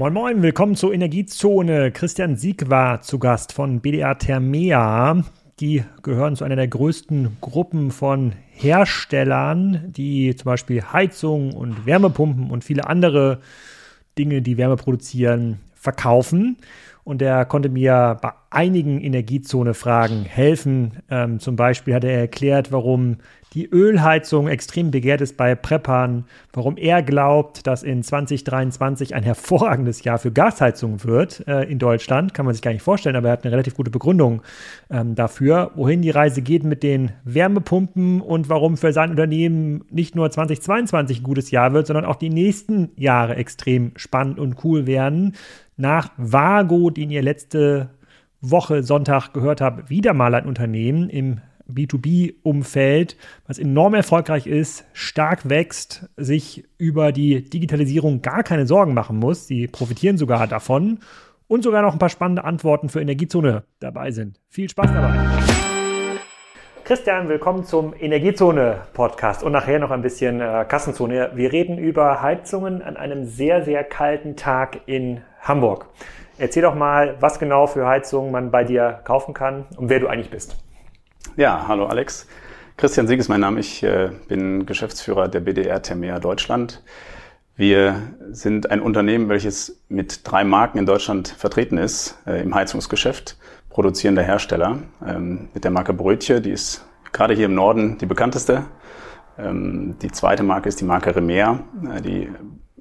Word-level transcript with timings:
Moin 0.00 0.14
Moin, 0.14 0.40
willkommen 0.40 0.76
zur 0.76 0.94
Energiezone. 0.94 1.92
Christian 1.92 2.34
Sieg 2.34 2.70
war 2.70 3.02
zu 3.02 3.18
Gast 3.18 3.52
von 3.52 3.82
BDR 3.82 4.16
Thermea. 4.16 5.22
Die 5.60 5.84
gehören 6.02 6.36
zu 6.36 6.44
einer 6.44 6.56
der 6.56 6.68
größten 6.68 7.36
Gruppen 7.42 7.90
von 7.90 8.32
Herstellern, 8.48 9.92
die 9.94 10.34
zum 10.34 10.46
Beispiel 10.46 10.82
Heizungen 10.82 11.52
und 11.52 11.84
Wärmepumpen 11.84 12.50
und 12.50 12.64
viele 12.64 12.86
andere 12.86 13.40
Dinge, 14.16 14.40
die 14.40 14.56
Wärme 14.56 14.76
produzieren, 14.76 15.60
verkaufen 15.74 16.56
und 17.04 17.20
er 17.22 17.44
konnte 17.44 17.68
mir 17.68 18.18
bei 18.22 18.32
einigen 18.50 19.00
Energiezone-Fragen 19.00 20.24
helfen. 20.24 21.02
Ähm, 21.10 21.40
zum 21.40 21.56
Beispiel 21.56 21.94
hat 21.94 22.04
er 22.04 22.18
erklärt, 22.18 22.72
warum 22.72 23.16
die 23.52 23.68
Ölheizung 23.68 24.46
extrem 24.46 24.92
begehrt 24.92 25.20
ist 25.20 25.36
bei 25.36 25.56
Preppern, 25.56 26.24
warum 26.52 26.76
er 26.76 27.02
glaubt, 27.02 27.66
dass 27.66 27.82
in 27.82 28.02
2023 28.02 29.14
ein 29.14 29.24
hervorragendes 29.24 30.04
Jahr 30.04 30.18
für 30.18 30.30
Gasheizung 30.30 31.02
wird 31.02 31.46
äh, 31.48 31.64
in 31.64 31.80
Deutschland. 31.80 32.32
Kann 32.32 32.46
man 32.46 32.54
sich 32.54 32.62
gar 32.62 32.72
nicht 32.72 32.82
vorstellen, 32.82 33.16
aber 33.16 33.28
er 33.28 33.32
hat 33.32 33.44
eine 33.44 33.52
relativ 33.52 33.74
gute 33.74 33.90
Begründung 33.90 34.42
ähm, 34.88 35.16
dafür, 35.16 35.72
wohin 35.74 36.00
die 36.00 36.10
Reise 36.10 36.42
geht 36.42 36.62
mit 36.62 36.84
den 36.84 37.10
Wärmepumpen 37.24 38.20
und 38.20 38.48
warum 38.48 38.76
für 38.76 38.92
sein 38.92 39.10
Unternehmen 39.10 39.84
nicht 39.90 40.14
nur 40.14 40.30
2022 40.30 41.18
ein 41.18 41.24
gutes 41.24 41.50
Jahr 41.50 41.72
wird, 41.72 41.88
sondern 41.88 42.04
auch 42.04 42.16
die 42.16 42.30
nächsten 42.30 42.90
Jahre 42.94 43.34
extrem 43.34 43.92
spannend 43.96 44.38
und 44.38 44.64
cool 44.64 44.86
werden 44.86 45.34
nach 45.76 46.10
Vago, 46.16 46.90
den 46.90 47.10
ihr 47.10 47.22
letzte 47.22 47.90
Woche 48.40 48.82
Sonntag 48.82 49.32
gehört 49.32 49.60
habt, 49.60 49.90
wieder 49.90 50.14
mal 50.14 50.34
ein 50.34 50.46
Unternehmen 50.46 51.10
im 51.10 51.40
B2B-Umfeld, 51.70 53.16
was 53.46 53.58
enorm 53.58 53.94
erfolgreich 53.94 54.46
ist, 54.46 54.84
stark 54.92 55.48
wächst, 55.48 56.08
sich 56.16 56.64
über 56.78 57.12
die 57.12 57.48
Digitalisierung 57.48 58.22
gar 58.22 58.42
keine 58.42 58.66
Sorgen 58.66 58.94
machen 58.94 59.18
muss. 59.18 59.46
Sie 59.46 59.66
profitieren 59.66 60.18
sogar 60.18 60.46
davon 60.46 60.98
und 61.48 61.62
sogar 61.62 61.82
noch 61.82 61.92
ein 61.92 61.98
paar 61.98 62.08
spannende 62.08 62.44
Antworten 62.44 62.88
für 62.88 63.00
Energiezone 63.00 63.64
dabei 63.80 64.10
sind. 64.10 64.40
Viel 64.48 64.68
Spaß 64.68 64.92
dabei. 64.92 65.14
Christian, 66.84 67.28
willkommen 67.28 67.64
zum 67.64 67.94
Energiezone-Podcast 67.96 69.44
und 69.44 69.52
nachher 69.52 69.78
noch 69.78 69.92
ein 69.92 70.02
bisschen 70.02 70.40
äh, 70.40 70.64
Kassenzone. 70.66 71.30
Wir 71.34 71.52
reden 71.52 71.78
über 71.78 72.20
Heizungen 72.20 72.82
an 72.82 72.96
einem 72.96 73.26
sehr, 73.26 73.64
sehr 73.64 73.84
kalten 73.84 74.34
Tag 74.34 74.80
in 74.86 75.20
Hamburg. 75.40 75.86
Erzähl 76.38 76.62
doch 76.62 76.74
mal, 76.74 77.16
was 77.20 77.38
genau 77.38 77.66
für 77.66 77.86
Heizungen 77.86 78.32
man 78.32 78.50
bei 78.50 78.64
dir 78.64 79.00
kaufen 79.04 79.34
kann 79.34 79.66
und 79.76 79.88
wer 79.88 80.00
du 80.00 80.08
eigentlich 80.08 80.30
bist. 80.30 80.56
Ja, 81.36 81.66
hallo 81.68 81.86
Alex. 81.86 82.26
Christian 82.76 83.06
Sieg 83.06 83.20
ist 83.20 83.28
mein 83.28 83.40
Name. 83.40 83.60
Ich 83.60 83.84
äh, 83.84 84.10
bin 84.26 84.66
Geschäftsführer 84.66 85.28
der 85.28 85.40
BDR 85.40 85.80
Thermea 85.80 86.18
Deutschland. 86.18 86.82
Wir 87.54 88.02
sind 88.32 88.70
ein 88.70 88.80
Unternehmen, 88.80 89.28
welches 89.28 89.80
mit 89.88 90.20
drei 90.24 90.42
Marken 90.42 90.78
in 90.78 90.86
Deutschland 90.86 91.28
vertreten 91.28 91.78
ist 91.78 92.18
äh, 92.26 92.42
im 92.42 92.52
Heizungsgeschäft, 92.52 93.36
produzierender 93.68 94.22
Hersteller. 94.22 94.78
Ähm, 95.06 95.50
mit 95.54 95.62
der 95.62 95.70
Marke 95.70 95.92
Brötche, 95.92 96.40
die 96.40 96.50
ist 96.50 96.84
gerade 97.12 97.34
hier 97.34 97.46
im 97.46 97.54
Norden 97.54 97.96
die 97.98 98.06
bekannteste. 98.06 98.64
Ähm, 99.38 99.96
die 100.02 100.10
zweite 100.10 100.42
Marke 100.42 100.68
ist 100.68 100.80
die 100.80 100.84
Marke 100.84 101.14
Remer, 101.14 101.60
äh, 101.94 102.02
die 102.02 102.28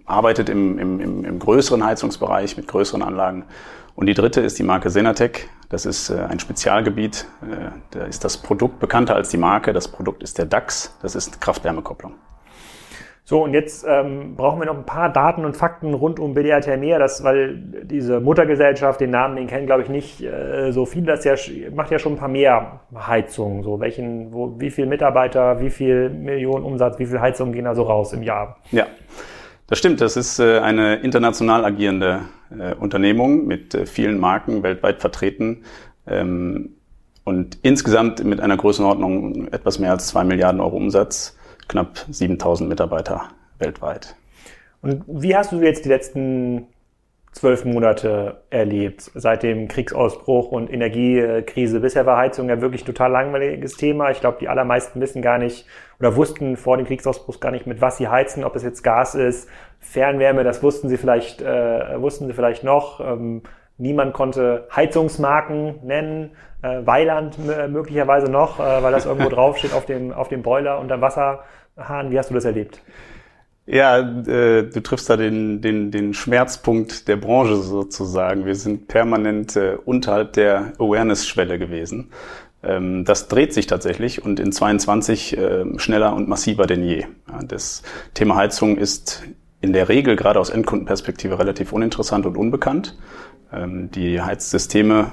arbeitet 0.10 0.50
im, 0.50 0.78
im, 0.80 1.26
im, 1.26 1.40
größeren 1.40 1.84
Heizungsbereich 1.84 2.58
mit 2.58 2.68
größeren 2.68 3.02
Anlagen. 3.02 3.46
Und 3.96 4.08
die 4.08 4.14
dritte 4.14 4.42
ist 4.42 4.58
die 4.60 4.64
Marke 4.64 4.90
Senatec. 4.90 5.50
Das 5.70 5.86
ist 5.86 6.10
äh, 6.10 6.20
ein 6.20 6.40
Spezialgebiet. 6.40 7.28
Äh, 7.42 7.72
da 7.92 8.06
ist 8.06 8.24
das 8.24 8.38
Produkt 8.38 8.80
bekannter 8.80 9.16
als 9.16 9.30
die 9.30 9.38
Marke. 9.38 9.74
Das 9.74 9.88
Produkt 9.88 10.24
ist 10.24 10.38
der 10.38 10.46
DAX. 10.46 10.98
Das 11.02 11.16
ist 11.16 11.42
Kraft-Wärme-Kopplung. 11.42 12.14
So, 13.30 13.44
und 13.44 13.54
jetzt 13.54 13.86
ähm, 13.88 14.36
brauchen 14.36 14.60
wir 14.60 14.66
noch 14.66 14.76
ein 14.76 14.88
paar 14.88 15.14
Daten 15.14 15.46
und 15.46 15.56
Fakten 15.56 15.94
rund 15.94 16.20
um 16.20 16.34
BDR 16.34 16.62
Thermea, 16.62 16.98
das, 16.98 17.24
weil 17.24 17.58
diese 17.84 18.20
Muttergesellschaft, 18.20 19.00
den 19.00 19.12
Namen, 19.12 19.36
den 19.36 19.46
kennen, 19.46 19.68
glaube 19.68 19.84
ich, 19.84 19.90
nicht 19.90 20.24
äh, 20.24 20.72
so 20.72 20.88
viele. 20.88 21.06
Das 21.06 21.24
ja, 21.26 21.36
macht 21.72 21.92
ja 21.92 22.00
schon 22.00 22.14
ein 22.14 22.18
paar 22.18 22.28
mehr 22.28 22.80
Heizungen. 22.96 23.62
So, 23.62 23.80
welchen, 23.80 24.34
wo, 24.34 24.60
wie 24.60 24.72
viele 24.72 24.88
Mitarbeiter, 24.88 25.60
wie 25.60 25.70
viel 25.70 26.10
Millionen 26.10 26.66
Umsatz, 26.66 26.98
wie 26.98 27.06
viel 27.06 27.22
Heizungen 27.22 27.54
gehen 27.54 27.66
da 27.66 27.76
so 27.76 27.84
raus 27.84 28.14
im 28.14 28.24
Jahr? 28.24 28.58
Ja. 28.72 28.88
Das 29.70 29.78
stimmt, 29.78 30.02
das 30.02 30.18
ist 30.18 30.40
äh, 30.40 30.60
eine 30.60 30.96
international 30.96 31.64
agierende 31.64 32.22
äh, 32.50 32.74
Unternehmung 32.74 33.46
mit 33.46 33.76
äh, 33.76 33.86
vielen 33.86 34.20
Marken 34.20 34.64
weltweit 34.64 35.00
vertreten 35.00 35.64
ähm, 36.08 36.72
und 37.24 37.60
insgesamt 37.62 38.24
mit 38.24 38.42
einer 38.42 38.58
Größenordnung 38.58 39.48
etwas 39.50 39.78
mehr 39.78 39.92
als 39.92 40.08
zwei 40.08 40.24
Milliarden 40.24 40.60
Euro 40.60 40.76
Umsatz, 40.76 41.38
knapp 41.68 42.04
7000 42.10 42.68
Mitarbeiter 42.68 43.26
weltweit. 43.60 44.16
Und 44.82 45.04
wie 45.08 45.36
hast 45.36 45.52
du 45.52 45.62
jetzt 45.62 45.86
die 45.86 45.90
letzten 45.90 46.66
zwölf 47.32 47.64
Monate 47.64 48.42
erlebt, 48.50 49.12
seit 49.14 49.44
dem 49.44 49.68
Kriegsausbruch 49.68 50.52
und 50.52 50.72
Energiekrise. 50.72 51.80
Bisher 51.80 52.06
war 52.06 52.18
Heizung 52.18 52.50
ja 52.50 52.60
wirklich 52.60 52.84
total 52.84 53.12
langweiliges 53.12 53.78
Thema. 53.78 54.10
Ich 54.10 54.20
glaube, 54.20 54.38
die 54.40 54.50
allermeisten 54.50 55.00
wissen 55.00 55.22
gar 55.22 55.38
nicht 55.38 55.66
oder 56.00 56.16
wussten 56.16 56.58
vor 56.58 56.78
dem 56.78 56.88
Kriegsausbruch 56.88 57.40
gar 57.40 57.52
nicht, 57.52 57.68
mit 57.68 57.82
was 57.82 57.98
sie 57.98 58.08
heizen, 58.08 58.44
ob 58.44 58.56
es 58.56 58.64
jetzt 58.64 58.84
Gas 58.84 59.16
ist, 59.16 59.50
Fernwärme, 59.80 60.44
das 60.44 60.64
wussten 60.64 60.90
sie 60.90 60.98
vielleicht, 60.98 61.42
äh, 61.42 62.02
wussten 62.02 62.28
sie 62.28 62.34
vielleicht 62.34 62.64
noch. 62.64 63.00
Ähm, 63.00 63.44
niemand 63.78 64.14
konnte 64.14 64.68
Heizungsmarken 64.76 65.80
nennen, 65.84 66.32
äh, 66.62 66.86
Weiland 66.86 67.38
möglicherweise 67.70 68.30
noch, 68.30 68.60
äh, 68.60 68.84
weil 68.84 68.92
das 68.92 69.06
irgendwo 69.06 69.30
draufsteht 69.36 69.74
auf 69.74 69.86
dem, 69.86 70.12
auf 70.12 70.28
dem 70.28 70.42
Boiler 70.42 70.80
unter 70.80 71.00
Wasserhahn. 71.02 72.12
Wie 72.12 72.20
hast 72.20 72.30
du 72.30 72.34
das 72.34 72.46
erlebt? 72.46 72.82
Ja, 73.72 74.00
äh, 74.00 74.64
du 74.64 74.82
triffst 74.82 75.12
da 75.12 75.16
den, 75.16 75.62
den, 75.62 75.92
den 75.92 76.16
Schmerzpunkt 76.16 77.08
der 77.08 77.18
Branche 77.18 77.58
sozusagen. 77.58 78.48
Wir 78.48 78.56
sind 78.56 78.88
permanent 78.88 79.56
äh, 79.56 79.78
unterhalb 79.86 80.34
der 80.34 80.74
Awareness-Schwelle 80.80 81.60
gewesen. 81.60 82.10
Ähm, 82.64 83.06
das 83.06 83.28
dreht 83.28 83.54
sich 83.54 83.68
tatsächlich 83.68 84.26
und 84.26 84.40
in 84.40 84.52
22 84.52 85.38
äh, 85.38 85.66
schneller 85.78 86.16
und 86.16 86.28
massiver 86.28 86.66
denn 86.66 86.84
je. 86.84 87.06
Ja, 87.28 87.44
das 87.48 87.84
Thema 88.16 88.38
Heizung 88.38 88.76
ist 88.76 89.22
in 89.62 89.72
der 89.72 89.88
Regel 89.88 90.16
gerade 90.16 90.40
aus 90.40 90.50
Endkundenperspektive 90.50 91.38
relativ 91.38 91.72
uninteressant 91.72 92.26
und 92.26 92.38
unbekannt. 92.38 92.98
Ähm, 93.54 93.92
die 93.92 94.20
Heizsysteme, 94.20 95.12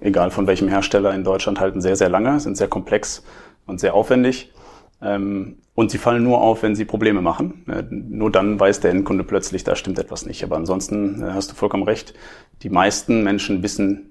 egal 0.00 0.32
von 0.32 0.48
welchem 0.48 0.66
Hersteller 0.66 1.14
in 1.14 1.22
Deutschland, 1.22 1.60
halten 1.60 1.80
sehr, 1.80 1.94
sehr 1.94 2.08
lange, 2.08 2.40
sind 2.40 2.56
sehr 2.56 2.68
komplex 2.68 3.22
und 3.66 3.78
sehr 3.78 3.94
aufwendig. 3.94 4.52
Ähm, 5.00 5.58
und 5.74 5.90
sie 5.90 5.98
fallen 5.98 6.24
nur 6.24 6.40
auf, 6.40 6.62
wenn 6.62 6.74
sie 6.74 6.84
Probleme 6.84 7.22
machen. 7.22 7.64
Äh, 7.68 7.84
nur 7.90 8.32
dann 8.32 8.58
weiß 8.58 8.80
der 8.80 8.90
Endkunde 8.90 9.24
plötzlich, 9.24 9.64
da 9.64 9.76
stimmt 9.76 9.98
etwas 9.98 10.26
nicht. 10.26 10.42
Aber 10.42 10.56
ansonsten 10.56 11.22
äh, 11.22 11.32
hast 11.32 11.52
du 11.52 11.54
vollkommen 11.54 11.84
recht. 11.84 12.14
Die 12.62 12.70
meisten 12.70 13.22
Menschen 13.22 13.62
wissen, 13.62 14.10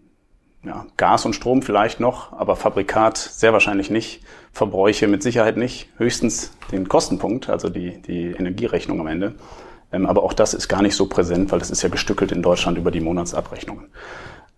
ja, 0.63 0.85
Gas 0.97 1.25
und 1.25 1.33
Strom 1.33 1.61
vielleicht 1.61 1.99
noch, 1.99 2.33
aber 2.33 2.55
Fabrikat 2.55 3.17
sehr 3.17 3.53
wahrscheinlich 3.53 3.89
nicht. 3.89 4.21
Verbräuche 4.51 5.07
mit 5.07 5.23
Sicherheit 5.23 5.57
nicht. 5.57 5.89
Höchstens 5.97 6.53
den 6.71 6.87
Kostenpunkt, 6.87 7.49
also 7.49 7.69
die, 7.69 8.01
die 8.01 8.31
Energierechnung 8.31 8.99
am 8.99 9.07
Ende. 9.07 9.35
Ähm, 9.91 10.05
aber 10.05 10.23
auch 10.23 10.33
das 10.33 10.53
ist 10.53 10.67
gar 10.67 10.81
nicht 10.81 10.95
so 10.95 11.07
präsent, 11.07 11.51
weil 11.51 11.59
das 11.59 11.71
ist 11.71 11.81
ja 11.81 11.89
gestückelt 11.89 12.31
in 12.31 12.41
Deutschland 12.41 12.77
über 12.77 12.91
die 12.91 13.01
Monatsabrechnungen. 13.01 13.87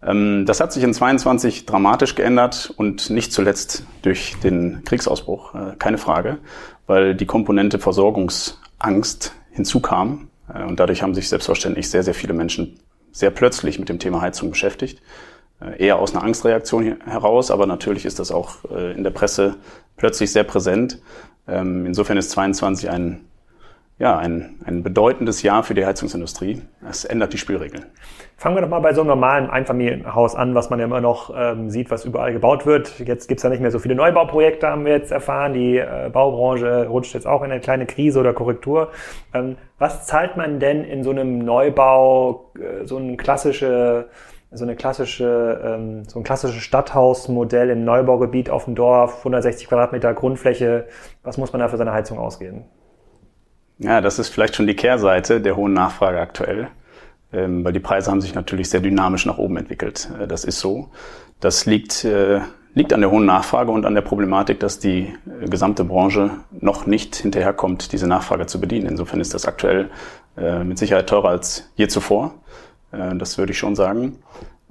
Ähm, 0.02 0.46
das 0.46 0.60
hat 0.60 0.72
sich 0.72 0.84
in 0.84 0.94
22 0.94 1.66
dramatisch 1.66 2.16
geändert 2.16 2.74
und 2.78 3.10
nicht 3.10 3.34
zuletzt 3.34 3.84
durch 4.02 4.36
den 4.44 4.84
Kriegsausbruch, 4.86 5.56
äh, 5.56 5.76
keine 5.78 5.98
Frage, 5.98 6.38
weil 6.88 7.16
die 7.16 7.26
Komponente 7.26 7.80
Versorgungsangst 7.80 9.34
hinzukam. 9.52 10.30
Äh, 10.54 10.64
und 10.64 10.80
dadurch 10.80 11.02
haben 11.02 11.16
sich 11.16 11.30
selbstverständlich 11.30 11.90
sehr, 11.90 12.04
sehr 12.04 12.14
viele 12.14 12.34
Menschen 12.34 12.80
sehr 13.12 13.32
plötzlich 13.32 13.80
mit 13.80 13.90
dem 13.90 14.00
Thema 14.00 14.22
Heizung 14.22 14.52
beschäftigt. 14.52 15.02
Äh, 15.60 15.84
eher 15.86 16.00
aus 16.00 16.14
einer 16.14 16.24
Angstreaktion 16.24 17.02
heraus, 17.06 17.52
aber 17.52 17.66
natürlich 17.66 18.06
ist 18.06 18.20
das 18.20 18.32
auch 18.32 18.64
in 18.66 19.04
der 19.04 19.12
Presse 19.12 19.56
plötzlich 19.98 20.32
sehr 20.32 20.44
präsent. 20.44 21.00
Ähm, 21.48 21.86
insofern 21.86 22.18
ist 22.18 22.32
22 22.32 22.90
ein 22.90 23.26
ja, 24.00 24.18
ein, 24.18 24.62
ein 24.64 24.82
bedeutendes 24.82 25.42
Jahr 25.42 25.64
für 25.64 25.74
die 25.74 25.86
Heizungsindustrie. 25.86 26.62
Es 26.90 27.04
ändert 27.04 27.34
die 27.34 27.38
Spielregeln. 27.38 27.86
Fangen 28.40 28.56
wir 28.56 28.62
doch 28.62 28.70
mal 28.70 28.80
bei 28.80 28.94
so 28.94 29.02
einem 29.02 29.10
normalen 29.10 29.50
Einfamilienhaus 29.50 30.34
an, 30.34 30.56
was 30.56 30.70
man 30.70 30.80
ja 30.80 30.86
immer 30.86 31.02
noch 31.02 31.30
ähm, 31.36 31.70
sieht, 31.70 31.92
was 31.92 32.06
überall 32.06 32.32
gebaut 32.32 32.66
wird. 32.66 32.98
Jetzt 33.00 33.28
gibt's 33.28 33.44
ja 33.44 33.50
nicht 33.50 33.60
mehr 33.60 33.70
so 33.70 33.80
viele 33.80 33.96
Neubauprojekte, 33.96 34.66
haben 34.66 34.86
wir 34.86 34.94
jetzt 34.94 35.12
erfahren. 35.12 35.52
Die 35.52 35.78
äh, 35.78 36.10
Baubranche 36.10 36.88
rutscht 36.88 37.14
jetzt 37.14 37.28
auch 37.28 37.44
in 37.44 37.52
eine 37.52 37.60
kleine 37.60 37.86
Krise 37.86 38.18
oder 38.18 38.32
Korrektur. 38.32 38.92
Ähm, 39.34 39.58
was 39.78 40.08
zahlt 40.08 40.38
man 40.38 40.62
denn 40.62 40.86
in 40.86 41.04
so 41.04 41.10
einem 41.10 41.40
Neubau, 41.40 42.54
äh, 42.58 42.86
so 42.86 42.96
ein 42.96 43.18
klassische 43.18 44.08
so 44.52 44.64
eine 44.64 44.78
klassische, 44.78 45.62
ähm, 45.64 46.06
so 46.08 46.20
ein 46.20 46.24
klassisches 46.24 46.64
Stadthausmodell 46.64 47.70
im 47.70 47.84
Neubaugebiet 47.84 48.50
auf 48.50 48.66
dem 48.66 48.74
Dorf, 48.74 49.18
160 49.20 49.68
Quadratmeter 49.68 50.14
Grundfläche. 50.14 50.88
Was 51.24 51.38
muss 51.38 51.52
man 51.52 51.60
da 51.60 51.68
für 51.68 51.78
seine 51.78 51.92
Heizung 51.92 52.18
ausgeben? 52.18 52.64
Ja, 53.80 54.02
das 54.02 54.18
ist 54.18 54.30
vielleicht 54.30 54.56
schon 54.56 54.66
die 54.66 54.76
Kehrseite 54.76 55.40
der 55.40 55.56
hohen 55.56 55.74
Nachfrage 55.74 56.20
aktuell, 56.20 56.68
weil 57.32 57.74
die 57.74 57.80
Preise 57.80 58.10
haben 58.10 58.22
sich 58.22 58.34
natürlich 58.34 58.70
sehr 58.70 58.80
dynamisch 58.80 59.26
nach 59.26 59.38
oben 59.38 59.58
entwickelt. 59.58 60.10
Äh, 60.20 60.28
das 60.28 60.44
ist 60.44 60.60
so. 60.60 60.90
Das 61.40 61.66
liegt, 61.66 62.04
äh, 62.04 62.42
liegt 62.74 62.94
an 62.94 63.02
der 63.02 63.12
hohen 63.12 63.26
Nachfrage 63.26 63.72
und 63.72 63.86
an 63.86 63.94
der 63.94 64.02
Problematik, 64.02 64.60
dass 64.60 64.80
die 64.80 65.14
äh, 65.42 65.48
gesamte 65.48 65.84
Branche 65.84 66.32
noch 66.60 66.86
nicht 66.86 67.16
hinterherkommt, 67.16 67.92
diese 67.92 68.08
Nachfrage 68.08 68.46
zu 68.48 68.60
bedienen. 68.60 68.88
Insofern 68.88 69.20
ist 69.20 69.34
das 69.34 69.46
aktuell 69.46 69.90
mit 70.64 70.78
Sicherheit 70.78 71.10
teurer 71.10 71.30
als 71.30 71.70
je 71.76 71.90
zuvor. 71.90 72.34
Das 72.92 73.38
würde 73.38 73.52
ich 73.52 73.58
schon 73.58 73.76
sagen. 73.76 74.20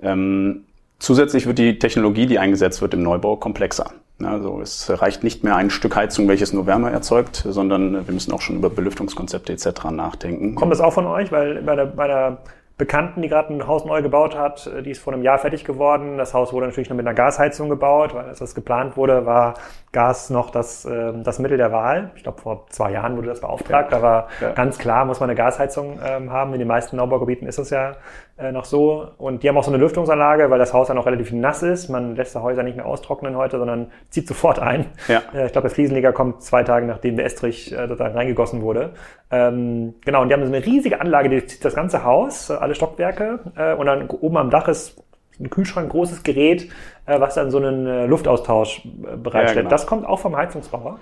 Ähm, 0.01 0.65
zusätzlich 0.99 1.47
wird 1.47 1.59
die 1.59 1.79
Technologie, 1.79 2.25
die 2.25 2.39
eingesetzt 2.39 2.81
wird 2.81 2.95
im 2.95 3.03
Neubau, 3.03 3.37
komplexer. 3.37 3.93
Also 4.23 4.61
es 4.61 4.91
reicht 5.01 5.23
nicht 5.23 5.45
mehr 5.45 5.55
ein 5.55 5.71
Stück 5.71 5.95
Heizung, 5.95 6.27
welches 6.29 6.53
nur 6.53 6.67
Wärme 6.67 6.91
erzeugt, 6.91 7.45
sondern 7.47 8.07
wir 8.07 8.13
müssen 8.13 8.33
auch 8.33 8.41
schon 8.41 8.57
über 8.57 8.69
Belüftungskonzepte 8.69 9.53
etc. 9.53 9.91
nachdenken. 9.91 10.57
Kommt 10.57 10.73
das 10.73 10.81
auch 10.81 10.93
von 10.93 11.07
euch? 11.07 11.31
Weil 11.31 11.63
bei 11.63 11.77
der, 11.77 11.87
bei 11.87 12.09
der 12.09 12.39
Bekannten, 12.79 13.23
die 13.23 13.29
gerade 13.29 13.53
ein 13.53 13.67
Haus 13.67 13.85
neu 13.85 14.03
gebaut 14.03 14.39
hat. 14.39 14.71
Die 14.85 14.93
ist 14.93 15.03
vor 15.03 15.13
einem 15.13 15.25
Jahr 15.25 15.39
fertig 15.39 15.65
geworden. 15.65 16.17
Das 16.17 16.33
Haus 16.33 16.53
wurde 16.53 16.67
natürlich 16.67 16.89
noch 16.89 16.97
mit 16.97 17.05
einer 17.05 17.15
Gasheizung 17.15 17.69
gebaut, 17.69 18.15
weil 18.15 18.27
als 18.27 18.39
das 18.39 18.55
geplant 18.55 18.97
wurde, 18.97 19.27
war 19.27 19.55
Gas 19.91 20.31
noch 20.31 20.51
das, 20.51 20.85
äh, 20.85 21.13
das 21.25 21.41
Mittel 21.41 21.57
der 21.57 21.73
Wahl. 21.73 22.13
Ich 22.15 22.23
glaube, 22.23 22.41
vor 22.41 22.67
zwei 22.69 22.93
Jahren 22.93 23.17
wurde 23.17 23.27
das 23.27 23.41
beauftragt. 23.41 23.91
Ja. 23.91 23.99
Da 23.99 24.03
war 24.03 24.29
ja. 24.41 24.53
ganz 24.53 24.79
klar, 24.79 25.05
muss 25.07 25.19
man 25.19 25.29
eine 25.29 25.37
Gasheizung 25.37 25.99
ähm, 26.07 26.31
haben. 26.31 26.53
In 26.53 26.61
den 26.61 26.69
meisten 26.69 26.95
Neubaugebieten 26.95 27.49
ist 27.49 27.59
es 27.59 27.71
ja 27.71 27.97
äh, 28.39 28.53
noch 28.53 28.65
so. 28.65 29.09
Und 29.19 29.43
die 29.43 29.49
haben 29.49 29.57
auch 29.57 29.65
so 29.65 29.71
eine 29.71 29.79
Lüftungsanlage, 29.79 30.49
weil 30.49 30.59
das 30.59 30.73
Haus 30.73 30.89
ja 30.89 30.95
noch 30.95 31.07
relativ 31.07 31.33
nass 31.33 31.63
ist. 31.63 31.89
Man 31.89 32.15
lässt 32.15 32.35
die 32.35 32.39
Häuser 32.39 32.63
nicht 32.63 32.77
mehr 32.77 32.87
austrocknen 32.87 33.37
heute, 33.37 33.59
sondern 33.59 33.91
zieht 34.11 34.29
sofort 34.29 34.61
ein. 34.61 34.87
Ja. 35.09 35.23
Äh, 35.35 35.47
ich 35.47 35.53
glaube, 35.53 35.69
der 35.69 35.75
Fliesenleger 35.75 36.13
kommt 36.13 36.43
zwei 36.43 36.63
Tage, 36.63 36.87
nachdem 36.87 37.17
der 37.17 37.27
Estrich 37.27 37.73
äh, 37.73 37.89
sozusagen 37.89 38.15
reingegossen 38.15 38.63
wurde. 38.63 38.91
Ähm, 39.31 39.95
genau, 40.05 40.23
und 40.23 40.29
die 40.29 40.35
haben 40.35 40.47
so 40.47 40.53
eine 40.53 40.65
riesige 40.65 41.01
Anlage, 41.01 41.29
die 41.29 41.45
zieht 41.47 41.65
das 41.65 41.75
ganze 41.75 42.05
Haus, 42.05 42.51
alle 42.51 42.75
Stockwerke. 42.75 43.41
Äh, 43.57 43.75
und 43.75 43.87
dann 43.87 44.09
oben 44.09 44.37
am 44.37 44.51
Dach 44.51 44.69
ist 44.69 45.03
ein 45.41 45.51
Kühlschrank, 45.51 45.91
großes 45.91 46.25
Gerät, 46.25 46.69
was 47.07 47.35
dann 47.35 47.53
so 47.53 47.59
einen 47.59 48.09
Luftaustausch 48.09 48.83
bereitstellt. 48.85 49.49
Ja, 49.49 49.55
genau. 49.63 49.71
Das 49.71 49.87
kommt 49.87 50.05
auch 50.05 50.19
vom 50.19 50.37
Heizungsbauer? 50.37 50.99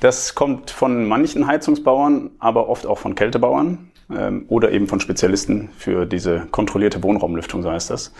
Das 0.00 0.34
kommt 0.34 0.70
von 0.70 1.08
manchen 1.08 1.46
Heizungsbauern, 1.46 2.30
aber 2.38 2.68
oft 2.68 2.86
auch 2.86 2.98
von 2.98 3.14
Kältebauern 3.14 3.89
ähm, 4.16 4.44
oder 4.48 4.72
eben 4.72 4.86
von 4.86 5.00
Spezialisten 5.00 5.70
für 5.76 6.06
diese 6.06 6.46
kontrollierte 6.50 7.02
Wohnraumlüftung, 7.02 7.62
so 7.62 7.70
heißt 7.70 7.90
das. 7.90 8.12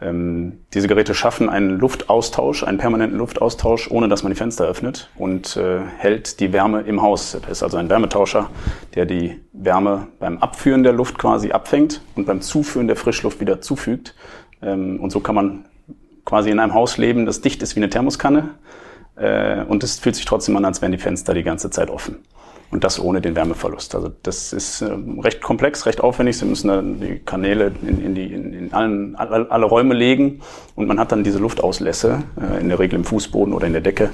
Ähm, 0.00 0.58
diese 0.74 0.88
Geräte 0.88 1.14
schaffen 1.14 1.48
einen 1.48 1.78
Luftaustausch, 1.78 2.62
einen 2.64 2.78
permanenten 2.78 3.18
Luftaustausch, 3.18 3.90
ohne 3.90 4.08
dass 4.08 4.22
man 4.22 4.32
die 4.32 4.36
Fenster 4.36 4.66
öffnet 4.66 5.10
und 5.16 5.56
äh, 5.56 5.80
hält 5.98 6.40
die 6.40 6.52
Wärme 6.52 6.82
im 6.82 7.02
Haus. 7.02 7.36
Das 7.40 7.50
ist 7.50 7.62
also 7.62 7.76
ein 7.78 7.90
Wärmetauscher, 7.90 8.50
der 8.94 9.06
die 9.06 9.40
Wärme 9.52 10.08
beim 10.18 10.38
Abführen 10.38 10.82
der 10.82 10.92
Luft 10.92 11.18
quasi 11.18 11.50
abfängt 11.50 12.02
und 12.14 12.26
beim 12.26 12.40
Zuführen 12.40 12.86
der 12.86 12.96
Frischluft 12.96 13.40
wieder 13.40 13.60
zufügt. 13.60 14.14
Ähm, 14.62 15.00
und 15.00 15.10
so 15.10 15.20
kann 15.20 15.34
man 15.34 15.64
quasi 16.24 16.50
in 16.50 16.58
einem 16.58 16.74
Haus 16.74 16.98
leben, 16.98 17.26
das 17.26 17.40
dicht 17.40 17.62
ist 17.62 17.74
wie 17.74 17.80
eine 17.80 17.90
Thermoskanne. 17.90 18.50
Äh, 19.16 19.64
und 19.64 19.82
es 19.82 19.98
fühlt 19.98 20.14
sich 20.14 20.26
trotzdem 20.26 20.56
an, 20.56 20.64
als 20.64 20.80
wären 20.80 20.92
die 20.92 20.98
Fenster 20.98 21.34
die 21.34 21.42
ganze 21.42 21.70
Zeit 21.70 21.90
offen. 21.90 22.16
Und 22.70 22.84
das 22.84 23.00
ohne 23.00 23.22
den 23.22 23.34
Wärmeverlust. 23.34 23.94
Also 23.94 24.10
das 24.22 24.52
ist 24.52 24.82
äh, 24.82 24.90
recht 25.22 25.40
komplex, 25.40 25.86
recht 25.86 26.02
aufwendig. 26.02 26.36
Sie 26.36 26.44
müssen 26.44 26.68
dann 26.68 27.00
die 27.00 27.18
Kanäle 27.18 27.72
in, 27.82 28.04
in, 28.04 28.14
die, 28.14 28.32
in, 28.32 28.52
in 28.52 28.74
allen, 28.74 29.16
alle, 29.16 29.50
alle 29.50 29.64
Räume 29.64 29.94
legen 29.94 30.42
und 30.74 30.86
man 30.86 31.00
hat 31.00 31.10
dann 31.10 31.24
diese 31.24 31.38
Luftauslässe, 31.38 32.24
äh, 32.38 32.60
in 32.60 32.68
der 32.68 32.78
Regel 32.78 32.96
im 32.96 33.04
Fußboden 33.04 33.54
oder 33.54 33.66
in 33.66 33.72
der 33.72 33.80
Decke. 33.80 34.10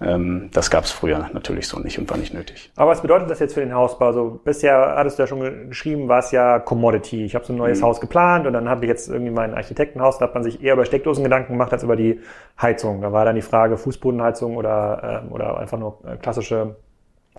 Ähm, 0.00 0.50
das 0.52 0.70
gab 0.70 0.82
es 0.82 0.90
früher 0.90 1.30
natürlich 1.32 1.68
so 1.68 1.78
nicht 1.78 1.98
und 1.98 2.10
war 2.10 2.16
nicht 2.16 2.34
nötig. 2.34 2.72
Aber 2.74 2.90
was 2.90 3.02
bedeutet 3.02 3.30
das 3.30 3.38
jetzt 3.38 3.54
für 3.54 3.60
den 3.60 3.72
Hausbau? 3.72 4.06
Also 4.06 4.40
bisher 4.44 4.94
hattest 4.96 5.18
du 5.18 5.22
ja 5.22 5.26
schon 5.28 5.68
geschrieben, 5.68 6.08
war 6.08 6.18
es 6.18 6.32
ja 6.32 6.58
Commodity. 6.58 7.24
Ich 7.24 7.36
habe 7.36 7.44
so 7.44 7.52
ein 7.52 7.56
neues 7.56 7.80
mhm. 7.80 7.84
Haus 7.84 8.00
geplant 8.00 8.48
und 8.48 8.52
dann 8.52 8.68
habe 8.68 8.84
ich 8.84 8.88
jetzt 8.88 9.08
irgendwie 9.08 9.30
mein 9.30 9.54
Architektenhaus, 9.54 10.18
da 10.18 10.26
hat 10.26 10.34
man 10.34 10.42
sich 10.42 10.62
eher 10.62 10.74
über 10.74 10.84
Steckdosen 10.84 11.22
Gedanken 11.22 11.52
gemacht 11.52 11.72
als 11.72 11.84
über 11.84 11.94
die 11.94 12.20
Heizung. 12.60 13.00
Da 13.00 13.12
war 13.12 13.24
dann 13.24 13.36
die 13.36 13.42
Frage 13.42 13.76
Fußbodenheizung 13.76 14.56
oder, 14.56 15.22
äh, 15.28 15.32
oder 15.32 15.58
einfach 15.58 15.78
nur 15.78 16.00
äh, 16.04 16.16
klassische 16.16 16.76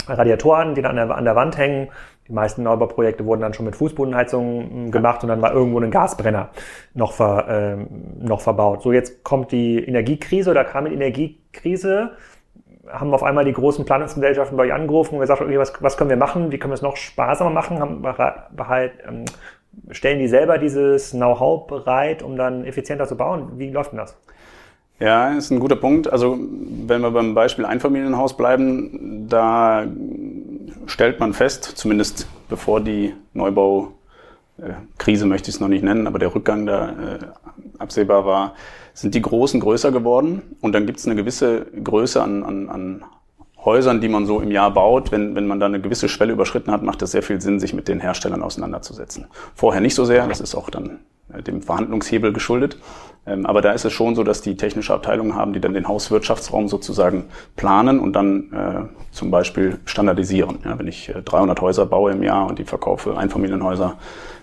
Radiatoren, 0.08 0.76
die 0.76 0.82
dann 0.82 0.98
an 0.98 1.08
der, 1.08 1.18
an 1.18 1.26
der 1.26 1.36
Wand 1.36 1.58
hängen. 1.58 1.90
Die 2.28 2.34
meisten 2.34 2.64
Neubauprojekte 2.64 3.26
wurden 3.26 3.42
dann 3.42 3.54
schon 3.54 3.66
mit 3.66 3.76
Fußbodenheizung 3.76 4.70
hm, 4.70 4.92
gemacht 4.92 5.24
und 5.24 5.30
dann 5.30 5.42
war 5.42 5.54
irgendwo 5.54 5.80
ein 5.80 5.92
Gasbrenner 5.92 6.50
noch, 6.94 7.14
ver, 7.14 7.46
ähm, 7.50 7.88
noch 8.20 8.42
verbaut. 8.42 8.82
So, 8.82 8.92
jetzt 8.92 9.24
kommt 9.24 9.52
die 9.52 9.84
Energiekrise 9.84 10.52
oder 10.52 10.64
kam 10.64 10.86
die 10.86 10.94
Energiekrise, 10.94 12.12
haben 12.90 13.14
auf 13.14 13.24
einmal 13.24 13.46
die 13.46 13.54
großen 13.54 13.86
Planungsgesellschaften 13.86 14.58
bei 14.58 14.66
euch 14.66 14.74
angerufen 14.74 15.16
und 15.16 15.22
gesagt, 15.22 15.42
okay, 15.42 15.58
was, 15.60 15.74
was 15.82 15.98
können 15.98 16.10
wir 16.10 16.18
machen, 16.18 16.52
wie 16.52 16.60
können 16.60 16.72
wir 16.72 16.76
es 16.76 16.82
noch 16.82 16.96
sparsamer 16.96 17.50
machen, 17.50 17.80
haben 17.80 18.04
ähm, 19.08 19.26
stellen 19.92 20.20
die 20.20 20.28
selber 20.28 20.58
dieses 20.58 21.12
Know-how 21.12 21.68
bereit, 21.68 22.24
um 22.24 22.38
dann 22.38 22.66
effizienter 22.66 23.08
zu 23.08 23.18
bauen. 23.18 23.54
Wie 23.58 23.70
läuft 23.70 23.92
denn 23.92 24.00
das? 24.00 24.18
Ja, 25.04 25.34
ist 25.34 25.52
ein 25.52 25.60
guter 25.60 25.76
Punkt. 25.76 26.10
Also 26.10 26.40
wenn 26.40 27.02
wir 27.02 27.12
beim 27.12 27.34
Beispiel 27.34 27.66
Einfamilienhaus 27.66 28.38
bleiben, 28.38 29.28
da 29.28 29.86
stellt 30.86 31.20
man 31.20 31.34
fest, 31.34 31.66
zumindest 31.76 32.26
bevor 32.48 32.80
die 32.80 33.14
Neubaukrise 33.34 35.26
möchte 35.26 35.50
ich 35.50 35.56
es 35.56 35.60
noch 35.60 35.68
nicht 35.68 35.84
nennen, 35.84 36.08
aber 36.08 36.20
der 36.20 36.34
Rückgang 36.34 36.66
da 36.66 36.90
äh, 36.90 37.20
absehbar 37.80 38.26
war, 38.26 38.54
sind 38.94 39.14
die 39.14 39.22
Großen 39.22 39.60
größer 39.60 39.92
geworden 39.92 40.42
und 40.62 40.72
dann 40.74 40.86
gibt 40.86 41.00
es 41.00 41.06
eine 41.06 41.18
gewisse 41.18 41.66
Größe 41.84 42.24
an, 42.24 42.44
an, 42.44 42.70
an 42.70 43.06
Häusern, 43.66 44.00
die 44.00 44.08
man 44.08 44.26
so 44.26 44.40
im 44.40 44.52
Jahr 44.52 44.72
baut, 44.72 45.12
wenn, 45.12 45.36
wenn 45.36 45.48
man 45.48 45.60
da 45.60 45.66
eine 45.66 45.82
gewisse 45.82 46.08
Schwelle 46.08 46.32
überschritten 46.32 46.72
hat, 46.72 46.82
macht 46.82 47.02
es 47.02 47.12
sehr 47.12 47.24
viel 47.24 47.42
Sinn, 47.42 47.60
sich 47.60 47.74
mit 47.74 47.90
den 47.90 48.00
Herstellern 48.00 48.42
auseinanderzusetzen. 48.42 49.28
Vorher 49.54 49.82
nicht 49.82 49.96
so 49.96 50.06
sehr, 50.06 50.28
das 50.28 50.40
ist 50.40 50.56
auch 50.56 50.70
dann 50.70 51.00
dem 51.42 51.62
Verhandlungshebel 51.62 52.34
geschuldet. 52.34 52.78
Ähm, 53.26 53.46
aber 53.46 53.62
da 53.62 53.72
ist 53.72 53.86
es 53.86 53.94
schon 53.94 54.16
so, 54.16 54.24
dass 54.24 54.42
die 54.42 54.58
technische 54.58 54.94
Abteilungen 54.94 55.36
haben, 55.36 55.54
die 55.54 55.62
dann 55.62 55.74
den 55.74 55.88
Hauswirtschaftsraum 55.88 56.68
sozusagen 56.68 57.26
planen 57.56 58.00
und 58.00 58.14
dann 58.14 58.52
äh, 58.52 59.14
zum 59.14 59.32
Beispiel 59.32 59.80
standardisieren. 59.86 60.60
Ja, 60.66 60.78
wenn 60.78 60.88
ich 60.88 61.10
äh, 61.10 61.22
300 61.22 61.62
Häuser 61.62 61.86
baue 61.86 62.12
im 62.12 62.24
Jahr 62.24 62.48
und 62.48 62.60
die 62.60 62.66
verkaufe 62.66 63.18
Einfamilienhäuser, 63.18 63.98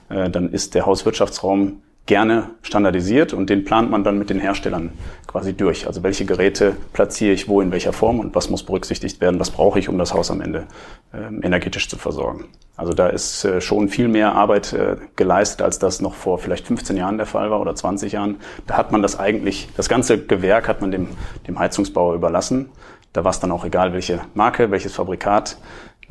äh, 0.08 0.30
dann 0.30 0.50
ist 0.50 0.74
der 0.74 0.86
Hauswirtschaftsraum 0.86 1.82
gerne 2.10 2.50
standardisiert 2.62 3.32
und 3.32 3.50
den 3.50 3.64
plant 3.64 3.88
man 3.88 4.02
dann 4.02 4.18
mit 4.18 4.30
den 4.30 4.40
Herstellern 4.40 4.90
quasi 5.28 5.52
durch. 5.52 5.86
Also 5.86 6.02
welche 6.02 6.24
Geräte 6.24 6.76
platziere 6.92 7.32
ich 7.32 7.46
wo 7.46 7.60
in 7.60 7.70
welcher 7.70 7.92
Form 7.92 8.18
und 8.18 8.34
was 8.34 8.50
muss 8.50 8.64
berücksichtigt 8.64 9.20
werden, 9.20 9.38
was 9.38 9.52
brauche 9.52 9.78
ich, 9.78 9.88
um 9.88 9.96
das 9.96 10.12
Haus 10.12 10.28
am 10.32 10.40
Ende 10.40 10.66
äh, 11.12 11.18
energetisch 11.46 11.88
zu 11.88 11.96
versorgen. 11.96 12.46
Also 12.76 12.94
da 12.94 13.06
ist 13.06 13.44
äh, 13.44 13.60
schon 13.60 13.88
viel 13.88 14.08
mehr 14.08 14.34
Arbeit 14.34 14.72
äh, 14.72 14.96
geleistet, 15.14 15.62
als 15.62 15.78
das 15.78 16.00
noch 16.00 16.14
vor 16.14 16.38
vielleicht 16.38 16.66
15 16.66 16.96
Jahren 16.96 17.16
der 17.16 17.26
Fall 17.26 17.48
war 17.52 17.60
oder 17.60 17.76
20 17.76 18.10
Jahren. 18.10 18.38
Da 18.66 18.76
hat 18.76 18.90
man 18.90 19.02
das 19.02 19.16
eigentlich, 19.16 19.68
das 19.76 19.88
ganze 19.88 20.18
Gewerk 20.18 20.66
hat 20.66 20.80
man 20.80 20.90
dem, 20.90 21.10
dem 21.46 21.60
Heizungsbauer 21.60 22.16
überlassen. 22.16 22.70
Da 23.12 23.22
war 23.22 23.30
es 23.30 23.38
dann 23.38 23.52
auch 23.52 23.64
egal, 23.64 23.92
welche 23.92 24.18
Marke, 24.34 24.72
welches 24.72 24.94
Fabrikat, 24.94 25.58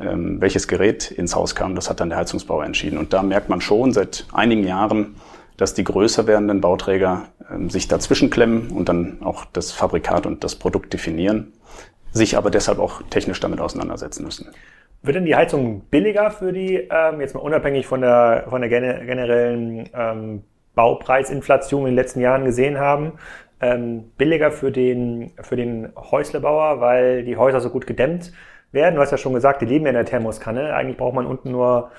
ähm, 0.00 0.40
welches 0.40 0.66
Gerät 0.66 1.10
ins 1.10 1.36
Haus 1.36 1.54
kam. 1.54 1.74
Das 1.74 1.90
hat 1.90 2.00
dann 2.00 2.08
der 2.08 2.16
Heizungsbauer 2.16 2.64
entschieden. 2.64 2.96
Und 2.96 3.12
da 3.12 3.22
merkt 3.22 3.50
man 3.50 3.60
schon 3.60 3.92
seit 3.92 4.24
einigen 4.32 4.64
Jahren, 4.64 5.16
dass 5.60 5.74
die 5.74 5.84
größer 5.84 6.26
werdenden 6.26 6.60
Bauträger 6.60 7.24
äh, 7.50 7.68
sich 7.68 7.86
dazwischen 7.86 8.30
klemmen 8.30 8.70
und 8.70 8.88
dann 8.88 9.18
auch 9.22 9.44
das 9.44 9.72
Fabrikat 9.72 10.26
und 10.26 10.42
das 10.42 10.56
Produkt 10.56 10.92
definieren, 10.92 11.52
sich 12.12 12.36
aber 12.36 12.50
deshalb 12.50 12.78
auch 12.78 13.02
technisch 13.10 13.40
damit 13.40 13.60
auseinandersetzen 13.60 14.24
müssen. 14.24 14.48
Wird 15.02 15.16
denn 15.16 15.24
die 15.26 15.36
Heizung 15.36 15.82
billiger 15.90 16.30
für 16.30 16.52
die, 16.52 16.88
ähm, 16.90 17.20
jetzt 17.20 17.34
mal 17.34 17.40
unabhängig 17.40 17.86
von 17.86 18.00
der, 18.00 18.46
von 18.48 18.62
der 18.62 18.70
generellen 18.70 19.88
ähm, 19.94 20.42
Baupreisinflation 20.74 21.82
in 21.82 21.86
den 21.88 21.94
letzten 21.96 22.20
Jahren 22.20 22.44
gesehen 22.44 22.78
haben, 22.78 23.12
ähm, 23.60 24.04
billiger 24.16 24.50
für 24.50 24.72
den, 24.72 25.32
für 25.40 25.56
den 25.56 25.92
Häuslebauer, 25.94 26.80
weil 26.80 27.24
die 27.24 27.36
Häuser 27.36 27.60
so 27.60 27.70
gut 27.70 27.86
gedämmt 27.86 28.32
werden? 28.72 28.94
Du 28.94 29.00
hast 29.00 29.10
ja 29.10 29.18
schon 29.18 29.34
gesagt, 29.34 29.60
die 29.60 29.66
leben 29.66 29.84
ja 29.84 29.90
in 29.90 29.96
der 29.96 30.06
Thermoskanne. 30.06 30.74
Eigentlich 30.74 30.96
braucht 30.96 31.14
man 31.14 31.26
unten 31.26 31.50
nur 31.50 31.90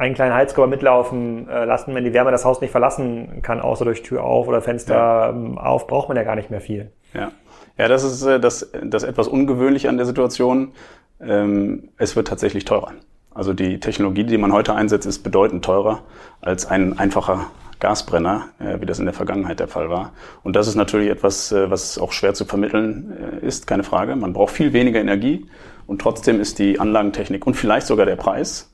einen 0.00 0.14
kleinen 0.14 0.34
Heizkörper 0.34 0.68
mitlaufen 0.68 1.46
äh, 1.48 1.64
lassen, 1.64 1.94
wenn 1.94 2.04
die 2.04 2.14
Wärme 2.14 2.30
das 2.30 2.44
Haus 2.46 2.60
nicht 2.62 2.70
verlassen 2.70 3.42
kann, 3.42 3.60
außer 3.60 3.84
durch 3.84 4.02
Tür 4.02 4.24
auf 4.24 4.48
oder 4.48 4.62
Fenster 4.62 4.94
ja. 4.94 5.30
Ähm, 5.30 5.58
auf, 5.58 5.86
braucht 5.86 6.08
man 6.08 6.16
ja 6.16 6.22
gar 6.22 6.36
nicht 6.36 6.50
mehr 6.50 6.62
viel. 6.62 6.90
Ja, 7.12 7.32
ja 7.76 7.88
das 7.88 8.02
ist 8.02 8.22
äh, 8.22 8.40
das, 8.40 8.72
das 8.82 9.02
etwas 9.02 9.28
Ungewöhnliche 9.28 9.90
an 9.90 9.98
der 9.98 10.06
Situation. 10.06 10.72
Ähm, 11.20 11.90
es 11.98 12.16
wird 12.16 12.28
tatsächlich 12.28 12.64
teurer. 12.64 12.92
Also 13.34 13.52
die 13.52 13.78
Technologie, 13.78 14.24
die 14.24 14.38
man 14.38 14.52
heute 14.52 14.74
einsetzt, 14.74 15.06
ist 15.06 15.18
bedeutend 15.18 15.64
teurer 15.64 16.02
als 16.40 16.66
ein 16.66 16.98
einfacher 16.98 17.48
Gasbrenner, 17.78 18.48
äh, 18.58 18.80
wie 18.80 18.86
das 18.86 18.98
in 18.98 19.04
der 19.04 19.14
Vergangenheit 19.14 19.60
der 19.60 19.68
Fall 19.68 19.90
war. 19.90 20.12
Und 20.42 20.56
das 20.56 20.66
ist 20.66 20.76
natürlich 20.76 21.10
etwas, 21.10 21.52
äh, 21.52 21.70
was 21.70 21.98
auch 21.98 22.12
schwer 22.12 22.32
zu 22.32 22.46
vermitteln 22.46 23.40
äh, 23.42 23.46
ist, 23.46 23.66
keine 23.66 23.82
Frage. 23.82 24.16
Man 24.16 24.32
braucht 24.32 24.54
viel 24.54 24.72
weniger 24.72 24.98
Energie 24.98 25.46
und 25.86 26.00
trotzdem 26.00 26.40
ist 26.40 26.58
die 26.58 26.80
Anlagentechnik 26.80 27.46
und 27.46 27.54
vielleicht 27.54 27.86
sogar 27.86 28.06
der 28.06 28.16
Preis 28.16 28.72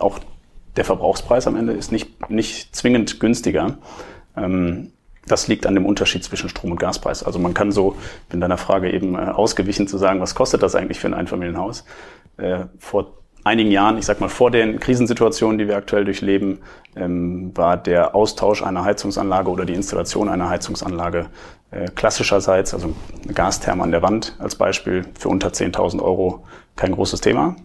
auch 0.00 0.18
der 0.76 0.84
Verbrauchspreis 0.84 1.46
am 1.46 1.56
Ende 1.56 1.72
ist 1.72 1.92
nicht, 1.92 2.30
nicht 2.30 2.74
zwingend 2.74 3.20
günstiger. 3.20 3.78
Ähm, 4.36 4.92
das 5.26 5.48
liegt 5.48 5.66
an 5.66 5.74
dem 5.74 5.86
Unterschied 5.86 6.24
zwischen 6.24 6.48
Strom- 6.48 6.72
und 6.72 6.80
Gaspreis. 6.80 7.22
Also 7.22 7.38
man 7.38 7.54
kann 7.54 7.70
so, 7.70 7.96
in 8.32 8.40
deiner 8.40 8.56
Frage 8.56 8.90
eben 8.90 9.14
äh, 9.14 9.18
ausgewichen 9.18 9.86
zu 9.86 9.98
sagen, 9.98 10.20
was 10.20 10.34
kostet 10.34 10.62
das 10.62 10.74
eigentlich 10.74 11.00
für 11.00 11.08
ein 11.08 11.14
Einfamilienhaus? 11.14 11.84
Äh, 12.38 12.66
vor 12.78 13.18
einigen 13.44 13.70
Jahren, 13.70 13.98
ich 13.98 14.06
sag 14.06 14.20
mal 14.20 14.28
vor 14.28 14.50
den 14.50 14.78
Krisensituationen, 14.80 15.58
die 15.58 15.68
wir 15.68 15.76
aktuell 15.76 16.04
durchleben, 16.04 16.58
ähm, 16.96 17.56
war 17.56 17.76
der 17.76 18.14
Austausch 18.14 18.62
einer 18.62 18.84
Heizungsanlage 18.84 19.50
oder 19.50 19.64
die 19.64 19.74
Installation 19.74 20.28
einer 20.28 20.48
Heizungsanlage 20.48 21.26
äh, 21.70 21.86
klassischerseits, 21.94 22.74
also 22.74 22.94
Gastherme 23.32 23.82
an 23.82 23.90
der 23.90 24.02
Wand 24.02 24.36
als 24.38 24.56
Beispiel, 24.56 25.04
für 25.18 25.28
unter 25.28 25.48
10.000 25.48 26.02
Euro 26.02 26.44
kein 26.76 26.92
großes 26.92 27.20
Thema. 27.20 27.56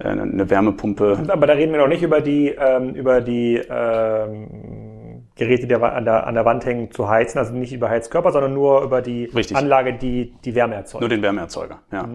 Äh, 0.00 0.08
eine 0.08 0.48
Wärmepumpe. 0.50 1.18
Aber 1.28 1.46
da 1.46 1.52
reden 1.52 1.72
wir 1.72 1.78
noch 1.78 1.88
nicht 1.88 2.02
über 2.02 2.20
die, 2.20 2.48
ähm, 2.48 2.94
über 2.94 3.20
die 3.20 3.56
ähm, 3.56 5.26
Geräte, 5.36 5.66
die 5.66 5.74
an 5.74 6.04
der, 6.04 6.26
an 6.26 6.34
der 6.34 6.44
Wand 6.44 6.64
hängen, 6.64 6.90
zu 6.90 7.08
heizen, 7.08 7.38
also 7.38 7.54
nicht 7.54 7.72
über 7.72 7.88
Heizkörper, 7.88 8.32
sondern 8.32 8.54
nur 8.54 8.82
über 8.82 9.02
die 9.02 9.24
Richtig. 9.26 9.56
Anlage, 9.56 9.94
die 9.94 10.34
die 10.44 10.54
Wärme 10.54 10.74
erzeugt. 10.74 11.00
Nur 11.00 11.08
den 11.08 11.22
Wärmeerzeuger, 11.22 11.80
ja. 11.92 12.08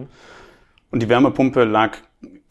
Und 0.90 1.02
die 1.02 1.08
Wärmepumpe 1.08 1.64
lag 1.64 1.96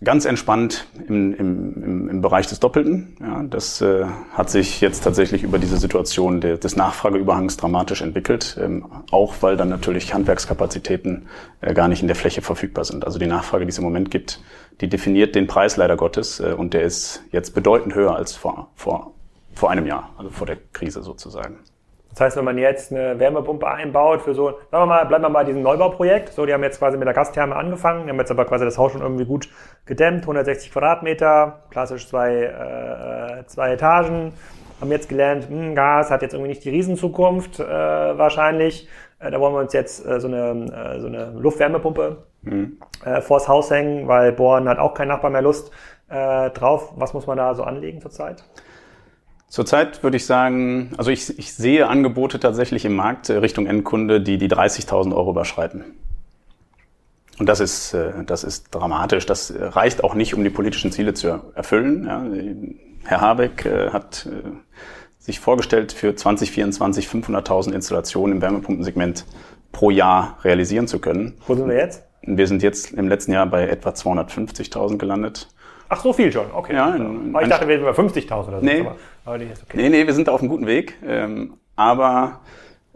ganz 0.06 0.24
entspannt 0.24 0.88
im, 1.08 1.34
im, 1.34 2.10
im, 2.10 2.22
Bereich 2.22 2.48
des 2.48 2.62
Doppelten. 2.62 3.18
Ja, 3.20 3.44
das 3.44 3.82
äh, 3.82 4.06
hat 4.32 4.50
sich 4.50 4.80
jetzt 4.80 5.04
tatsächlich 5.04 5.44
über 5.44 5.60
diese 5.60 5.78
Situation 5.78 6.40
de, 6.40 6.58
des 6.58 6.78
Nachfrageüberhangs 6.78 7.58
dramatisch 7.58 8.02
entwickelt, 8.02 8.58
ähm, 8.62 8.86
auch 9.12 9.36
weil 9.42 9.58
dann 9.58 9.68
natürlich 9.68 10.14
Handwerkskapazitäten 10.14 11.28
äh, 11.60 11.74
gar 11.74 11.90
nicht 11.90 12.02
in 12.02 12.08
der 12.08 12.16
Fläche 12.16 12.42
verfügbar 12.42 12.86
sind. 12.86 13.06
Also 13.06 13.20
die 13.20 13.28
Nachfrage, 13.28 13.66
die 13.66 13.70
es 13.70 13.78
im 13.78 13.84
Moment 13.84 14.10
gibt, 14.12 14.40
die 14.80 14.88
definiert 14.88 15.36
den 15.36 15.48
Preis 15.48 15.76
leider 15.76 15.98
Gottes 15.98 16.40
äh, 16.40 16.54
und 16.58 16.74
der 16.74 16.84
ist 16.84 17.24
jetzt 17.32 17.54
bedeutend 17.54 17.96
höher 17.96 18.16
als 18.16 18.36
vor, 18.36 18.72
vor, 18.76 19.14
vor 19.54 19.72
einem 19.72 19.86
Jahr, 19.86 20.12
also 20.18 20.30
vor 20.30 20.48
der 20.48 20.58
Krise 20.72 21.04
sozusagen. 21.04 21.60
Das 22.16 22.22
heißt, 22.22 22.38
wenn 22.38 22.46
man 22.46 22.58
jetzt 22.58 22.94
eine 22.94 23.20
Wärmepumpe 23.20 23.68
einbaut 23.68 24.22
für 24.22 24.34
so, 24.34 24.52
sagen 24.72 24.84
wir 24.84 24.86
mal, 24.86 25.06
bleiben 25.06 25.26
wir 25.26 25.30
mal 25.30 25.40
bei 25.40 25.44
diesem 25.44 25.62
Neubauprojekt. 25.64 26.32
So, 26.32 26.46
die 26.46 26.54
haben 26.54 26.64
jetzt 26.64 26.80
quasi 26.80 26.98
mit 26.98 27.06
der 27.06 27.14
Gastherme 27.14 27.58
angefangen, 27.58 28.06
die 28.06 28.10
haben 28.10 28.20
jetzt 28.20 28.32
aber 28.32 28.46
quasi 28.46 28.64
das 28.64 28.78
Haus 28.78 28.94
schon 28.94 29.02
irgendwie 29.02 29.26
gut 29.26 29.50
gedämmt, 29.86 30.22
160 30.22 30.72
Quadratmeter, 30.72 31.64
klassisch 31.72 32.08
zwei, 32.08 32.44
äh, 33.42 33.46
zwei 33.48 33.74
Etagen. 33.74 34.32
Haben 34.80 34.92
jetzt 34.92 35.10
gelernt, 35.10 35.50
hm, 35.50 35.76
Gas 35.76 36.10
hat 36.10 36.22
jetzt 36.22 36.34
irgendwie 36.34 36.48
nicht 36.50 36.64
die 36.64 36.70
Riesenzukunft 36.70 37.60
äh, 37.60 37.66
wahrscheinlich. 37.68 38.88
Äh, 39.20 39.32
da 39.32 39.40
wollen 39.42 39.54
wir 39.54 39.60
uns 39.60 39.74
jetzt 39.74 40.06
äh, 40.06 40.22
so, 40.22 40.30
eine, 40.30 40.96
äh, 40.96 41.00
so 41.02 41.08
eine 41.08 41.34
Luftwärmepumpe 41.38 42.24
äh, 43.04 43.20
vors 43.20 43.50
Haus 43.50 43.72
hängen, 43.72 44.08
weil 44.08 44.32
Bohren 44.32 44.70
hat 44.70 44.80
auch 44.80 44.94
kein 44.94 45.10
Nachbar 45.10 45.32
mehr 45.32 45.42
Lust 45.42 45.70
äh, 46.08 46.50
drauf. 46.52 46.94
Was 46.96 47.14
muss 47.14 47.28
man 47.28 47.36
da 47.36 47.54
so 47.56 47.64
anlegen 47.64 48.00
zurzeit? 48.00 48.46
Zurzeit 49.56 50.04
würde 50.04 50.18
ich 50.18 50.26
sagen, 50.26 50.92
also 50.98 51.12
ich, 51.12 51.40
ich 51.40 51.54
sehe 51.54 51.88
Angebote 51.88 52.42
tatsächlich 52.42 52.84
im 52.84 52.94
Markt 52.94 53.30
äh, 53.30 53.38
Richtung 53.38 53.68
Endkunde, 53.68 54.20
die 54.20 54.38
die 54.38 54.50
30.000 54.50 55.16
Euro 55.16 55.32
überschreiten. 55.32 55.86
Und 57.40 57.48
das 57.48 57.62
ist, 57.62 57.94
äh, 57.94 58.26
das 58.26 58.44
ist 58.44 58.76
dramatisch. 58.76 59.26
Das 59.26 59.54
reicht 59.58 60.04
auch 60.04 60.14
nicht, 60.14 60.34
um 60.34 60.44
die 60.44 60.50
politischen 60.50 60.92
Ziele 60.92 61.14
zu 61.14 61.40
erfüllen. 61.56 62.04
Ja, 62.04 62.26
Herr 63.06 63.22
Habeck 63.22 63.66
äh, 63.66 63.92
hat 63.92 64.28
sich 65.20 65.40
vorgestellt, 65.40 65.94
für 65.94 66.14
2024 66.14 67.08
500.000 67.08 67.72
Installationen 67.72 68.36
im 68.36 68.42
Wärmepumpensegment 68.42 69.24
pro 69.72 69.90
Jahr 69.90 70.38
realisieren 70.44 70.90
zu 70.90 71.00
können. 71.00 71.36
Wo 71.48 71.56
sind 71.56 71.70
wir 71.70 71.78
jetzt? 71.78 72.04
Wir 72.24 72.48
sind 72.48 72.62
jetzt 72.62 72.92
im 72.92 73.08
letzten 73.08 73.32
Jahr 73.32 73.46
bei 73.46 73.70
etwa 73.70 73.92
250.000 73.92 74.98
gelandet. 74.98 75.48
Ach, 75.90 76.02
so 76.02 76.14
viel 76.14 76.32
schon, 76.32 76.46
okay. 76.54 76.74
Ja, 76.74 76.96
in, 76.96 77.36
ich 77.42 77.48
dachte, 77.48 77.68
wir 77.68 77.78
sind 77.78 77.86
bei 77.86 78.22
50.000 78.22 78.48
oder 78.48 78.60
so. 78.60 78.66
Nee. 78.66 78.82
Aber, 78.82 78.96
aber 79.26 79.38
die 79.38 79.46
ist 79.46 79.64
okay. 79.64 79.78
Nee, 79.78 79.90
nee, 79.90 80.08
wir 80.08 80.14
sind 80.14 80.30
auf 80.30 80.42
einem 80.42 80.50
guten 80.50 80.68
Weg. 80.68 80.98
Ähm, 81.06 81.58
aber 81.76 82.42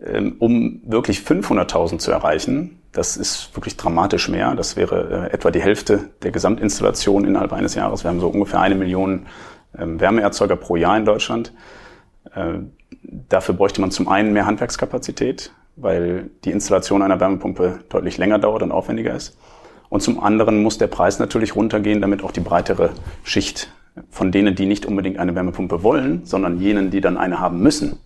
ähm, 0.03 0.35
um 0.39 0.81
wirklich 0.85 1.19
500.000 1.19 1.99
zu 1.99 2.11
erreichen, 2.11 2.79
das 2.91 3.17
ist 3.17 3.55
wirklich 3.55 3.77
dramatisch 3.77 4.29
mehr. 4.29 4.55
Das 4.55 4.75
wäre 4.75 5.29
äh, 5.29 5.33
etwa 5.33 5.51
die 5.51 5.61
Hälfte 5.61 6.09
der 6.23 6.31
Gesamtinstallation 6.31 7.25
innerhalb 7.25 7.53
eines 7.53 7.75
Jahres. 7.75 8.03
Wir 8.03 8.09
haben 8.09 8.19
so 8.19 8.29
ungefähr 8.29 8.61
eine 8.61 8.75
Million 8.75 9.27
ähm, 9.77 9.99
Wärmeerzeuger 9.99 10.55
pro 10.55 10.75
Jahr 10.75 10.97
in 10.97 11.05
Deutschland. 11.05 11.53
Äh, 12.33 12.59
dafür 13.01 13.55
bräuchte 13.55 13.81
man 13.81 13.91
zum 13.91 14.07
einen 14.07 14.33
mehr 14.33 14.45
Handwerkskapazität, 14.45 15.51
weil 15.75 16.31
die 16.43 16.51
Installation 16.51 17.01
einer 17.01 17.19
Wärmepumpe 17.19 17.79
deutlich 17.89 18.17
länger 18.17 18.39
dauert 18.39 18.63
und 18.63 18.71
aufwendiger 18.71 19.13
ist. 19.13 19.37
Und 19.89 20.01
zum 20.01 20.23
anderen 20.23 20.61
muss 20.61 20.77
der 20.77 20.87
Preis 20.87 21.19
natürlich 21.19 21.55
runtergehen, 21.55 22.01
damit 22.01 22.23
auch 22.23 22.31
die 22.31 22.41
breitere 22.41 22.91
Schicht 23.23 23.71
von 24.09 24.31
denen, 24.31 24.55
die 24.55 24.65
nicht 24.65 24.85
unbedingt 24.85 25.17
eine 25.17 25.35
Wärmepumpe 25.35 25.83
wollen, 25.83 26.25
sondern 26.25 26.59
jenen, 26.59 26.91
die 26.91 27.01
dann 27.01 27.17
eine 27.17 27.39
haben 27.39 27.59
müssen, 27.59 27.99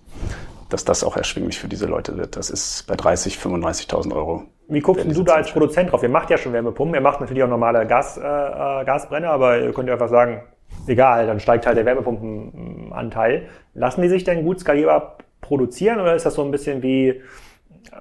dass 0.69 0.85
das 0.85 1.03
auch 1.03 1.17
erschwinglich 1.17 1.59
für 1.59 1.67
diese 1.67 1.85
Leute 1.85 2.17
wird. 2.17 2.35
Das 2.35 2.49
ist 2.49 2.87
bei 2.87 2.95
30, 2.95 3.35
35.000 3.35 4.15
Euro. 4.15 4.43
Wie 4.69 4.79
guckst 4.79 5.05
du 5.05 5.23
da 5.23 5.35
als 5.35 5.51
Produzent 5.51 5.91
drauf? 5.91 6.01
Ihr 6.03 6.09
macht 6.09 6.29
ja 6.29 6.37
schon 6.37 6.53
Wärmepumpen, 6.53 6.95
ihr 6.95 7.01
macht 7.01 7.19
natürlich 7.19 7.43
auch 7.43 7.49
normale 7.49 7.85
Gas, 7.85 8.17
äh, 8.17 8.21
äh, 8.21 8.85
Gasbrenner, 8.85 9.29
aber 9.29 9.59
ihr 9.59 9.73
könnt 9.73 9.87
ja 9.87 9.93
einfach 9.93 10.09
sagen, 10.09 10.41
egal, 10.87 11.27
dann 11.27 11.39
steigt 11.39 11.67
halt 11.67 11.77
der 11.77 11.85
Wärmepumpenanteil. 11.85 13.49
Lassen 13.73 14.01
die 14.01 14.09
sich 14.09 14.23
denn 14.23 14.43
gut 14.43 14.61
skalierbar 14.61 15.17
produzieren 15.41 15.99
oder 15.99 16.15
ist 16.15 16.25
das 16.25 16.35
so 16.35 16.43
ein 16.43 16.51
bisschen 16.51 16.81
wie 16.81 17.21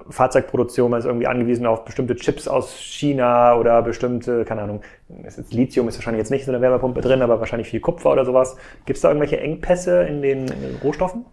Fahrzeugproduktion, 0.09 0.91
man 0.91 0.99
ist 0.99 1.05
irgendwie 1.05 1.27
angewiesen 1.27 1.65
auf 1.65 1.85
bestimmte 1.85 2.15
Chips 2.15 2.47
aus 2.47 2.77
China 2.77 3.55
oder 3.55 3.81
bestimmte, 3.81 4.45
keine 4.45 4.61
Ahnung, 4.61 4.81
ist 5.25 5.53
Lithium 5.53 5.87
ist 5.87 5.97
wahrscheinlich 5.97 6.19
jetzt 6.19 6.31
nicht 6.31 6.47
in 6.47 6.53
einer 6.53 6.61
Wärmepumpe 6.61 7.01
drin, 7.01 7.21
aber 7.21 7.39
wahrscheinlich 7.39 7.69
viel 7.69 7.79
Kupfer 7.79 8.11
oder 8.11 8.25
sowas. 8.25 8.55
Gibt 8.85 8.97
es 8.97 9.01
da 9.01 9.09
irgendwelche 9.09 9.39
Engpässe 9.39 10.03
in 10.03 10.21
den, 10.21 10.39
in 10.47 10.61
den 10.61 10.77
Rohstoffen? 10.83 11.25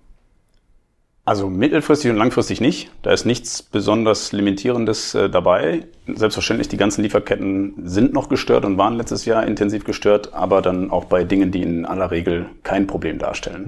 Also 1.31 1.49
mittelfristig 1.49 2.11
und 2.11 2.17
langfristig 2.17 2.61
nicht. 2.61 2.91
Da 3.03 3.13
ist 3.13 3.25
nichts 3.25 3.63
besonders 3.63 4.33
Limitierendes 4.33 5.15
äh, 5.15 5.31
dabei. 5.31 5.87
Selbstverständlich, 6.13 6.67
die 6.67 6.77
ganzen 6.77 7.03
Lieferketten 7.03 7.75
sind 7.85 8.13
noch 8.13 8.29
gestört 8.29 8.65
und 8.65 8.79
waren 8.79 8.97
letztes 8.97 9.27
Jahr 9.27 9.47
intensiv 9.47 9.85
gestört, 9.85 10.35
aber 10.35 10.61
dann 10.61 10.91
auch 10.91 11.05
bei 11.05 11.23
Dingen, 11.23 11.53
die 11.53 11.63
in 11.63 11.87
aller 11.87 12.11
Regel 12.11 12.47
kein 12.65 12.89
Problem 12.89 13.21
darstellen. 13.21 13.65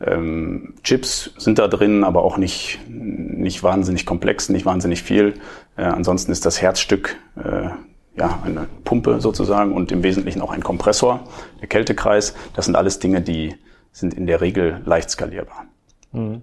Mhm. 0.00 0.06
Ähm, 0.06 0.74
Chips 0.84 1.34
sind 1.36 1.58
da 1.58 1.68
drin, 1.68 2.02
aber 2.02 2.22
auch 2.24 2.38
nicht, 2.38 2.78
nicht 2.88 3.62
wahnsinnig 3.62 4.06
komplex, 4.06 4.48
nicht 4.48 4.64
wahnsinnig 4.64 5.02
viel. 5.02 5.34
Äh, 5.76 5.82
ansonsten 5.82 6.32
ist 6.32 6.46
das 6.46 6.62
Herzstück 6.62 7.16
äh, 7.36 7.68
ja, 8.16 8.38
eine 8.42 8.68
Pumpe 8.84 9.20
sozusagen 9.20 9.74
und 9.74 9.92
im 9.92 10.02
Wesentlichen 10.02 10.40
auch 10.40 10.50
ein 10.50 10.62
Kompressor, 10.62 11.28
der 11.60 11.68
Kältekreis. 11.68 12.34
Das 12.56 12.64
sind 12.64 12.74
alles 12.74 13.00
Dinge, 13.00 13.20
die 13.20 13.54
sind 13.92 14.14
in 14.14 14.26
der 14.26 14.40
Regel 14.40 14.80
leicht 14.86 15.10
skalierbar. 15.10 15.66
Mhm. 16.12 16.42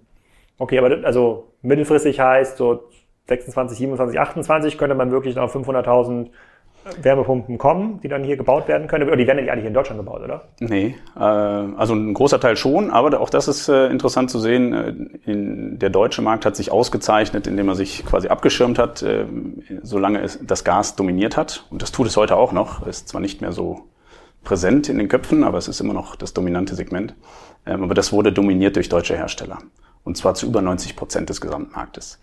Okay, 0.60 0.78
aber 0.78 1.06
also 1.06 1.54
mittelfristig 1.62 2.20
heißt 2.20 2.58
so 2.58 2.90
26, 3.28 3.78
27, 3.78 4.20
28 4.20 4.78
könnte 4.78 4.96
man 4.96 5.12
wirklich 5.12 5.38
auf 5.40 5.56
500.000 5.56 6.28
Wärmepumpen 7.02 7.58
kommen, 7.58 8.00
die 8.02 8.08
dann 8.08 8.24
hier 8.24 8.38
gebaut 8.38 8.68
werden 8.68 8.88
können. 8.88 9.08
Oder 9.08 9.18
die 9.18 9.28
werden 9.28 9.46
ja 9.46 9.52
eigentlich 9.52 9.66
in 9.66 9.74
Deutschland 9.74 10.00
gebaut, 10.00 10.22
oder? 10.24 10.50
Nee, 10.60 10.96
äh, 11.16 11.20
also 11.20 11.94
ein 11.94 12.14
großer 12.14 12.40
Teil 12.40 12.56
schon, 12.56 12.90
aber 12.90 13.20
auch 13.20 13.30
das 13.30 13.48
ist 13.48 13.70
äh, 13.70 13.88
interessant 13.88 14.32
zu 14.32 14.40
sehen. 14.40 14.74
Äh, 14.74 15.32
in, 15.32 15.80
der 15.80 15.90
deutsche 15.90 16.22
Markt 16.22 16.46
hat 16.46 16.56
sich 16.56 16.72
ausgezeichnet, 16.72 17.48
indem 17.48 17.68
er 17.68 17.76
sich 17.76 18.06
quasi 18.06 18.30
abgeschirmt 18.30 18.80
hat, 18.80 19.02
äh, 19.04 19.26
solange 19.82 20.22
es 20.22 20.40
das 20.42 20.64
Gas 20.64 20.96
dominiert 20.96 21.38
hat. 21.38 21.66
Und 21.70 21.82
das 21.82 21.92
tut 21.92 22.08
es 22.08 22.18
heute 22.18 22.36
auch 22.36 22.52
noch. 22.52 22.86
Ist 22.88 23.10
zwar 23.10 23.22
nicht 23.22 23.42
mehr 23.42 23.52
so 23.52 23.82
präsent 24.44 24.90
in 24.90 24.98
den 24.98 25.10
Köpfen, 25.10 25.44
aber 25.44 25.58
es 25.58 25.68
ist 25.68 25.82
immer 25.82 25.94
noch 25.94 26.16
das 26.16 26.34
dominante 26.34 26.76
Segment. 26.76 27.14
Ähm, 27.66 27.84
aber 27.84 27.94
das 27.94 28.14
wurde 28.14 28.32
dominiert 28.32 28.78
durch 28.78 28.90
deutsche 28.90 29.16
Hersteller 29.16 29.60
und 30.04 30.18
zwar 30.18 30.34
zu 30.34 30.46
über 30.46 30.62
90 30.62 30.96
Prozent 30.96 31.30
des 31.30 31.42
Gesamtmarktes. 31.42 32.20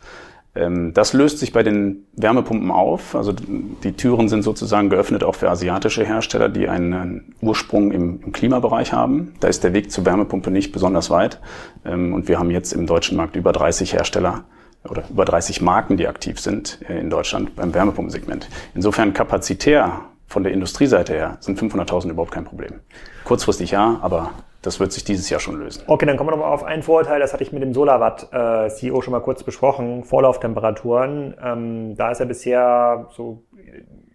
Ähm, 0.57 0.95
das 0.95 1.13
löst 1.13 1.39
sich 1.39 1.53
bei 1.53 1.63
den 1.63 2.07
Wärmepumpen 2.15 2.71
auf. 2.71 3.15
Also 3.15 3.33
die 3.33 3.93
Türen 3.93 4.29
sind 4.29 4.43
sozusagen 4.43 4.91
geöffnet 4.91 5.23
auch 5.23 5.35
für 5.35 5.51
asiatische 5.51 6.05
Hersteller, 6.05 6.49
die 6.49 6.69
einen 6.69 7.35
Ursprung 7.41 7.93
im, 7.93 8.21
im 8.23 8.33
Klimabereich 8.33 8.93
haben. 8.93 9.35
Da 9.41 9.49
ist 9.49 9.63
der 9.63 9.75
Weg 9.75 9.93
zur 9.93 10.05
Wärmepumpe 10.07 10.51
nicht 10.51 10.73
besonders 10.73 11.11
weit. 11.11 11.41
Ähm, 11.85 12.15
und 12.15 12.29
wir 12.29 12.39
haben 12.39 12.51
jetzt 12.51 12.73
im 12.73 12.87
deutschen 12.87 13.17
Markt 13.17 13.37
über 13.37 13.53
30 13.53 13.93
Hersteller 13.93 14.45
oder 14.89 15.05
über 15.11 15.25
30 15.25 15.61
Marken, 15.61 15.97
die 15.97 16.09
aktiv 16.09 16.41
sind 16.41 16.81
äh, 16.89 16.99
in 16.99 17.11
Deutschland 17.11 17.55
beim 17.57 17.75
Wärmepumpensegment. 17.75 18.49
Insofern 18.75 19.13
kapazitär 19.13 20.01
von 20.27 20.43
der 20.43 20.53
Industrieseite 20.53 21.13
her 21.13 21.37
sind 21.41 21.61
500.000 21.61 22.11
überhaupt 22.11 22.33
kein 22.33 22.45
Problem. 22.45 22.81
Kurzfristig 23.25 23.71
ja, 23.71 23.99
aber 24.03 24.31
das 24.67 24.81
wird 24.81 24.93
sich 24.93 25.05
dieses 25.05 25.31
Jahr 25.31 25.41
schon 25.41 25.59
lösen. 25.59 25.85
Okay, 25.87 26.07
dann 26.07 26.17
kommen 26.17 26.31
wir 26.31 26.37
nochmal 26.37 26.53
auf 26.53 26.65
einen 26.65 26.83
Vorteil, 26.83 27.21
das 27.21 27.33
hatte 27.33 27.43
ich 27.43 27.53
mit 27.53 27.63
dem 27.63 27.73
SolarWatt-CEO 27.73 29.01
schon 29.01 29.13
mal 29.13 29.21
kurz 29.21 29.43
besprochen, 29.43 30.05
Vorlauftemperaturen. 30.05 31.35
Ähm, 31.43 31.97
da 31.97 32.11
ist 32.11 32.19
ja 32.19 32.25
bisher 32.25 33.07
so 33.11 33.45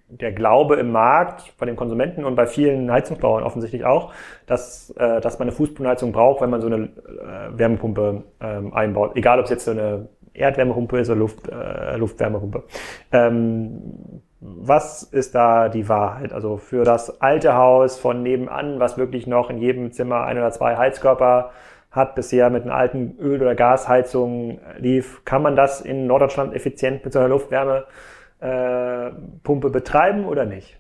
der 0.10 0.34
Glaube 0.34 0.76
im 0.76 0.92
Markt 0.92 1.54
bei 1.58 1.66
den 1.66 1.76
Konsumenten 1.76 2.26
und 2.26 2.36
bei 2.36 2.46
vielen 2.46 2.92
Heizungsbauern 2.92 3.44
offensichtlich 3.44 3.86
auch, 3.86 4.14
dass, 4.46 4.90
äh, 4.98 5.22
dass 5.22 5.40
man 5.40 5.48
eine 5.48 5.56
Fußbodenheizung 5.56 6.12
braucht, 6.12 6.42
wenn 6.42 6.50
man 6.50 6.62
so 6.62 6.68
eine 6.68 6.84
äh, 6.84 7.58
Wärmepumpe 7.58 8.24
ähm, 8.42 8.74
einbaut. 8.74 9.16
Egal, 9.16 9.40
ob 9.40 9.46
es 9.46 9.52
jetzt 9.52 9.66
so 9.66 9.72
eine 9.72 10.10
Erdwärmepumpe 10.34 11.00
ist 11.00 11.10
oder 11.10 11.20
Luft, 11.20 11.48
äh, 11.48 11.96
Luftwärmepumpe. 11.96 12.64
Ähm, 13.12 14.22
was 14.42 15.04
ist 15.04 15.36
da 15.36 15.70
die 15.70 15.88
Wahrheit? 15.88 16.34
Also 16.34 16.58
für 16.58 16.84
das 16.84 17.22
alte 17.22 17.54
Haus 17.54 18.00
von 18.00 18.24
nebenan, 18.24 18.80
was 18.80 18.98
wirklich 18.98 19.28
noch 19.28 19.52
in 19.52 19.60
jedem 19.60 19.92
Zimmer 19.92 20.24
ein 20.24 20.38
oder 20.38 20.52
zwei 20.52 20.78
Heizkörper 20.78 21.52
hat, 21.92 22.16
bisher 22.16 22.50
mit 22.50 22.64
einer 22.64 22.74
alten 22.74 23.18
Öl- 23.20 23.42
oder 23.42 23.54
Gasheizung 23.54 24.60
lief, 24.80 25.24
kann 25.26 25.44
man 25.44 25.56
das 25.56 25.82
in 25.82 26.08
Norddeutschland 26.08 26.56
effizient 26.56 27.04
mit 27.04 27.14
so 27.14 27.20
einer 27.20 27.30
Luftwärmepumpe 27.30 29.68
äh, 29.68 29.72
betreiben 29.72 30.26
oder 30.26 30.46
nicht? 30.46 30.76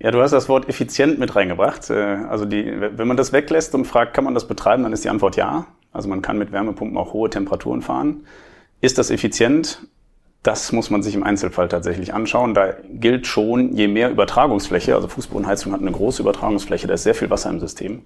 Ja, 0.00 0.10
du 0.10 0.20
hast 0.20 0.32
das 0.32 0.48
Wort 0.48 0.68
effizient 0.68 1.20
mit 1.20 1.36
reingebracht. 1.36 1.90
Äh, 1.90 2.24
also 2.28 2.44
die, 2.44 2.74
wenn 2.80 3.06
man 3.06 3.16
das 3.16 3.32
weglässt 3.32 3.72
und 3.76 3.84
fragt, 3.84 4.14
kann 4.14 4.24
man 4.24 4.34
das 4.34 4.48
betreiben, 4.48 4.82
dann 4.82 4.92
ist 4.92 5.04
die 5.04 5.10
Antwort 5.10 5.36
ja. 5.36 5.66
Also 5.92 6.08
man 6.08 6.22
kann 6.22 6.38
mit 6.38 6.50
Wärmepumpen 6.50 6.98
auch 6.98 7.12
hohe 7.12 7.30
Temperaturen 7.30 7.82
fahren. 7.82 8.26
Ist 8.80 8.98
das 8.98 9.12
effizient? 9.12 9.86
Das 10.42 10.72
muss 10.72 10.90
man 10.90 11.02
sich 11.02 11.14
im 11.14 11.22
Einzelfall 11.22 11.68
tatsächlich 11.68 12.12
anschauen. 12.14 12.54
Da 12.54 12.74
gilt 12.92 13.26
schon, 13.26 13.74
je 13.76 13.86
mehr 13.86 14.10
Übertragungsfläche, 14.10 14.94
also 14.94 15.06
Fußbodenheizung 15.06 15.72
hat 15.72 15.80
eine 15.80 15.92
große 15.92 16.22
Übertragungsfläche, 16.22 16.88
da 16.88 16.94
ist 16.94 17.04
sehr 17.04 17.14
viel 17.14 17.30
Wasser 17.30 17.50
im 17.50 17.60
System. 17.60 18.02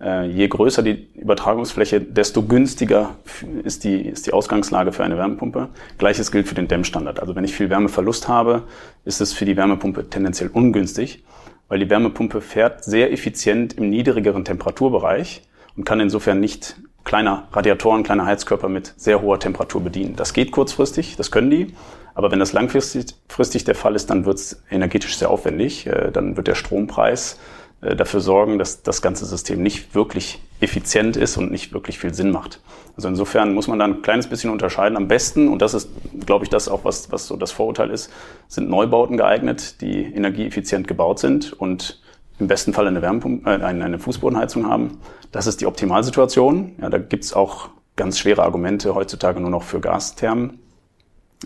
Äh, 0.00 0.26
je 0.26 0.48
größer 0.48 0.82
die 0.82 1.08
Übertragungsfläche, 1.14 2.00
desto 2.00 2.42
günstiger 2.42 3.16
ist 3.62 3.84
die, 3.84 4.00
ist 4.00 4.26
die 4.26 4.32
Ausgangslage 4.32 4.92
für 4.92 5.04
eine 5.04 5.16
Wärmepumpe. 5.16 5.68
Gleiches 5.98 6.32
gilt 6.32 6.48
für 6.48 6.54
den 6.56 6.66
Dämmstandard. 6.66 7.20
Also 7.20 7.36
wenn 7.36 7.44
ich 7.44 7.54
viel 7.54 7.70
Wärmeverlust 7.70 8.26
habe, 8.26 8.64
ist 9.04 9.20
es 9.20 9.32
für 9.32 9.44
die 9.44 9.56
Wärmepumpe 9.56 10.10
tendenziell 10.10 10.50
ungünstig, 10.52 11.24
weil 11.68 11.78
die 11.78 11.90
Wärmepumpe 11.90 12.40
fährt 12.40 12.84
sehr 12.84 13.12
effizient 13.12 13.74
im 13.74 13.88
niedrigeren 13.90 14.44
Temperaturbereich 14.44 15.42
und 15.76 15.84
kann 15.84 16.00
insofern 16.00 16.40
nicht 16.40 16.76
kleiner 17.04 17.48
Radiatoren, 17.52 18.02
kleiner 18.02 18.26
Heizkörper 18.26 18.68
mit 18.68 18.94
sehr 18.96 19.22
hoher 19.22 19.40
Temperatur 19.40 19.82
bedienen. 19.82 20.16
Das 20.16 20.32
geht 20.32 20.50
kurzfristig, 20.50 21.16
das 21.16 21.30
können 21.30 21.50
die. 21.50 21.74
Aber 22.14 22.32
wenn 22.32 22.40
das 22.40 22.52
langfristig 22.52 23.64
der 23.64 23.74
Fall 23.74 23.94
ist, 23.94 24.10
dann 24.10 24.24
wird 24.24 24.38
es 24.38 24.62
energetisch 24.70 25.16
sehr 25.16 25.30
aufwendig. 25.30 25.86
Äh, 25.86 26.10
dann 26.10 26.36
wird 26.36 26.48
der 26.48 26.56
Strompreis 26.56 27.38
äh, 27.80 27.94
dafür 27.94 28.20
sorgen, 28.20 28.58
dass 28.58 28.82
das 28.82 29.02
ganze 29.02 29.24
System 29.24 29.62
nicht 29.62 29.94
wirklich 29.94 30.40
effizient 30.60 31.16
ist 31.16 31.36
und 31.36 31.52
nicht 31.52 31.72
wirklich 31.72 31.98
viel 31.98 32.12
Sinn 32.12 32.32
macht. 32.32 32.60
Also 32.96 33.08
insofern 33.08 33.54
muss 33.54 33.68
man 33.68 33.78
da 33.78 33.84
ein 33.84 34.02
kleines 34.02 34.26
bisschen 34.26 34.50
unterscheiden. 34.50 34.96
Am 34.96 35.06
besten, 35.06 35.46
und 35.46 35.62
das 35.62 35.74
ist, 35.74 35.88
glaube 36.26 36.44
ich, 36.44 36.50
das 36.50 36.68
auch, 36.68 36.84
was, 36.84 37.12
was 37.12 37.28
so 37.28 37.36
das 37.36 37.52
Vorurteil 37.52 37.90
ist, 37.90 38.10
sind 38.48 38.68
Neubauten 38.68 39.16
geeignet, 39.16 39.80
die 39.80 40.02
energieeffizient 40.02 40.88
gebaut 40.88 41.20
sind 41.20 41.52
und 41.52 42.00
im 42.38 42.46
besten 42.46 42.72
Fall 42.72 42.86
eine, 42.86 43.02
Wärmepumpe, 43.02 43.50
äh, 43.50 43.62
eine 43.62 43.98
Fußbodenheizung 43.98 44.66
haben. 44.66 44.98
Das 45.32 45.46
ist 45.46 45.60
die 45.60 45.66
Optimalsituation. 45.66 46.72
Ja, 46.80 46.88
da 46.88 46.98
gibt's 46.98 47.32
auch 47.32 47.70
ganz 47.96 48.18
schwere 48.18 48.42
Argumente 48.42 48.94
heutzutage 48.94 49.40
nur 49.40 49.50
noch 49.50 49.62
für 49.64 49.80
Gasthermen. 49.80 50.60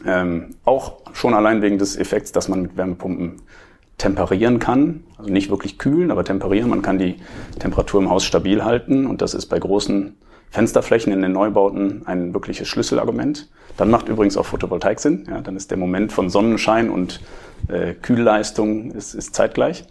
Ähm, 0.07 0.57
auch 0.65 0.99
schon 1.13 1.35
allein 1.35 1.63
wegen 1.63 1.79
des 1.79 1.97
Effekts, 1.97 2.33
dass 2.33 2.49
man 2.49 2.63
mit 2.63 2.77
Wärmepumpen 2.77 3.43
temperieren 3.99 4.59
kann. 4.59 5.05
Also 5.19 5.31
nicht 5.31 5.51
wirklich 5.51 5.79
kühlen, 5.79 6.11
aber 6.11 6.25
temperieren. 6.25 6.71
Man 6.71 6.83
kann 6.83 6.99
die 6.99 7.17
Temperatur 7.59 8.01
im 8.01 8.11
Haus 8.11 8.25
stabil 8.25 8.65
halten 8.65 9.07
und 9.07 9.23
das 9.23 9.35
ist 9.35 9.47
bei 9.47 9.59
großen 9.59 10.17
Fensterflächen 10.51 11.13
in 11.13 11.23
den 11.23 11.33
Neubauten 11.33 12.03
ein 12.07 12.35
wirkliches 12.35 12.69
Schlüsselargument. 12.69 13.49
Dann 13.77 13.91
macht 13.91 14.09
übrigens 14.09 14.37
auch 14.37 14.45
Photovoltaik 14.45 15.01
Sinn. 15.01 15.25
Ja, 15.29 15.41
dann 15.41 15.57
ist 15.57 15.71
der 15.71 15.79
Moment 15.79 16.13
von 16.13 16.29
Sonnenschein 16.29 16.91
und 16.91 17.21
äh, 17.69 17.95
Kühlleistung 17.95 18.91
ist, 18.91 19.15
ist 19.15 19.35
zeitgleich. 19.35 19.87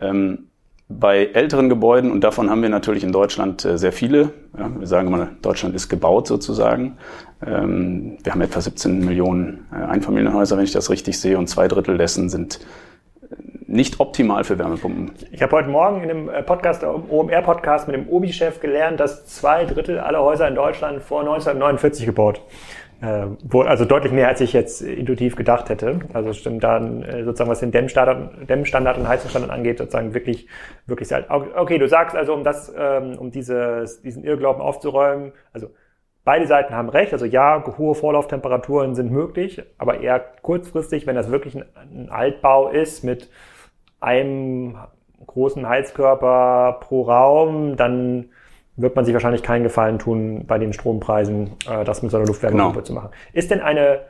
Ähm, 0.00 0.48
bei 0.88 1.26
älteren 1.26 1.68
Gebäuden, 1.68 2.10
und 2.10 2.24
davon 2.24 2.48
haben 2.48 2.62
wir 2.62 2.70
natürlich 2.70 3.04
in 3.04 3.12
Deutschland 3.12 3.64
äh, 3.64 3.76
sehr 3.76 3.92
viele, 3.92 4.32
ja, 4.58 4.70
wir 4.78 4.86
sagen 4.86 5.08
immer, 5.08 5.28
Deutschland 5.42 5.74
ist 5.74 5.90
gebaut 5.90 6.26
sozusagen. 6.26 6.96
Ähm, 7.46 8.16
wir 8.22 8.32
haben 8.32 8.40
etwa 8.40 8.60
17 8.60 9.04
Millionen 9.04 9.66
äh, 9.70 9.76
Einfamilienhäuser, 9.84 10.56
wenn 10.56 10.64
ich 10.64 10.72
das 10.72 10.88
richtig 10.88 11.20
sehe, 11.20 11.36
und 11.36 11.46
zwei 11.48 11.68
Drittel 11.68 11.98
dessen 11.98 12.30
sind 12.30 12.60
äh, 13.20 13.34
nicht 13.66 14.00
optimal 14.00 14.44
für 14.44 14.58
Wärmepumpen. 14.58 15.10
Ich 15.30 15.42
habe 15.42 15.52
heute 15.52 15.68
Morgen 15.68 16.02
in 16.02 16.08
dem 16.08 16.30
Podcast, 16.46 16.82
OMR-Podcast 16.82 17.86
mit 17.86 17.94
dem 17.94 18.08
Obi-Chef 18.08 18.58
gelernt, 18.60 18.98
dass 18.98 19.26
zwei 19.26 19.66
Drittel 19.66 19.98
aller 19.98 20.22
Häuser 20.22 20.48
in 20.48 20.54
Deutschland 20.54 21.02
vor 21.02 21.20
1949 21.20 22.06
gebaut 22.06 22.40
äh, 23.00 23.26
wo, 23.44 23.62
also 23.62 23.84
deutlich 23.84 24.12
mehr, 24.12 24.28
als 24.28 24.40
ich 24.40 24.52
jetzt 24.52 24.82
intuitiv 24.82 25.36
gedacht 25.36 25.68
hätte. 25.68 26.00
Also 26.12 26.32
stimmt 26.32 26.64
dann 26.64 27.02
äh, 27.02 27.24
sozusagen, 27.24 27.50
was 27.50 27.60
den 27.60 27.70
Dämmstandard, 27.70 28.48
Dämmstandard 28.48 28.98
und 28.98 29.08
Heizungsstandard 29.08 29.52
angeht, 29.52 29.78
sozusagen 29.78 30.14
wirklich, 30.14 30.48
wirklich 30.86 31.08
sehr 31.08 31.30
alt. 31.30 31.54
Okay, 31.56 31.78
du 31.78 31.88
sagst 31.88 32.16
also, 32.16 32.34
um 32.34 32.42
das, 32.42 32.72
ähm, 32.76 33.16
um 33.18 33.30
dieses, 33.30 34.02
diesen 34.02 34.24
Irrglauben 34.24 34.60
aufzuräumen, 34.60 35.32
also 35.52 35.70
beide 36.24 36.46
Seiten 36.46 36.74
haben 36.74 36.88
recht. 36.88 37.12
Also 37.12 37.24
ja, 37.24 37.64
hohe 37.78 37.94
Vorlauftemperaturen 37.94 38.94
sind 38.94 39.12
möglich, 39.12 39.62
aber 39.78 40.00
eher 40.00 40.20
kurzfristig, 40.42 41.06
wenn 41.06 41.14
das 41.14 41.30
wirklich 41.30 41.54
ein, 41.54 41.64
ein 41.76 42.10
Altbau 42.10 42.68
ist 42.68 43.04
mit 43.04 43.30
einem 44.00 44.76
großen 45.24 45.68
Heizkörper 45.68 46.78
pro 46.80 47.02
Raum, 47.02 47.76
dann 47.76 48.30
wird 48.78 48.96
man 48.96 49.04
sich 49.04 49.12
wahrscheinlich 49.12 49.42
keinen 49.42 49.64
Gefallen 49.64 49.98
tun, 49.98 50.44
bei 50.46 50.58
den 50.58 50.72
Strompreisen 50.72 51.50
äh, 51.68 51.84
das 51.84 52.02
mit 52.02 52.10
so 52.10 52.16
einer 52.16 52.26
Luftwärmepumpe 52.26 52.74
genau. 52.74 52.84
zu 52.84 52.92
machen. 52.94 53.10
Ist 53.32 53.50
denn 53.50 53.60
eine 53.60 54.00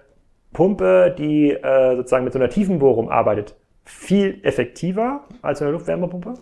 Pumpe, 0.53 1.15
die 1.19 1.51
äh, 1.51 1.97
sozusagen 1.97 2.25
mit 2.25 2.33
so 2.33 2.39
einer 2.39 2.51
Tiefenbohrung 2.51 3.11
arbeitet, 3.11 3.57
viel 3.85 4.41
effektiver 4.43 5.25
als 5.43 5.63
eine 5.63 5.73
Luftwärmepumpe? 5.73 6.35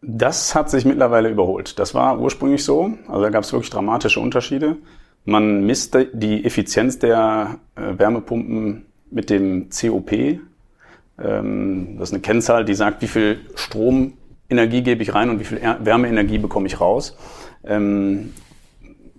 Das 0.00 0.54
hat 0.54 0.70
sich 0.70 0.84
mittlerweile 0.84 1.28
überholt. 1.28 1.78
Das 1.78 1.94
war 1.94 2.18
ursprünglich 2.18 2.64
so. 2.64 2.92
Also 3.08 3.22
da 3.22 3.30
gab 3.30 3.44
es 3.44 3.52
wirklich 3.52 3.70
dramatische 3.70 4.20
Unterschiede. 4.20 4.76
Man 5.24 5.64
misst 5.64 5.96
die 6.12 6.44
Effizienz 6.44 6.98
der 6.98 7.58
äh, 7.76 7.98
Wärmepumpen 7.98 8.86
mit 9.10 9.30
dem 9.30 9.68
COP. 9.70 10.12
Ähm, 10.12 11.96
das 11.98 12.08
ist 12.08 12.14
eine 12.14 12.22
Kennzahl, 12.22 12.64
die 12.64 12.74
sagt, 12.74 13.02
wie 13.02 13.06
viel 13.06 13.40
Strom 13.54 14.14
Energie 14.52 14.82
gebe 14.82 15.02
ich 15.02 15.14
rein 15.14 15.30
und 15.30 15.40
wie 15.40 15.44
viel 15.44 15.60
Wärmeenergie 15.80 16.38
bekomme 16.38 16.66
ich 16.66 16.80
raus. 16.80 17.16
Ähm, 17.64 18.32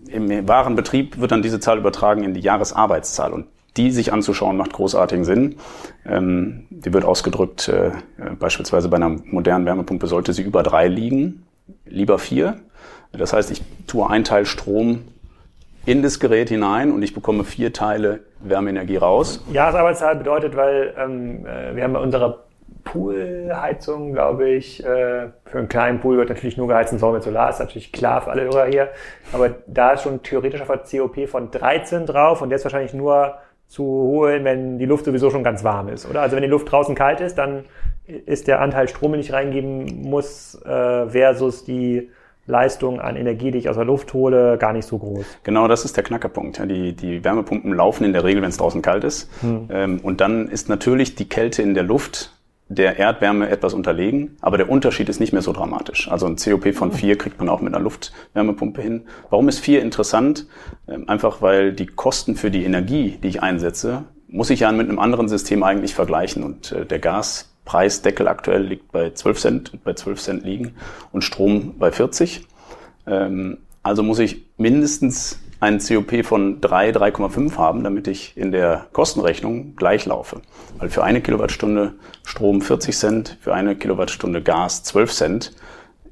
Im 0.07 0.47
wahren 0.47 0.75
Betrieb 0.75 1.19
wird 1.19 1.31
dann 1.31 1.41
diese 1.41 1.59
Zahl 1.59 1.77
übertragen 1.77 2.23
in 2.23 2.33
die 2.33 2.41
Jahresarbeitszahl 2.41 3.33
und 3.33 3.47
die 3.77 3.91
sich 3.91 4.13
anzuschauen 4.13 4.55
macht 4.55 4.73
großartigen 4.73 5.25
Sinn. 5.25 5.55
Ähm, 6.05 6.67
die 6.69 6.93
wird 6.93 7.05
ausgedrückt, 7.05 7.67
äh, 7.67 7.91
beispielsweise 8.39 8.89
bei 8.89 8.97
einer 8.97 9.09
modernen 9.09 9.65
Wärmepumpe 9.65 10.07
sollte 10.07 10.33
sie 10.33 10.43
über 10.43 10.63
drei 10.63 10.87
liegen, 10.87 11.43
lieber 11.85 12.19
vier. 12.19 12.59
Das 13.11 13.33
heißt, 13.33 13.51
ich 13.51 13.61
tue 13.87 14.09
ein 14.09 14.23
Teil 14.23 14.45
Strom 14.45 14.99
in 15.85 16.01
das 16.01 16.19
Gerät 16.19 16.49
hinein 16.49 16.91
und 16.91 17.01
ich 17.03 17.13
bekomme 17.13 17.43
vier 17.43 17.73
Teile 17.73 18.21
Wärmeenergie 18.39 18.97
raus. 18.97 19.43
Jahresarbeitszahl 19.51 20.15
bedeutet, 20.15 20.55
weil 20.55 20.93
ähm, 20.97 21.45
äh, 21.45 21.75
wir 21.75 21.83
haben 21.83 21.93
bei 21.93 21.99
unserer 21.99 22.43
Poolheizung, 22.83 24.13
glaube 24.13 24.49
ich. 24.49 24.83
Äh, 24.83 25.29
für 25.45 25.57
einen 25.57 25.67
kleinen 25.67 25.99
Pool 25.99 26.17
wird 26.17 26.29
natürlich 26.29 26.57
nur 26.57 26.67
geheizt 26.67 26.93
in 26.93 26.99
Sommer 26.99 27.13
mit 27.13 27.23
Solar, 27.23 27.49
ist 27.49 27.59
natürlich 27.59 27.91
klar 27.91 28.21
für 28.21 28.31
alle 28.31 28.43
Hörer 28.43 28.65
hier. 28.65 28.89
Aber 29.31 29.49
da 29.67 29.91
ist 29.91 30.03
schon 30.03 30.23
theoretisch 30.23 30.61
auf 30.61 30.67
der 30.67 30.79
COP 30.79 31.27
von 31.27 31.51
13 31.51 32.05
drauf 32.05 32.41
und 32.41 32.49
der 32.49 32.57
ist 32.57 32.65
wahrscheinlich 32.65 32.93
nur 32.93 33.35
zu 33.67 33.83
holen, 33.83 34.43
wenn 34.43 34.77
die 34.77 34.85
Luft 34.85 35.05
sowieso 35.05 35.29
schon 35.29 35.43
ganz 35.43 35.63
warm 35.63 35.89
ist, 35.89 36.07
oder? 36.09 36.21
Also 36.21 36.35
wenn 36.35 36.43
die 36.43 36.49
Luft 36.49 36.71
draußen 36.71 36.93
kalt 36.95 37.21
ist, 37.21 37.37
dann 37.37 37.65
ist 38.05 38.47
der 38.47 38.61
Anteil 38.61 38.87
Strom, 38.87 39.13
den 39.13 39.21
ich 39.21 39.33
reingeben 39.33 40.01
muss, 40.01 40.55
äh, 40.63 41.07
versus 41.07 41.63
die 41.63 42.09
Leistung 42.45 42.99
an 42.99 43.15
Energie, 43.15 43.51
die 43.51 43.57
ich 43.59 43.69
aus 43.69 43.77
der 43.77 43.85
Luft 43.85 44.13
hole, 44.13 44.57
gar 44.57 44.73
nicht 44.73 44.85
so 44.85 44.97
groß. 44.97 45.25
Genau, 45.43 45.67
das 45.67 45.85
ist 45.85 45.95
der 45.95 46.03
Knackerpunkt. 46.03 46.59
Die, 46.69 46.93
die 46.93 47.23
Wärmepumpen 47.23 47.73
laufen 47.73 48.03
in 48.03 48.11
der 48.11 48.25
Regel, 48.25 48.41
wenn 48.41 48.49
es 48.49 48.57
draußen 48.57 48.81
kalt 48.81 49.05
ist. 49.05 49.29
Hm. 49.41 49.69
Ähm, 49.71 49.99
und 50.03 50.19
dann 50.19 50.49
ist 50.49 50.67
natürlich 50.67 51.15
die 51.15 51.29
Kälte 51.29 51.61
in 51.61 51.73
der 51.73 51.83
Luft 51.83 52.32
der 52.69 52.97
Erdwärme 52.97 53.49
etwas 53.49 53.73
unterlegen, 53.73 54.37
aber 54.41 54.57
der 54.57 54.69
Unterschied 54.69 55.09
ist 55.09 55.19
nicht 55.19 55.33
mehr 55.33 55.41
so 55.41 55.53
dramatisch. 55.53 56.09
Also 56.09 56.25
ein 56.25 56.37
COP 56.37 56.73
von 56.73 56.91
4 56.91 57.17
kriegt 57.17 57.39
man 57.39 57.49
auch 57.49 57.61
mit 57.61 57.73
einer 57.73 57.83
Luftwärmepumpe 57.83 58.81
hin. 58.81 59.03
Warum 59.29 59.49
ist 59.49 59.59
4 59.59 59.81
interessant? 59.81 60.47
Ähm, 60.87 61.07
einfach 61.09 61.41
weil 61.41 61.73
die 61.73 61.85
Kosten 61.85 62.35
für 62.35 62.51
die 62.51 62.63
Energie, 62.63 63.19
die 63.21 63.27
ich 63.27 63.43
einsetze, 63.43 64.05
muss 64.27 64.49
ich 64.49 64.61
ja 64.61 64.71
mit 64.71 64.89
einem 64.89 64.99
anderen 64.99 65.27
System 65.27 65.63
eigentlich 65.63 65.93
vergleichen. 65.93 66.43
Und 66.43 66.71
äh, 66.71 66.85
der 66.85 66.99
Gaspreisdeckel 66.99 68.27
aktuell 68.27 68.63
liegt 68.63 68.91
bei 68.91 69.11
12 69.11 69.39
Cent, 69.39 69.83
bei 69.83 69.93
12 69.93 70.21
Cent 70.21 70.43
liegen 70.43 70.75
und 71.11 71.23
Strom 71.23 71.75
bei 71.77 71.91
40. 71.91 72.47
Ähm, 73.05 73.59
also 73.83 74.01
muss 74.01 74.19
ich 74.19 74.45
mindestens 74.57 75.39
einen 75.63 75.79
COP 75.79 76.25
von 76.25 76.61
3, 76.61 76.91
3,5 76.91 77.57
haben, 77.57 77.83
damit 77.83 78.07
ich 78.07 78.37
in 78.37 78.51
der 78.51 78.87
Kostenrechnung 78.91 79.75
gleich 79.75 80.05
laufe. 80.05 80.41
Weil 80.77 80.89
für 80.89 81.03
eine 81.03 81.21
Kilowattstunde 81.21 81.93
Strom 82.23 82.61
40 82.61 82.97
Cent, 82.97 83.37
für 83.41 83.53
eine 83.53 83.75
Kilowattstunde 83.75 84.41
Gas 84.41 84.83
12 84.83 85.11
Cent. 85.13 85.55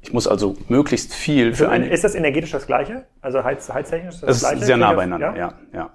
Ich 0.00 0.12
muss 0.12 0.26
also 0.26 0.56
möglichst 0.68 1.14
viel 1.14 1.54
für 1.54 1.68
eine. 1.68 1.88
Ist 1.88 2.02
das 2.02 2.14
energetisch 2.14 2.50
das 2.50 2.66
Gleiche? 2.66 3.04
Also 3.20 3.44
heiz, 3.44 3.68
heiztechnisch 3.68 4.20
das, 4.20 4.26
das 4.26 4.40
Gleiche? 4.40 4.58
ist 4.60 4.66
sehr 4.66 4.76
nah 4.76 4.92
beieinander, 4.94 5.36
ja, 5.36 5.36
ja. 5.36 5.54
ja. 5.72 5.90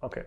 Okay. 0.00 0.22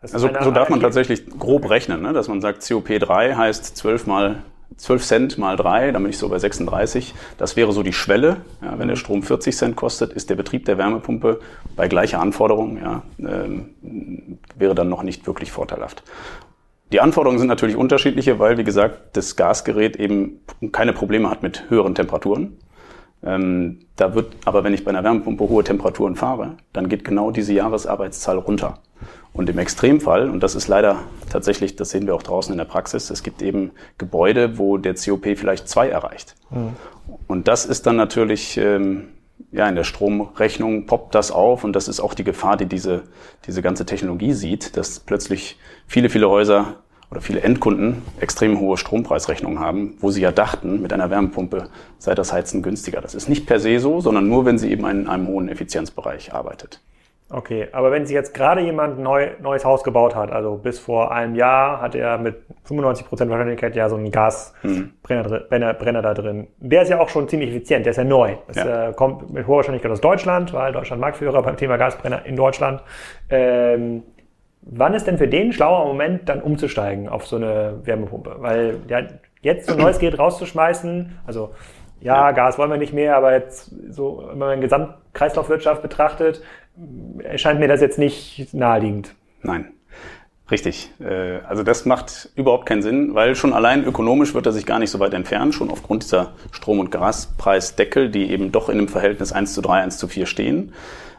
Also 0.00 0.18
so 0.18 0.50
darf 0.50 0.68
man 0.68 0.80
tatsächlich 0.80 1.26
grob 1.38 1.68
rechnen, 1.70 2.02
ne? 2.02 2.12
dass 2.12 2.26
man 2.26 2.40
sagt, 2.40 2.62
COP3 2.62 3.36
heißt 3.36 3.76
12 3.76 4.06
mal 4.06 4.42
12 4.76 5.04
Cent 5.04 5.38
mal 5.38 5.56
3, 5.56 5.92
dann 5.92 6.02
bin 6.02 6.10
ich 6.10 6.18
so 6.18 6.28
bei 6.28 6.38
36. 6.38 7.14
Das 7.38 7.56
wäre 7.56 7.72
so 7.72 7.82
die 7.82 7.92
Schwelle. 7.92 8.38
Ja, 8.62 8.78
wenn 8.78 8.88
der 8.88 8.96
Strom 8.96 9.22
40 9.22 9.56
Cent 9.56 9.76
kostet, 9.76 10.12
ist 10.12 10.30
der 10.30 10.36
Betrieb 10.36 10.64
der 10.64 10.78
Wärmepumpe 10.78 11.40
bei 11.76 11.88
gleicher 11.88 12.20
Anforderung, 12.20 12.78
ja, 12.78 13.02
ähm, 13.18 14.38
wäre 14.56 14.74
dann 14.74 14.88
noch 14.88 15.02
nicht 15.02 15.26
wirklich 15.26 15.52
vorteilhaft. 15.52 16.02
Die 16.92 17.00
Anforderungen 17.00 17.38
sind 17.38 17.48
natürlich 17.48 17.76
unterschiedliche, 17.76 18.38
weil, 18.38 18.58
wie 18.58 18.64
gesagt, 18.64 19.16
das 19.16 19.36
Gasgerät 19.36 19.96
eben 19.96 20.40
keine 20.72 20.92
Probleme 20.92 21.30
hat 21.30 21.42
mit 21.42 21.70
höheren 21.70 21.94
Temperaturen. 21.94 22.58
Ähm, 23.24 23.80
da 23.96 24.14
wird 24.14 24.34
aber, 24.44 24.64
wenn 24.64 24.74
ich 24.74 24.84
bei 24.84 24.90
einer 24.90 25.04
Wärmepumpe 25.04 25.48
hohe 25.48 25.64
Temperaturen 25.64 26.16
fahre, 26.16 26.56
dann 26.72 26.88
geht 26.88 27.04
genau 27.04 27.30
diese 27.30 27.52
Jahresarbeitszahl 27.52 28.38
runter. 28.38 28.78
Und 29.32 29.48
im 29.48 29.58
Extremfall, 29.58 30.28
und 30.28 30.42
das 30.42 30.54
ist 30.54 30.68
leider 30.68 30.98
tatsächlich, 31.30 31.76
das 31.76 31.90
sehen 31.90 32.06
wir 32.06 32.14
auch 32.14 32.22
draußen 32.22 32.52
in 32.52 32.58
der 32.58 32.66
Praxis, 32.66 33.10
es 33.10 33.22
gibt 33.22 33.40
eben 33.40 33.70
Gebäude, 33.96 34.58
wo 34.58 34.76
der 34.76 34.94
COP 34.94 35.24
vielleicht 35.36 35.68
zwei 35.68 35.88
erreicht. 35.88 36.34
Mhm. 36.50 36.76
Und 37.28 37.48
das 37.48 37.64
ist 37.64 37.86
dann 37.86 37.96
natürlich 37.96 38.58
ähm, 38.58 39.08
ja, 39.50 39.68
in 39.68 39.74
der 39.74 39.84
Stromrechnung 39.84 40.86
poppt 40.86 41.14
das 41.14 41.30
auf 41.30 41.64
und 41.64 41.74
das 41.74 41.88
ist 41.88 42.00
auch 42.00 42.14
die 42.14 42.24
Gefahr, 42.24 42.56
die 42.56 42.66
diese, 42.66 43.04
diese 43.46 43.62
ganze 43.62 43.86
Technologie 43.86 44.32
sieht, 44.32 44.76
dass 44.76 45.00
plötzlich 45.00 45.58
viele, 45.86 46.10
viele 46.10 46.28
Häuser 46.28 46.81
oder 47.12 47.20
viele 47.20 47.42
Endkunden 47.42 48.00
extrem 48.20 48.58
hohe 48.58 48.78
Strompreisrechnungen 48.78 49.60
haben, 49.60 49.98
wo 50.00 50.10
sie 50.10 50.22
ja 50.22 50.32
dachten, 50.32 50.80
mit 50.80 50.94
einer 50.94 51.10
Wärmepumpe 51.10 51.68
sei 51.98 52.14
das 52.14 52.32
Heizen 52.32 52.62
günstiger. 52.62 53.02
Das 53.02 53.14
ist 53.14 53.28
nicht 53.28 53.46
per 53.46 53.60
se 53.60 53.78
so, 53.80 54.00
sondern 54.00 54.28
nur, 54.28 54.46
wenn 54.46 54.56
sie 54.56 54.70
eben 54.72 54.86
in 54.86 55.06
einem 55.06 55.28
hohen 55.28 55.50
Effizienzbereich 55.50 56.32
arbeitet. 56.32 56.80
Okay, 57.28 57.68
aber 57.72 57.90
wenn 57.90 58.06
sich 58.06 58.14
jetzt 58.14 58.32
gerade 58.32 58.62
jemand 58.62 58.98
neu, 58.98 59.30
neues 59.42 59.64
Haus 59.64 59.84
gebaut 59.84 60.14
hat, 60.14 60.30
also 60.32 60.56
bis 60.56 60.78
vor 60.78 61.12
einem 61.12 61.34
Jahr 61.34 61.82
hat 61.82 61.94
er 61.94 62.16
mit 62.16 62.36
95% 62.66 63.28
Wahrscheinlichkeit 63.28 63.76
ja 63.76 63.90
so 63.90 63.96
einen 63.96 64.10
Gasbrenner 64.10 64.90
hm. 65.04 65.78
Brenner 65.78 66.02
da 66.02 66.14
drin. 66.14 66.46
Der 66.58 66.82
ist 66.82 66.88
ja 66.88 66.98
auch 66.98 67.10
schon 67.10 67.28
ziemlich 67.28 67.50
effizient, 67.50 67.84
der 67.84 67.90
ist 67.90 67.96
ja 67.98 68.04
neu. 68.04 68.36
Das 68.48 68.56
ja. 68.56 68.88
äh, 68.88 68.92
kommt 68.94 69.30
mit 69.32 69.46
hoher 69.46 69.56
Wahrscheinlichkeit 69.56 69.92
aus 69.92 70.00
Deutschland, 70.00 70.54
weil 70.54 70.72
Deutschland 70.72 71.00
Marktführer 71.00 71.42
beim 71.42 71.58
Thema 71.58 71.76
Gasbrenner 71.76 72.24
in 72.24 72.36
Deutschland. 72.36 72.82
Ähm, 73.28 74.02
wann 74.62 74.94
ist 74.94 75.06
denn 75.06 75.18
für 75.18 75.28
den 75.28 75.52
schlauer 75.52 75.86
Moment, 75.86 76.28
dann 76.28 76.40
umzusteigen 76.40 77.08
auf 77.08 77.26
so 77.26 77.36
eine 77.36 77.80
Wärmepumpe? 77.84 78.36
Weil 78.38 78.78
ja, 78.88 79.02
jetzt 79.42 79.68
so 79.68 79.76
neues 79.76 79.98
Gerät 79.98 80.18
rauszuschmeißen, 80.18 81.18
also 81.26 81.50
ja, 82.00 82.28
ja, 82.28 82.32
Gas 82.32 82.58
wollen 82.58 82.70
wir 82.70 82.78
nicht 82.78 82.92
mehr, 82.92 83.16
aber 83.16 83.32
jetzt 83.32 83.70
so, 83.90 84.24
wenn 84.28 84.38
man 84.38 84.60
Gesamtkreislaufwirtschaft 84.60 85.82
betrachtet, 85.82 86.42
erscheint 87.22 87.60
mir 87.60 87.68
das 87.68 87.80
jetzt 87.80 87.98
nicht 87.98 88.52
naheliegend. 88.52 89.14
Nein. 89.42 89.68
Richtig. 90.50 90.92
Äh, 91.00 91.38
also 91.48 91.62
das 91.62 91.86
macht 91.86 92.30
überhaupt 92.34 92.66
keinen 92.66 92.82
Sinn, 92.82 93.14
weil 93.14 93.36
schon 93.36 93.52
allein 93.52 93.84
ökonomisch 93.84 94.34
wird 94.34 94.46
er 94.46 94.52
sich 94.52 94.66
gar 94.66 94.78
nicht 94.78 94.90
so 94.90 94.98
weit 95.00 95.14
entfernen, 95.14 95.52
schon 95.52 95.70
aufgrund 95.70 96.02
dieser 96.02 96.32
Strom- 96.50 96.80
und 96.80 96.90
Gaspreisdeckel, 96.90 98.10
die 98.10 98.30
eben 98.30 98.52
doch 98.52 98.68
in 98.68 98.78
einem 98.78 98.88
Verhältnis 98.88 99.32
1 99.32 99.54
zu 99.54 99.62
3, 99.62 99.82
1 99.82 99.98
zu 99.98 100.08
4 100.08 100.26
stehen. 100.26 100.72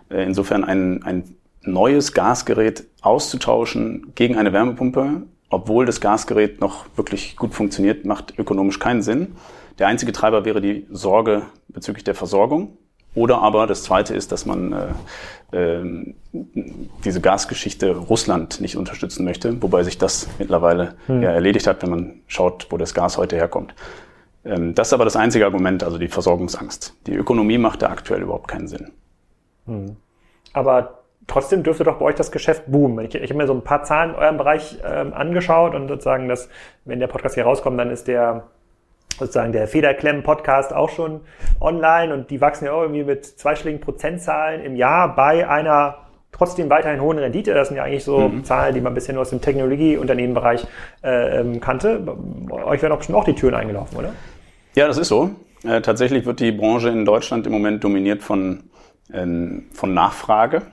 Äh, 0.10 0.24
insofern 0.24 0.64
ein, 0.64 1.02
ein 1.04 1.36
neues 1.64 2.14
Gasgerät 2.14 2.86
auszutauschen 3.02 4.14
gegen 4.16 4.38
eine 4.38 4.54
Wärmepumpe, 4.54 5.24
obwohl 5.50 5.86
das 5.86 6.02
Gasgerät 6.02 6.62
noch 6.62 6.86
wirklich 6.96 7.36
gut 7.36 7.54
funktioniert, 7.54 8.06
macht 8.06 8.38
ökonomisch 8.38 8.80
keinen 8.80 9.02
Sinn. 9.02 9.36
Der 9.80 9.88
einzige 9.88 10.12
Treiber 10.12 10.46
wäre 10.46 10.62
die 10.62 10.86
Sorge 10.92 11.44
bezüglich 11.68 12.04
der 12.04 12.16
Versorgung. 12.16 12.78
Oder 13.16 13.42
aber 13.42 13.68
das 13.68 13.84
Zweite 13.84 14.16
ist, 14.16 14.32
dass 14.32 14.48
man 14.48 14.74
äh, 15.52 15.56
äh, 15.56 16.14
diese 17.06 17.22
Gasgeschichte 17.22 17.96
Russland 17.96 18.60
nicht 18.60 18.76
unterstützen 18.76 19.24
möchte, 19.24 19.62
wobei 19.62 19.84
sich 19.84 20.00
das 20.00 20.28
mittlerweile 20.40 20.96
hm. 21.06 21.22
ja 21.22 21.30
erledigt 21.30 21.68
hat, 21.68 21.84
wenn 21.84 21.92
man 21.92 22.14
schaut, 22.26 22.68
wo 22.72 22.78
das 22.78 22.96
Gas 22.96 23.18
heute 23.18 23.36
herkommt. 23.36 23.76
Ähm, 24.44 24.74
das 24.74 24.88
ist 24.88 24.94
aber 24.94 25.06
das 25.06 25.16
einzige 25.16 25.46
Argument, 25.46 25.84
also 25.84 26.00
die 26.00 26.08
Versorgungsangst. 26.08 26.96
Die 27.06 27.14
Ökonomie 27.14 27.60
macht 27.60 27.84
da 27.84 27.90
aktuell 27.90 28.24
überhaupt 28.24 28.48
keinen 28.48 28.68
Sinn. 28.68 28.92
Hm. 29.68 29.96
Aber 30.54 31.03
trotzdem 31.28 31.64
dürfte 31.64 31.84
doch 31.84 31.98
bei 31.98 32.06
euch 32.06 32.16
das 32.16 32.32
Geschäft 32.32 32.64
boomen. 32.68 33.06
Ich, 33.06 33.16
ich 33.16 33.30
habe 33.30 33.38
mir 33.38 33.48
so 33.48 33.54
ein 33.54 33.64
paar 33.64 33.84
Zahlen 33.84 34.12
in 34.12 34.16
eurem 34.16 34.38
Bereich 34.38 34.78
ähm, 34.86 35.14
angeschaut 35.14 35.76
und 35.76 35.88
sozusagen, 35.88 36.28
dass, 36.28 36.50
wenn 36.86 37.00
der 37.00 37.08
Podcast 37.08 37.36
hier 37.36 37.46
rauskommt, 37.46 37.80
dann 37.80 37.90
ist 37.90 38.08
der 38.08 38.44
sozusagen 39.18 39.52
der 39.52 39.68
Federklemmen-Podcast 39.68 40.74
auch 40.74 40.90
schon 40.90 41.22
online 41.62 42.14
und 42.14 42.32
die 42.32 42.42
wachsen 42.42 42.66
ja 42.66 42.74
auch 42.74 42.82
irgendwie 42.82 43.04
mit 43.04 43.26
zweistelligen 43.26 43.80
Prozentzahlen 43.80 44.64
im 44.64 44.76
Jahr 44.76 45.16
bei 45.16 45.48
einer 45.48 45.98
trotzdem 46.32 46.70
weiterhin 46.70 47.00
hohen 47.00 47.20
Rendite. 47.20 47.54
Das 47.54 47.68
sind 47.68 47.78
ja 47.78 47.84
eigentlich 47.84 48.04
so 48.04 48.28
mhm. 48.28 48.44
Zahlen, 48.44 48.74
die 48.74 48.82
man 48.82 48.96
bisher 48.96 49.14
nur 49.14 49.22
aus 49.22 49.30
dem 49.30 49.40
Technologieunternehmenbereich 49.40 50.66
äh, 51.04 51.40
ähm, 51.40 51.60
kannte. 51.60 52.02
Euch 52.50 52.82
werden 52.82 52.94
auch 52.94 52.98
bestimmt 52.98 53.18
auch 53.18 53.24
die 53.24 53.36
Türen 53.36 53.54
eingelaufen, 53.54 53.98
oder? 53.98 54.14
Ja, 54.74 54.88
das 54.88 54.98
ist 54.98 55.10
so. 55.10 55.30
Äh, 55.64 55.82
tatsächlich 55.82 56.26
wird 56.26 56.40
die 56.40 56.52
Branche 56.52 56.90
in 56.90 57.06
Deutschland 57.06 57.46
im 57.46 57.54
Moment 57.54 57.84
dominiert 57.84 58.24
von, 58.24 58.64
äh, 59.12 59.26
von 59.74 59.94
Nachfrage 59.94 60.64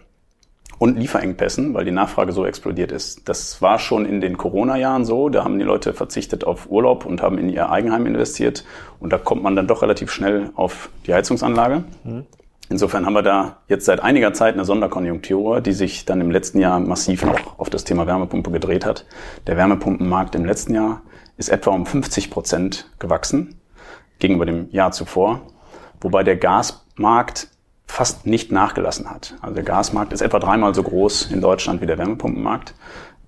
und 0.80 0.98
Lieferengpässen, 0.98 1.74
weil 1.74 1.84
die 1.84 1.90
Nachfrage 1.90 2.32
so 2.32 2.46
explodiert 2.46 2.90
ist. 2.90 3.28
Das 3.28 3.60
war 3.60 3.78
schon 3.78 4.06
in 4.06 4.22
den 4.22 4.38
Corona-Jahren 4.38 5.04
so. 5.04 5.28
Da 5.28 5.44
haben 5.44 5.58
die 5.58 5.64
Leute 5.64 5.92
verzichtet 5.92 6.42
auf 6.42 6.70
Urlaub 6.70 7.04
und 7.04 7.20
haben 7.20 7.36
in 7.36 7.50
ihr 7.50 7.68
Eigenheim 7.68 8.06
investiert. 8.06 8.64
Und 8.98 9.12
da 9.12 9.18
kommt 9.18 9.42
man 9.42 9.54
dann 9.54 9.66
doch 9.66 9.82
relativ 9.82 10.10
schnell 10.10 10.48
auf 10.54 10.88
die 11.06 11.12
Heizungsanlage. 11.12 11.84
Mhm. 12.02 12.24
Insofern 12.70 13.04
haben 13.04 13.12
wir 13.12 13.20
da 13.20 13.58
jetzt 13.68 13.84
seit 13.84 14.00
einiger 14.00 14.32
Zeit 14.32 14.54
eine 14.54 14.64
Sonderkonjunktur, 14.64 15.60
die 15.60 15.72
sich 15.72 16.06
dann 16.06 16.18
im 16.22 16.30
letzten 16.30 16.60
Jahr 16.60 16.80
massiv 16.80 17.26
noch 17.26 17.58
auf 17.58 17.68
das 17.68 17.84
Thema 17.84 18.06
Wärmepumpe 18.06 18.50
gedreht 18.50 18.86
hat. 18.86 19.04
Der 19.46 19.58
Wärmepumpenmarkt 19.58 20.34
im 20.34 20.46
letzten 20.46 20.74
Jahr 20.74 21.02
ist 21.36 21.50
etwa 21.50 21.72
um 21.72 21.84
50 21.84 22.30
Prozent 22.30 22.90
gewachsen 22.98 23.60
gegenüber 24.18 24.46
dem 24.46 24.70
Jahr 24.70 24.92
zuvor, 24.92 25.42
wobei 26.00 26.22
der 26.22 26.36
Gasmarkt 26.36 27.48
fast 27.90 28.26
nicht 28.26 28.52
nachgelassen 28.52 29.10
hat. 29.10 29.34
Also 29.42 29.54
der 29.54 29.64
Gasmarkt 29.64 30.12
ist 30.12 30.20
etwa 30.20 30.38
dreimal 30.38 30.74
so 30.74 30.82
groß 30.82 31.30
in 31.30 31.40
Deutschland 31.40 31.80
wie 31.80 31.86
der 31.86 31.98
Wärmepumpenmarkt 31.98 32.74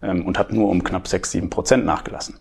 ähm, 0.02 0.26
und 0.26 0.38
hat 0.38 0.52
nur 0.52 0.68
um 0.68 0.84
knapp 0.84 1.08
sechs, 1.08 1.30
sieben 1.30 1.50
Prozent 1.50 1.84
nachgelassen. 1.84 2.38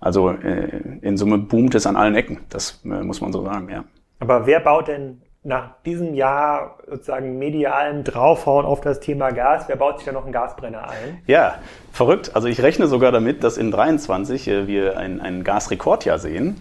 Also 0.00 0.30
äh, 0.30 0.98
in 1.00 1.16
Summe 1.16 1.38
boomt 1.38 1.74
es 1.74 1.86
an 1.86 1.96
allen 1.96 2.14
Ecken. 2.14 2.40
Das 2.50 2.80
äh, 2.84 3.02
muss 3.02 3.20
man 3.20 3.32
so 3.32 3.44
sagen, 3.44 3.68
ja. 3.68 3.84
Aber 4.20 4.46
wer 4.46 4.60
baut 4.60 4.88
denn 4.88 5.22
nach 5.44 5.82
diesem 5.84 6.14
Jahr 6.14 6.78
sozusagen 6.88 7.38
medialen 7.38 8.04
Draufhauen 8.04 8.64
auf 8.64 8.80
das 8.80 9.00
Thema 9.00 9.30
Gas, 9.30 9.64
wer 9.66 9.76
baut 9.76 9.98
sich 9.98 10.06
da 10.06 10.12
noch 10.12 10.22
einen 10.22 10.32
Gasbrenner 10.32 10.88
ein? 10.88 11.18
Ja, 11.26 11.56
verrückt. 11.90 12.30
Also 12.34 12.46
ich 12.46 12.62
rechne 12.62 12.86
sogar 12.86 13.10
damit, 13.10 13.42
dass 13.42 13.56
in 13.56 13.70
23 13.70 14.48
äh, 14.48 14.66
wir 14.66 14.96
ein, 14.98 15.20
ein 15.20 15.42
Gasrekordjahr 15.42 16.18
sehen. 16.18 16.60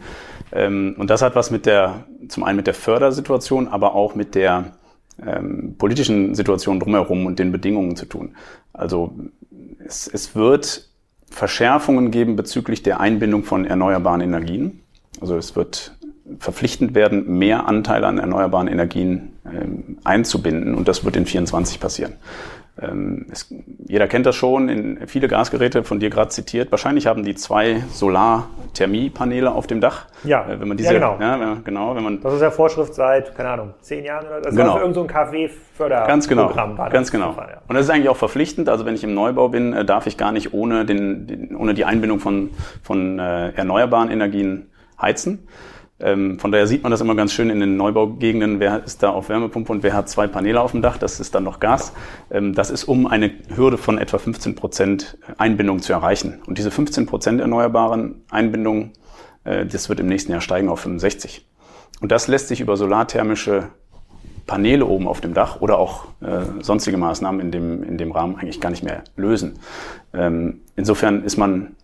Ähm, 0.52 0.96
und 0.98 1.10
das 1.10 1.22
hat 1.22 1.36
was 1.36 1.52
mit 1.52 1.66
der, 1.66 2.06
zum 2.28 2.44
einen 2.44 2.58
mit 2.58 2.68
der 2.68 2.74
Fördersituation, 2.74 3.68
aber 3.68 3.94
auch 3.94 4.16
mit 4.16 4.36
der 4.36 4.72
ähm, 5.26 5.76
politischen 5.78 6.36
Situation 6.36 6.80
drumherum 6.80 7.26
und 7.26 7.40
den 7.40 7.52
Bedingungen 7.52 7.96
zu 7.96 8.06
tun. 8.06 8.36
Also 8.74 9.14
es, 9.86 10.08
es 10.08 10.36
wird 10.36 10.90
Verschärfungen 11.30 12.12
geben 12.12 12.36
bezüglich 12.36 12.84
der 12.84 13.00
Einbindung 13.00 13.44
von 13.44 13.66
erneuerbaren 13.66 14.22
Energien. 14.22 14.82
Also 15.20 15.38
es 15.38 15.56
wird 15.56 15.96
verpflichtend 16.40 16.96
werden, 16.96 17.38
mehr 17.38 17.68
Anteile 17.68 18.08
an 18.08 18.18
erneuerbaren 18.18 18.68
Energien 18.68 19.34
ähm, 19.46 19.98
einzubinden 20.04 20.76
und 20.76 20.88
das 20.88 21.04
wird 21.04 21.16
in 21.16 21.26
24 21.26 21.80
passieren. 21.80 22.14
Ähm, 22.80 23.26
es, 23.30 23.54
jeder 23.86 24.08
kennt 24.08 24.26
das 24.26 24.36
schon, 24.36 24.70
in 24.70 25.08
viele 25.08 25.28
Gasgeräte 25.28 25.84
von 25.84 26.00
dir 26.00 26.10
gerade 26.10 26.30
zitiert. 26.30 26.72
Wahrscheinlich 26.72 27.06
haben 27.06 27.24
die 27.24 27.36
zwei 27.36 27.84
Solarthermiepaneele 27.92 29.52
auf 29.52 29.68
dem 29.68 29.82
Dach. 29.82 30.06
Ja, 30.24 30.48
äh, 30.48 30.60
wenn 30.60 30.70
man 30.70 30.78
diese, 30.78 30.94
ja, 30.94 31.16
genau. 31.16 31.18
Ja, 31.20 31.58
genau 31.64 31.96
wenn 31.96 32.04
man, 32.04 32.22
das 32.22 32.36
ist 32.36 32.42
ja 32.42 32.50
Vorschrift 32.50 32.94
seit, 32.94 33.36
keine 33.36 33.50
Ahnung, 33.50 33.74
zehn 33.82 34.06
Jahren 34.06 34.26
oder 34.28 34.42
das 34.42 34.56
genau. 34.56 34.74
für 34.74 34.80
irgendein 34.80 35.04
so 35.04 35.08
KfW-Förderprogramm. 35.08 36.08
Ganz 36.08 36.28
genau, 36.28 36.56
war 36.78 36.90
ganz 36.90 37.12
genau. 37.12 37.34
Fall, 37.34 37.50
ja. 37.52 37.62
Und 37.68 37.76
das 37.76 37.86
ist 37.86 37.90
eigentlich 37.90 38.10
auch 38.10 38.18
verpflichtend. 38.18 38.70
Also 38.70 38.86
wenn 38.86 38.96
ich 38.96 39.04
im 39.04 39.14
Neubau 39.14 39.50
bin, 39.50 39.74
äh, 39.74 39.84
darf 39.84 40.08
ich 40.08 40.18
gar 40.18 40.32
nicht 40.32 40.54
ohne, 40.54 40.86
den, 40.86 41.28
den 41.28 41.56
ohne 41.56 41.74
die 41.74 41.84
Einbindung 41.84 42.20
von, 42.20 42.52
von 42.84 43.20
äh, 43.20 43.50
erneuerbaren 43.52 44.10
Energien 44.10 44.72
heizen. 45.00 45.48
Ähm, 46.02 46.40
von 46.40 46.52
daher 46.52 46.68
sieht 46.68 46.84
man 46.84 46.92
das 46.92 47.02
immer 47.02 47.16
ganz 47.16 47.34
schön 47.34 47.50
in 47.50 47.60
den 47.60 47.78
Neubaugegenden, 47.78 48.60
wer 48.60 48.84
ist 48.84 49.04
da 49.04 49.12
auf 49.12 49.30
Wärmepumpe 49.30 49.72
und 49.72 49.84
wer 49.84 49.94
hat 49.94 50.10
zwei 50.10 50.28
Paneele 50.28 50.60
auf 50.60 50.72
dem 50.72 50.82
Dach, 50.82 50.98
das 50.98 51.20
ist 51.20 51.36
dann 51.36 51.44
noch 51.44 51.60
Gas. 51.60 51.94
Ähm, 52.32 52.54
das 52.54 52.72
ist, 52.72 52.86
um 52.86 53.08
eine 53.08 53.32
Hürde 53.56 53.78
von 53.78 53.98
etwa 53.98 54.18
15 54.18 54.56
Prozent 54.56 55.18
Einbindung 55.38 55.80
zu 55.80 55.94
erreichen. 55.94 56.42
Und 56.48 56.58
diese 56.58 56.72
15 56.72 57.06
Prozent 57.06 57.40
erneuerbaren 57.40 58.24
Einbindung, 58.30 58.92
äh, 59.44 59.66
das 59.66 59.90
wird 59.90 60.00
im 60.00 60.08
nächsten 60.08 60.32
Jahr 60.32 60.42
steigen 60.42 60.70
auf 60.70 60.82
65. 60.82 61.46
Und 62.02 62.12
das 62.12 62.28
lässt 62.28 62.48
sich 62.48 62.62
über 62.62 62.78
solarthermische 62.78 63.70
Paneele 64.48 64.86
oben 64.86 65.08
auf 65.08 65.22
dem 65.22 65.34
Dach 65.34 65.62
oder 65.62 65.78
auch 65.78 66.06
äh, 66.22 66.42
sonstige 66.62 66.98
Maßnahmen 66.98 67.40
in 67.40 67.52
dem, 67.52 67.84
in 67.84 67.98
dem 67.98 68.12
Rahmen 68.12 68.36
eigentlich 68.36 68.60
gar 68.60 68.70
nicht 68.70 68.84
mehr 68.84 69.04
lösen. 69.16 69.60
Ähm, 70.14 70.62
insofern 70.76 71.24
ist 71.24 71.38
man 71.38 71.76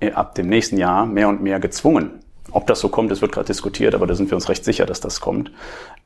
äh, 0.00 0.12
ab 0.12 0.34
dem 0.34 0.48
nächsten 0.48 0.78
Jahr 0.78 1.06
mehr 1.06 1.28
und 1.28 1.42
mehr 1.42 1.60
gezwungen, 1.60 2.20
ob 2.52 2.66
das 2.66 2.80
so 2.80 2.88
kommt, 2.88 3.10
das 3.10 3.20
wird 3.20 3.32
gerade 3.32 3.46
diskutiert, 3.46 3.94
aber 3.94 4.06
da 4.06 4.14
sind 4.14 4.30
wir 4.30 4.36
uns 4.36 4.48
recht 4.48 4.64
sicher, 4.64 4.86
dass 4.86 5.00
das 5.00 5.20
kommt. 5.20 5.50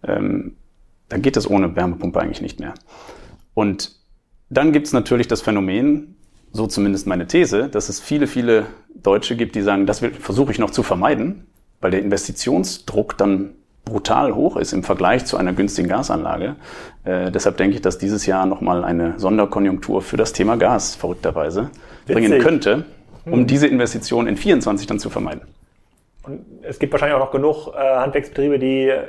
Ähm, 0.02 0.56
dann 1.08 1.22
geht 1.22 1.36
es 1.36 1.48
ohne 1.48 1.76
Wärmepumpe 1.76 2.20
eigentlich 2.20 2.42
nicht 2.42 2.60
mehr. 2.60 2.74
Und 3.54 3.92
dann 4.50 4.72
gibt 4.72 4.86
es 4.86 4.92
natürlich 4.92 5.28
das 5.28 5.42
Phänomen, 5.42 6.16
so 6.52 6.66
zumindest 6.66 7.06
meine 7.06 7.26
These, 7.26 7.68
dass 7.68 7.88
es 7.88 8.00
viele, 8.00 8.26
viele 8.26 8.66
Deutsche 8.94 9.36
gibt, 9.36 9.54
die 9.54 9.62
sagen, 9.62 9.86
das 9.86 9.98
versuche 9.98 10.52
ich 10.52 10.58
noch 10.58 10.70
zu 10.70 10.82
vermeiden, 10.82 11.46
weil 11.80 11.90
der 11.90 12.00
Investitionsdruck 12.00 13.18
dann 13.18 13.50
brutal 13.84 14.34
hoch 14.34 14.56
ist 14.56 14.72
im 14.72 14.82
Vergleich 14.82 15.26
zu 15.26 15.36
einer 15.36 15.52
günstigen 15.52 15.88
Gasanlage. 15.88 16.56
Äh, 17.04 17.30
deshalb 17.30 17.58
denke 17.58 17.76
ich, 17.76 17.82
dass 17.82 17.98
dieses 17.98 18.24
Jahr 18.24 18.46
nochmal 18.46 18.84
eine 18.84 19.18
Sonderkonjunktur 19.18 20.00
für 20.00 20.16
das 20.16 20.32
Thema 20.32 20.56
Gas 20.56 20.94
verrückterweise 20.94 21.70
Witzig. 22.06 22.14
bringen 22.14 22.40
könnte, 22.40 22.84
um 23.26 23.40
hm. 23.40 23.46
diese 23.46 23.66
Investition 23.66 24.26
in 24.26 24.36
24 24.36 24.86
dann 24.86 24.98
zu 24.98 25.10
vermeiden. 25.10 25.42
Und 26.26 26.44
es 26.62 26.78
gibt 26.78 26.92
wahrscheinlich 26.92 27.16
auch 27.16 27.24
noch 27.24 27.30
genug 27.30 27.68
äh, 27.68 27.78
Handwerksbetriebe, 27.78 28.58
die 28.58 28.88
äh, 28.88 29.04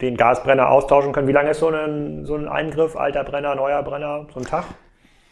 den 0.00 0.16
Gasbrenner 0.16 0.68
austauschen 0.70 1.12
können. 1.12 1.28
Wie 1.28 1.32
lange 1.32 1.50
ist 1.50 1.60
so 1.60 1.68
ein, 1.68 2.24
so 2.24 2.34
ein 2.34 2.48
Eingriff, 2.48 2.96
alter 2.96 3.24
Brenner, 3.24 3.54
neuer 3.54 3.82
Brenner, 3.82 4.26
so 4.32 4.40
ein 4.40 4.46
Tag? 4.46 4.64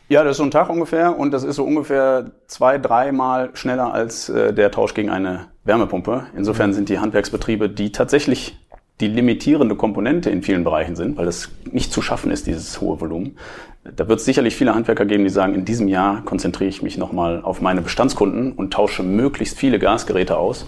Ja, 0.09 0.25
das 0.25 0.33
ist 0.33 0.37
so 0.39 0.45
ein 0.45 0.51
Tag 0.51 0.69
ungefähr 0.71 1.17
und 1.17 1.31
das 1.31 1.45
ist 1.45 1.57
so 1.57 1.65
ungefähr 1.65 2.33
zwei, 2.47 2.79
dreimal 2.79 3.51
schneller 3.55 3.95
als 3.95 4.29
äh, 4.29 4.53
der 4.53 4.71
Tausch 4.71 4.95
gegen 4.95 5.09
eine 5.09 5.47
Wärmepumpe. 5.65 6.25
Insofern 6.37 6.73
sind 6.73 6.89
die 6.89 6.99
Handwerksbetriebe, 6.99 7.69
die 7.69 7.93
tatsächlich 7.93 8.59
die 9.01 9.09
limitierende 9.09 9.77
Komponente 9.77 10.29
in 10.31 10.43
vielen 10.43 10.65
Bereichen 10.65 10.95
sind, 10.95 11.17
weil 11.17 11.29
es 11.29 11.51
nicht 11.71 11.93
zu 11.93 12.03
schaffen 12.03 12.31
ist, 12.31 12.47
dieses 12.47 12.81
hohe 12.81 13.01
Volumen. 13.01 13.39
Da 13.85 14.09
wird 14.09 14.19
es 14.19 14.27
sicherlich 14.27 14.57
viele 14.57 14.75
Handwerker 14.75 15.07
geben, 15.07 15.25
die 15.25 15.31
sagen, 15.31 15.55
in 15.55 15.65
diesem 15.65 15.89
Jahr 15.89 16.23
konzentriere 16.25 16.69
ich 16.69 16.83
mich 16.83 16.99
nochmal 16.99 17.41
auf 17.43 17.63
meine 17.63 17.81
Bestandskunden 17.81 18.53
und 18.53 18.73
tausche 18.73 19.03
möglichst 19.03 19.59
viele 19.59 19.79
Gasgeräte 19.79 20.37
aus. 20.37 20.67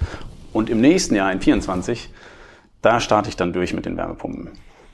Und 0.52 0.70
im 0.70 0.80
nächsten 0.80 1.14
Jahr, 1.14 1.32
in 1.32 1.40
24, 1.40 2.10
da 2.82 3.00
starte 3.00 3.28
ich 3.28 3.36
dann 3.36 3.52
durch 3.52 3.72
mit 3.72 3.86
den 3.86 3.96
Wärmepumpen. 3.96 4.50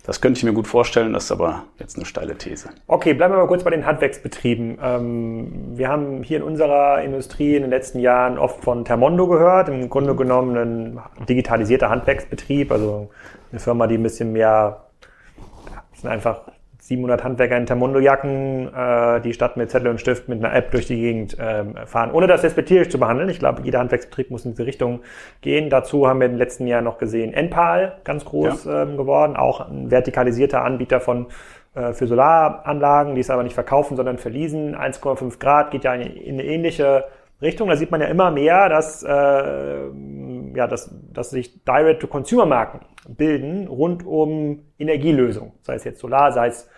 Das 0.08 0.22
könnte 0.22 0.38
ich 0.38 0.44
mir 0.44 0.54
gut 0.54 0.66
vorstellen, 0.66 1.12
das 1.12 1.24
ist 1.24 1.32
aber 1.32 1.64
jetzt 1.78 1.96
eine 1.96 2.06
steile 2.06 2.38
These. 2.38 2.70
Okay, 2.86 3.12
bleiben 3.12 3.34
wir 3.34 3.38
mal 3.40 3.46
kurz 3.46 3.62
bei 3.62 3.68
den 3.68 3.84
Handwerksbetrieben. 3.84 4.78
Ähm, 4.82 5.52
wir 5.76 5.88
haben 5.88 6.22
hier 6.22 6.38
in 6.38 6.44
unserer 6.44 7.02
Industrie 7.02 7.56
in 7.56 7.60
den 7.60 7.70
letzten 7.70 7.98
Jahren 7.98 8.38
oft 8.38 8.64
von 8.64 8.86
Thermondo 8.86 9.26
gehört, 9.26 9.68
im 9.68 9.90
Grunde 9.90 10.16
genommen 10.16 10.56
ein 10.56 11.26
digitalisierter 11.28 11.90
Handwerksbetrieb, 11.90 12.72
also 12.72 13.10
eine 13.52 13.60
Firma, 13.60 13.86
die 13.86 13.98
ein 13.98 14.02
bisschen 14.02 14.32
mehr, 14.32 14.86
einfach 16.04 16.40
700 16.88 17.22
Handwerker 17.22 17.56
in 17.58 17.66
Tamundo-Jacken, 17.66 18.74
äh, 18.74 19.20
die 19.20 19.34
statt 19.34 19.58
mit 19.58 19.70
Zettel 19.70 19.88
und 19.88 20.00
Stift 20.00 20.28
mit 20.28 20.42
einer 20.42 20.54
App 20.54 20.70
durch 20.70 20.86
die 20.86 20.96
Gegend 20.96 21.36
ähm, 21.38 21.74
fahren. 21.84 22.10
Ohne 22.12 22.26
das 22.26 22.40
despektierlich 22.40 22.90
zu 22.90 22.98
behandeln. 22.98 23.28
Ich 23.28 23.38
glaube, 23.38 23.60
jeder 23.62 23.78
Handwerksbetrieb 23.78 24.30
muss 24.30 24.46
in 24.46 24.52
diese 24.52 24.64
Richtung 24.64 25.00
gehen. 25.42 25.68
Dazu 25.68 26.08
haben 26.08 26.20
wir 26.20 26.26
in 26.26 26.32
den 26.32 26.38
letzten 26.38 26.66
Jahren 26.66 26.84
noch 26.84 26.96
gesehen 26.96 27.34
Enpal, 27.34 27.98
ganz 28.04 28.24
groß 28.24 28.64
ja. 28.64 28.84
ähm, 28.84 28.96
geworden. 28.96 29.36
Auch 29.36 29.68
ein 29.68 29.90
vertikalisierter 29.90 30.64
Anbieter 30.64 31.00
von 31.00 31.26
äh, 31.74 31.92
für 31.92 32.06
Solaranlagen, 32.06 33.14
die 33.14 33.20
es 33.20 33.28
aber 33.28 33.42
nicht 33.42 33.54
verkaufen, 33.54 33.96
sondern 33.96 34.16
verließen. 34.16 34.74
1,5 34.74 35.38
Grad 35.38 35.70
geht 35.70 35.84
ja 35.84 35.92
in, 35.92 36.00
in 36.00 36.34
eine 36.34 36.44
ähnliche 36.44 37.04
Richtung. 37.40 37.68
Da 37.68 37.76
sieht 37.76 37.90
man 37.90 38.00
ja 38.00 38.08
immer 38.08 38.30
mehr, 38.30 38.68
dass, 38.68 39.02
äh, 39.02 39.08
ja, 39.08 40.66
dass, 40.66 40.94
dass 41.12 41.30
sich 41.30 41.64
Direct-to-Consumer-Marken 41.64 42.80
bilden 43.08 43.68
rund 43.68 44.04
um 44.04 44.64
Energielösungen, 44.78 45.52
sei 45.62 45.74
es 45.74 45.84
jetzt 45.84 46.00
Solar, 46.00 46.32
sei 46.32 46.48
es 46.48 46.68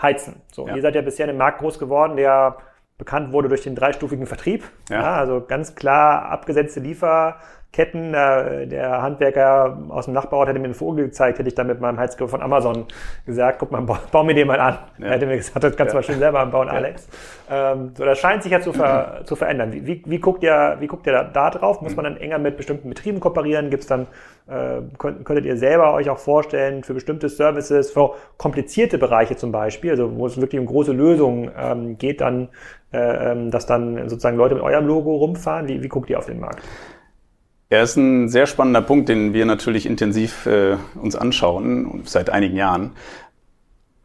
Heizen. 0.00 0.42
So, 0.52 0.66
ja. 0.66 0.76
ihr 0.76 0.82
seid 0.82 0.94
ja 0.94 1.02
bisher 1.02 1.24
in 1.24 1.30
einem 1.30 1.38
Markt 1.38 1.60
groß 1.60 1.78
geworden, 1.78 2.16
der 2.16 2.58
bekannt 2.98 3.32
wurde 3.32 3.48
durch 3.48 3.62
den 3.62 3.74
dreistufigen 3.74 4.26
Vertrieb. 4.26 4.64
Ja. 4.90 5.00
ja 5.00 5.16
also 5.16 5.44
ganz 5.46 5.74
klar 5.74 6.26
abgesetzte 6.26 6.80
Lieferketten. 6.80 7.38
Äh, 7.76 8.66
der 8.66 9.02
Handwerker 9.02 9.78
aus 9.90 10.06
dem 10.06 10.14
Nachbarort 10.14 10.48
hätte 10.48 10.58
mir 10.58 10.64
einen 10.64 10.74
Vogel 10.74 11.04
gezeigt, 11.04 11.38
hätte 11.38 11.48
ich 11.48 11.54
dann 11.54 11.68
mit 11.68 11.80
meinem 11.80 11.96
Heizkörper 11.96 12.30
von 12.30 12.42
Amazon 12.42 12.86
gesagt, 13.24 13.60
guck 13.60 13.70
mal, 13.70 13.82
bau, 13.82 13.98
bau 14.10 14.24
mir 14.24 14.34
den 14.34 14.48
mal 14.48 14.58
an. 14.58 14.78
Ja. 14.98 15.06
Er 15.06 15.12
hätte 15.12 15.26
mir 15.26 15.36
gesagt, 15.36 15.62
das 15.62 15.76
kannst 15.76 15.92
du 15.92 15.96
ja. 15.96 16.00
mal 16.00 16.02
schön 16.02 16.18
selber 16.18 16.40
anbauen, 16.40 16.68
Alex. 16.68 17.06
Ähm, 17.48 17.92
so, 17.94 18.04
das 18.04 18.18
scheint 18.18 18.42
sich 18.42 18.50
ja 18.50 18.60
zu, 18.60 18.72
ver, 18.72 19.20
zu 19.24 19.36
verändern. 19.36 19.72
Wie, 19.72 19.86
wie, 19.86 20.02
wie, 20.04 20.18
guckt 20.18 20.42
ihr, 20.42 20.76
wie 20.80 20.88
guckt 20.88 21.06
ihr 21.06 21.12
da, 21.12 21.22
da 21.22 21.50
drauf? 21.50 21.80
Muss 21.80 21.94
man 21.94 22.04
dann 22.04 22.16
enger 22.16 22.38
mit 22.38 22.56
bestimmten 22.56 22.88
Betrieben 22.88 23.20
kooperieren? 23.20 23.70
Gibt 23.70 23.84
es 23.84 23.88
dann 23.88 24.08
äh, 24.48 24.80
könnt, 24.98 25.24
könntet 25.24 25.44
ihr 25.44 25.56
selber 25.56 25.94
euch 25.94 26.10
auch 26.10 26.18
vorstellen, 26.18 26.82
für 26.82 26.94
bestimmte 26.94 27.28
Services, 27.28 27.92
für 27.92 28.14
komplizierte 28.38 28.98
Bereiche 28.98 29.36
zum 29.36 29.52
Beispiel, 29.52 29.92
also 29.92 30.16
wo 30.16 30.26
es 30.26 30.40
wirklich 30.40 30.58
um 30.58 30.66
große 30.66 30.92
Lösungen 30.92 31.50
ähm, 31.56 31.96
geht, 31.96 32.22
dann, 32.22 32.48
äh, 32.92 33.32
ähm, 33.32 33.50
dass 33.52 33.66
dann 33.66 34.08
sozusagen 34.08 34.36
Leute 34.36 34.56
mit 34.56 34.64
eurem 34.64 34.86
Logo 34.86 35.16
rumfahren? 35.16 35.68
Wie, 35.68 35.82
wie 35.82 35.88
guckt 35.88 36.10
ihr 36.10 36.18
auf 36.18 36.26
den 36.26 36.40
Markt? 36.40 36.62
Ja, 37.70 37.82
ist 37.82 37.96
ein 37.96 38.30
sehr 38.30 38.46
spannender 38.46 38.80
Punkt, 38.80 39.10
den 39.10 39.34
wir 39.34 39.44
natürlich 39.44 39.84
intensiv 39.84 40.46
äh, 40.46 40.76
uns 40.94 41.16
anschauen 41.16 42.02
seit 42.06 42.30
einigen 42.30 42.56
Jahren. 42.56 42.92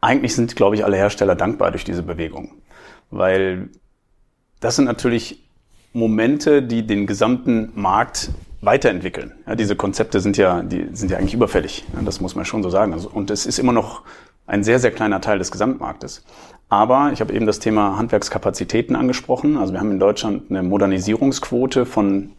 Eigentlich 0.02 0.34
sind, 0.34 0.54
glaube 0.54 0.76
ich, 0.76 0.84
alle 0.84 0.98
Hersteller 0.98 1.34
dankbar 1.34 1.70
durch 1.70 1.84
diese 1.84 2.02
Bewegung, 2.02 2.50
weil 3.10 3.70
das 4.60 4.76
sind 4.76 4.84
natürlich 4.84 5.48
Momente, 5.94 6.62
die 6.62 6.86
den 6.86 7.06
gesamten 7.06 7.72
Markt 7.74 8.30
weiterentwickeln. 8.60 9.32
Ja, 9.46 9.54
diese 9.54 9.76
Konzepte 9.76 10.20
sind 10.20 10.36
ja, 10.36 10.62
die 10.62 10.88
sind 10.92 11.10
ja 11.10 11.16
eigentlich 11.16 11.34
überfällig. 11.34 11.84
Ja, 11.94 12.02
das 12.02 12.20
muss 12.20 12.34
man 12.34 12.44
schon 12.44 12.62
so 12.62 12.68
sagen. 12.68 12.92
Also, 12.92 13.08
und 13.08 13.30
es 13.30 13.46
ist 13.46 13.58
immer 13.58 13.72
noch 13.72 14.02
ein 14.46 14.62
sehr, 14.62 14.78
sehr 14.78 14.90
kleiner 14.90 15.22
Teil 15.22 15.38
des 15.38 15.50
Gesamtmarktes. 15.50 16.22
Aber 16.68 17.12
ich 17.12 17.20
habe 17.20 17.32
eben 17.32 17.46
das 17.46 17.60
Thema 17.60 17.96
Handwerkskapazitäten 17.96 18.96
angesprochen. 18.96 19.56
Also 19.56 19.72
wir 19.72 19.80
haben 19.80 19.90
in 19.90 20.00
Deutschland 20.00 20.50
eine 20.50 20.62
Modernisierungsquote 20.62 21.86
von 21.86 22.32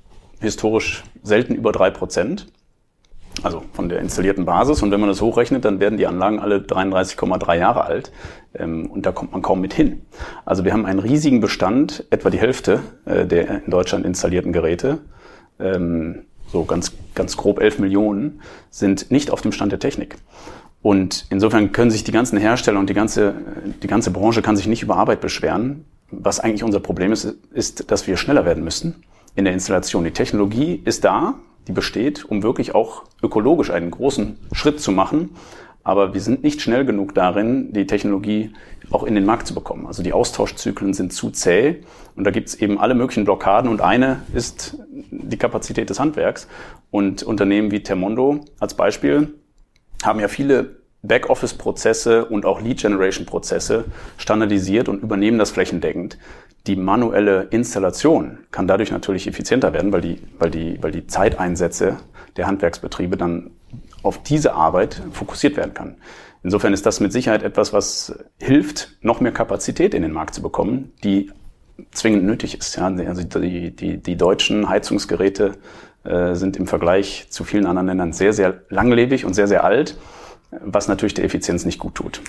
historisch 0.45 1.03
selten 1.23 1.55
über 1.55 1.71
drei 1.71 1.89
Prozent. 1.89 2.47
Also 3.43 3.63
von 3.73 3.89
der 3.89 3.99
installierten 3.99 4.45
Basis. 4.45 4.81
Und 4.81 4.91
wenn 4.91 4.99
man 4.99 5.09
das 5.09 5.21
hochrechnet, 5.21 5.65
dann 5.65 5.79
werden 5.79 5.97
die 5.97 6.07
Anlagen 6.07 6.39
alle 6.39 6.59
33,3 6.59 7.57
Jahre 7.57 7.83
alt. 7.83 8.11
Ähm, 8.53 8.89
und 8.89 9.05
da 9.05 9.11
kommt 9.11 9.33
man 9.33 9.41
kaum 9.41 9.61
mit 9.61 9.73
hin. 9.73 10.01
Also 10.45 10.63
wir 10.63 10.73
haben 10.73 10.85
einen 10.85 10.99
riesigen 10.99 11.41
Bestand, 11.41 12.05
etwa 12.09 12.29
die 12.29 12.39
Hälfte 12.39 12.79
äh, 13.05 13.25
der 13.25 13.65
in 13.65 13.71
Deutschland 13.71 14.05
installierten 14.05 14.53
Geräte 14.53 14.99
ähm, 15.59 16.25
so 16.47 16.63
ganz, 16.63 16.93
ganz 17.13 17.35
grob 17.37 17.59
11 17.59 17.79
Millionen, 17.79 18.41
sind 18.69 19.11
nicht 19.11 19.31
auf 19.31 19.41
dem 19.41 19.51
Stand 19.51 19.71
der 19.71 19.79
Technik. 19.79 20.15
Und 20.81 21.25
insofern 21.29 21.71
können 21.71 21.91
sich 21.91 22.03
die 22.03 22.11
ganzen 22.11 22.37
Hersteller 22.37 22.79
und 22.79 22.89
die 22.89 22.93
ganze, 22.93 23.33
die 23.81 23.87
ganze 23.87 24.11
Branche 24.11 24.41
kann 24.41 24.55
sich 24.55 24.67
nicht 24.67 24.83
über 24.83 24.97
Arbeit 24.97 25.19
beschweren. 25.19 25.85
Was 26.11 26.39
eigentlich 26.39 26.63
unser 26.63 26.79
Problem 26.79 27.11
ist, 27.11 27.25
ist, 27.51 27.89
dass 27.91 28.05
wir 28.05 28.17
schneller 28.17 28.45
werden 28.45 28.63
müssen 28.63 29.03
in 29.35 29.45
der 29.45 29.53
Installation. 29.53 30.03
Die 30.03 30.11
Technologie 30.11 30.81
ist 30.85 31.03
da, 31.03 31.35
die 31.67 31.71
besteht, 31.71 32.25
um 32.25 32.43
wirklich 32.43 32.75
auch 32.75 33.03
ökologisch 33.21 33.69
einen 33.71 33.91
großen 33.91 34.37
Schritt 34.51 34.79
zu 34.79 34.91
machen. 34.91 35.31
Aber 35.83 36.15
wir 36.15 36.21
sind 36.21 36.43
nicht 36.43 36.61
schnell 36.61 36.83
genug 36.83 37.13
darin, 37.13 37.71
die 37.71 37.85
Technologie 37.85 38.51
auch 38.89 39.03
in 39.03 39.13
den 39.13 39.25
Markt 39.25 39.45
zu 39.45 39.53
bekommen. 39.53 39.85
Also 39.85 40.01
die 40.01 40.13
Austauschzyklen 40.13 40.93
sind 40.93 41.13
zu 41.13 41.29
zäh 41.29 41.83
und 42.15 42.23
da 42.23 42.31
gibt 42.31 42.49
es 42.49 42.55
eben 42.55 42.79
alle 42.79 42.95
möglichen 42.95 43.23
Blockaden 43.23 43.69
und 43.69 43.81
eine 43.81 44.21
ist 44.33 44.77
die 45.11 45.37
Kapazität 45.37 45.91
des 45.91 45.99
Handwerks. 45.99 46.47
Und 46.89 47.21
Unternehmen 47.21 47.71
wie 47.71 47.83
Termondo 47.83 48.39
als 48.59 48.73
Beispiel 48.73 49.35
haben 50.03 50.19
ja 50.19 50.27
viele 50.27 50.77
Backoffice-Prozesse 51.03 52.25
und 52.25 52.45
auch 52.45 52.61
Lead-Generation-Prozesse 52.61 53.85
standardisiert 54.17 54.89
und 54.89 55.03
übernehmen 55.03 55.37
das 55.37 55.51
flächendeckend. 55.51 56.17
Die 56.67 56.75
manuelle 56.75 57.43
Installation 57.51 58.39
kann 58.51 58.67
dadurch 58.67 58.91
natürlich 58.91 59.27
effizienter 59.27 59.73
werden, 59.73 59.91
weil 59.91 60.01
die, 60.01 60.21
weil 60.39 60.49
die, 60.49 60.81
weil 60.81 60.91
die 60.91 61.05
Zeiteinsätze 61.05 61.97
der 62.37 62.47
Handwerksbetriebe 62.47 63.17
dann 63.17 63.51
auf 64.01 64.21
diese 64.23 64.53
Arbeit 64.53 65.01
fokussiert 65.11 65.57
werden 65.57 65.73
kann. 65.73 65.95
Insofern 66.43 66.73
ist 66.73 66.85
das 66.85 66.99
mit 66.99 67.11
Sicherheit 67.11 67.43
etwas, 67.43 67.73
was 67.73 68.19
hilft, 68.39 68.97
noch 69.01 69.19
mehr 69.19 69.31
Kapazität 69.31 69.93
in 69.93 70.03
den 70.03 70.11
Markt 70.11 70.35
zu 70.35 70.41
bekommen, 70.41 70.91
die 71.03 71.31
zwingend 71.91 72.23
nötig 72.23 72.57
ist. 72.57 72.75
Ja, 72.75 72.85
also 72.85 73.23
die, 73.23 73.75
die, 73.75 73.97
die 73.97 74.15
deutschen 74.15 74.69
Heizungsgeräte 74.69 75.53
äh, 76.03 76.35
sind 76.35 76.57
im 76.57 76.67
Vergleich 76.67 77.27
zu 77.29 77.43
vielen 77.43 77.65
anderen 77.65 77.87
Ländern 77.87 78.13
sehr, 78.13 78.31
sehr 78.31 78.61
langlebig 78.69 79.25
und 79.25 79.33
sehr, 79.33 79.47
sehr 79.47 79.63
alt, 79.63 79.97
was 80.63 80.87
natürlich 80.87 81.15
der 81.15 81.25
Effizienz 81.25 81.65
nicht 81.65 81.79
gut 81.79 81.95
tut. 81.95 82.21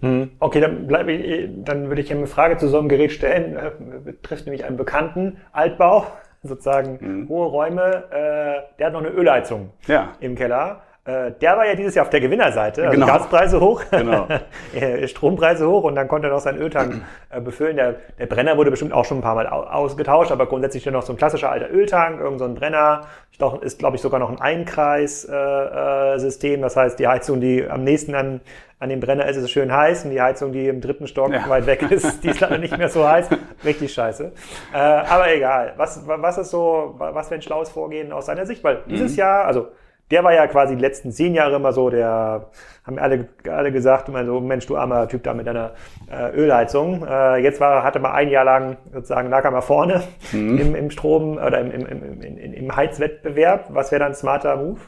Hm. 0.00 0.30
Okay, 0.38 0.60
dann, 0.60 0.86
bleibe 0.86 1.12
ich, 1.12 1.48
dann 1.64 1.88
würde 1.88 2.00
ich 2.00 2.10
eine 2.12 2.26
Frage 2.26 2.56
zu 2.56 2.68
so 2.68 2.78
einem 2.78 2.88
Gerät 2.88 3.12
stellen. 3.12 3.56
Äh, 3.56 3.70
betrifft 4.04 4.46
nämlich 4.46 4.64
einen 4.64 4.76
bekannten 4.76 5.38
Altbau, 5.52 6.06
sozusagen 6.42 6.98
mhm. 7.00 7.28
hohe 7.28 7.46
Räume. 7.46 8.04
Äh, 8.10 8.76
der 8.78 8.86
hat 8.86 8.92
noch 8.92 9.00
eine 9.00 9.10
Ölheizung 9.10 9.70
ja. 9.86 10.12
im 10.20 10.34
Keller. 10.34 10.82
Äh, 11.08 11.32
der 11.40 11.56
war 11.56 11.66
ja 11.66 11.74
dieses 11.74 11.94
Jahr 11.94 12.04
auf 12.04 12.10
der 12.10 12.20
Gewinnerseite. 12.20 12.82
Also 12.82 12.92
genau. 12.92 13.06
Gaspreise 13.06 13.58
hoch, 13.60 13.82
genau. 13.90 14.28
Äh, 14.74 15.08
Strompreise 15.08 15.66
hoch 15.66 15.84
und 15.84 15.94
dann 15.94 16.08
konnte 16.08 16.28
er 16.28 16.34
noch 16.34 16.40
seinen 16.40 16.60
Öltank 16.60 17.00
äh, 17.30 17.40
befüllen. 17.40 17.76
Der, 17.76 17.94
der, 18.18 18.26
Brenner 18.26 18.58
wurde 18.58 18.70
bestimmt 18.70 18.92
auch 18.92 19.06
schon 19.06 19.16
ein 19.18 19.22
paar 19.22 19.34
Mal 19.34 19.46
ausgetauscht, 19.46 20.30
aber 20.30 20.44
grundsätzlich 20.46 20.84
noch 20.84 21.00
so 21.02 21.14
ein 21.14 21.16
klassischer 21.16 21.50
alter 21.50 21.70
Öltank, 21.70 22.20
irgend 22.20 22.38
so 22.38 22.44
ein 22.44 22.54
Brenner. 22.54 23.06
Ich 23.32 23.38
glaub, 23.38 23.64
ist, 23.64 23.78
glaube 23.78 23.96
ich, 23.96 24.02
sogar 24.02 24.20
noch 24.20 24.28
ein 24.28 24.38
Einkreissystem. 24.38 26.60
das 26.60 26.76
heißt, 26.76 26.98
die 26.98 27.08
Heizung, 27.08 27.40
die 27.40 27.66
am 27.66 27.84
nächsten 27.84 28.14
an, 28.14 28.42
an 28.78 28.90
dem 28.90 29.00
Brenner 29.00 29.26
ist, 29.26 29.38
ist 29.38 29.50
schön 29.50 29.72
heiß 29.72 30.04
und 30.04 30.10
die 30.10 30.20
Heizung, 30.20 30.52
die 30.52 30.68
im 30.68 30.82
dritten 30.82 31.06
Stock 31.06 31.32
ja. 31.32 31.48
weit 31.48 31.64
weg 31.66 31.90
ist, 31.90 32.22
die 32.22 32.28
ist 32.28 32.40
leider 32.40 32.58
nicht 32.58 32.76
mehr 32.76 32.90
so 32.90 33.08
heiß. 33.08 33.30
Richtig 33.64 33.94
scheiße. 33.94 34.32
aber 34.72 35.32
egal. 35.32 35.72
Was, 35.76 36.06
was 36.06 36.36
ist 36.36 36.50
so, 36.50 36.96
was 36.98 37.30
wäre 37.30 37.38
ein 37.38 37.42
schlaues 37.42 37.70
Vorgehen 37.70 38.12
aus 38.12 38.26
seiner 38.26 38.44
Sicht? 38.44 38.62
Weil 38.62 38.82
dieses 38.86 39.12
mhm. 39.12 39.18
Jahr, 39.18 39.46
also 39.46 39.68
der 40.10 40.24
war 40.24 40.32
ja 40.32 40.46
quasi 40.46 40.74
die 40.74 40.80
letzten 40.80 41.12
zehn 41.12 41.34
Jahre 41.34 41.56
immer 41.56 41.72
so, 41.72 41.90
der 41.90 42.50
haben 42.84 42.98
alle, 42.98 43.28
alle 43.48 43.72
gesagt, 43.72 44.08
immer 44.08 44.24
so, 44.24 44.40
Mensch, 44.40 44.66
du 44.66 44.76
armer 44.76 45.08
Typ 45.08 45.22
da 45.22 45.34
mit 45.34 45.46
deiner 45.46 45.72
äh, 46.10 46.30
Ölheizung. 46.34 47.06
Äh, 47.06 47.38
jetzt 47.38 47.60
war, 47.60 47.82
hatte 47.82 47.98
mal 47.98 48.12
ein 48.12 48.28
Jahr 48.28 48.44
lang 48.44 48.78
sozusagen 48.92 49.28
lag 49.28 49.44
er 49.44 49.50
mal 49.50 49.60
vorne 49.60 50.02
mhm. 50.32 50.58
im, 50.58 50.74
im 50.74 50.90
Strom 50.90 51.36
oder 51.36 51.60
im, 51.60 51.70
im, 51.70 51.86
im, 51.86 52.22
im, 52.22 52.52
im 52.54 52.76
Heizwettbewerb. 52.76 53.66
Was 53.68 53.92
wäre 53.92 54.00
dann 54.00 54.12
ein 54.12 54.14
smarter 54.14 54.56
Move? 54.56 54.80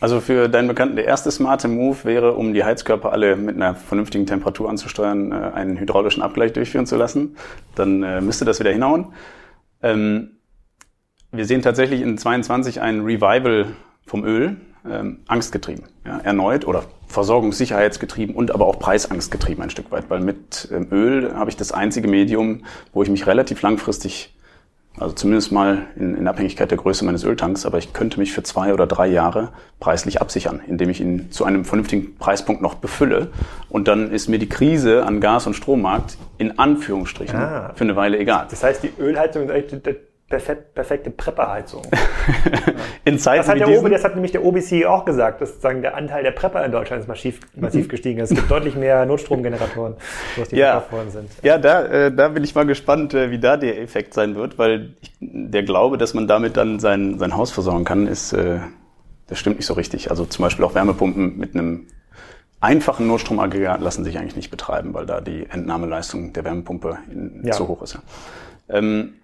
Also 0.00 0.20
für 0.20 0.48
deinen 0.48 0.68
Bekannten, 0.68 0.96
der 0.96 1.04
erste 1.04 1.30
smarte 1.30 1.68
Move 1.68 2.04
wäre, 2.04 2.32
um 2.32 2.54
die 2.54 2.64
Heizkörper 2.64 3.12
alle 3.12 3.36
mit 3.36 3.56
einer 3.56 3.74
vernünftigen 3.74 4.26
Temperatur 4.26 4.68
anzusteuern, 4.70 5.30
äh, 5.30 5.34
einen 5.54 5.78
hydraulischen 5.78 6.22
Abgleich 6.22 6.52
durchführen 6.54 6.86
zu 6.86 6.96
lassen. 6.96 7.36
Dann 7.74 8.02
äh, 8.02 8.20
müsste 8.20 8.46
das 8.46 8.60
wieder 8.60 8.70
hinhauen. 8.70 9.12
Ähm, 9.82 10.38
wir 11.32 11.44
sehen 11.44 11.62
tatsächlich 11.62 12.00
in 12.00 12.16
22 12.18 12.80
ein 12.80 13.02
Revival 13.02 13.66
vom 14.06 14.24
Öl 14.24 14.56
ähm, 14.88 15.20
angstgetrieben, 15.26 15.84
ja, 16.06 16.18
erneut 16.18 16.66
oder 16.66 16.84
versorgungssicherheitsgetrieben 17.06 18.34
und 18.34 18.50
aber 18.52 18.66
auch 18.66 18.78
preisangstgetrieben 18.78 19.62
ein 19.62 19.70
Stück 19.70 19.90
weit, 19.90 20.08
weil 20.08 20.20
mit 20.20 20.68
ähm, 20.72 20.88
Öl 20.90 21.34
habe 21.34 21.50
ich 21.50 21.56
das 21.56 21.72
einzige 21.72 22.08
Medium, 22.08 22.64
wo 22.92 23.02
ich 23.02 23.10
mich 23.10 23.26
relativ 23.26 23.62
langfristig 23.62 24.34
Also 24.98 25.14
zumindest 25.14 25.52
mal 25.52 25.86
in, 25.96 26.16
in, 26.16 26.26
Abhängigkeit 26.26 26.70
der 26.70 26.78
Größe 26.78 27.04
meines 27.04 27.24
Öltanks, 27.24 27.64
aber 27.64 27.78
ich 27.78 27.92
könnte 27.92 28.18
mich 28.18 28.32
für 28.32 28.42
zwei 28.42 28.72
oder 28.74 28.86
drei 28.86 29.06
Jahre 29.06 29.50
preislich 29.78 30.20
absichern, 30.20 30.60
indem 30.66 30.90
ich 30.90 31.00
ihn 31.00 31.30
zu 31.30 31.44
einem 31.44 31.64
vernünftigen 31.64 32.16
Preispunkt 32.16 32.60
noch 32.60 32.74
befülle. 32.74 33.28
Und 33.68 33.86
dann 33.86 34.10
ist 34.10 34.28
mir 34.28 34.38
die 34.38 34.48
Krise 34.48 35.04
an 35.06 35.20
Gas- 35.20 35.46
und 35.46 35.54
Strommarkt 35.54 36.16
in 36.38 36.58
Anführungsstrichen 36.58 37.38
ah. 37.38 37.72
für 37.74 37.84
eine 37.84 37.96
Weile 37.96 38.18
egal. 38.18 38.46
Das 38.50 38.62
heißt, 38.62 38.82
die 38.82 38.92
Ölheizung 38.98 39.44
ist 39.44 39.50
eigentlich 39.50 39.96
perfekt, 40.30 40.74
perfekte 40.74 41.10
Prepperheizung. 41.10 41.82
in 43.04 43.18
Zeiten 43.18 43.38
das 43.38 43.48
hat, 43.48 43.58
der 43.58 43.66
diesen, 43.66 43.90
das 43.90 44.04
hat 44.04 44.14
nämlich 44.14 44.32
der 44.32 44.44
OBC 44.44 44.86
auch 44.86 45.04
gesagt, 45.04 45.42
dass 45.42 45.50
sozusagen 45.50 45.82
der 45.82 45.96
Anteil 45.96 46.22
der 46.22 46.30
Prepper 46.30 46.64
in 46.64 46.72
Deutschland 46.72 47.02
ist 47.02 47.08
massiv, 47.08 47.40
massiv 47.54 47.88
gestiegen. 47.90 48.20
Es 48.20 48.30
gibt 48.30 48.50
deutlich 48.50 48.76
mehr 48.76 49.04
Notstromgeneratoren, 49.04 49.96
was 50.36 50.48
die 50.48 50.56
ja. 50.56 50.82
worden 50.90 51.10
sind. 51.10 51.30
Ja, 51.42 51.58
da, 51.58 51.84
äh, 51.84 52.14
da 52.14 52.28
bin 52.28 52.44
ich 52.44 52.54
mal 52.54 52.64
gespannt, 52.64 53.12
äh, 53.12 53.30
wie 53.30 53.38
da 53.38 53.58
der 53.58 53.82
Effekt 53.82 54.14
sein 54.14 54.36
wird, 54.36 54.56
weil 54.56 54.94
ich, 55.02 55.12
der 55.20 55.64
Glaube, 55.64 55.98
dass 55.98 56.14
man 56.14 56.28
damit 56.28 56.56
dann 56.56 56.78
sein, 56.78 57.18
sein 57.18 57.36
Haus 57.36 57.50
versorgen 57.50 57.84
kann, 57.84 58.06
ist, 58.06 58.32
äh, 58.32 58.60
das 59.26 59.38
stimmt 59.38 59.56
nicht 59.56 59.66
so 59.66 59.74
richtig. 59.74 60.10
Also 60.10 60.24
zum 60.24 60.44
Beispiel 60.44 60.64
auch 60.64 60.74
Wärmepumpen 60.74 61.36
mit 61.38 61.54
einem 61.54 61.88
einfachen 62.60 63.08
Notstromaggregat 63.08 63.80
lassen 63.80 64.04
sich 64.04 64.16
eigentlich 64.16 64.36
nicht 64.36 64.50
betreiben, 64.50 64.94
weil 64.94 65.06
da 65.06 65.20
die 65.20 65.46
Entnahmeleistung 65.50 66.32
der 66.32 66.44
Wärmepumpe 66.44 66.98
in, 67.10 67.42
ja. 67.44 67.52
zu 67.52 67.66
hoch 67.66 67.82
ist. 67.82 67.98
Ähm, 68.68 69.14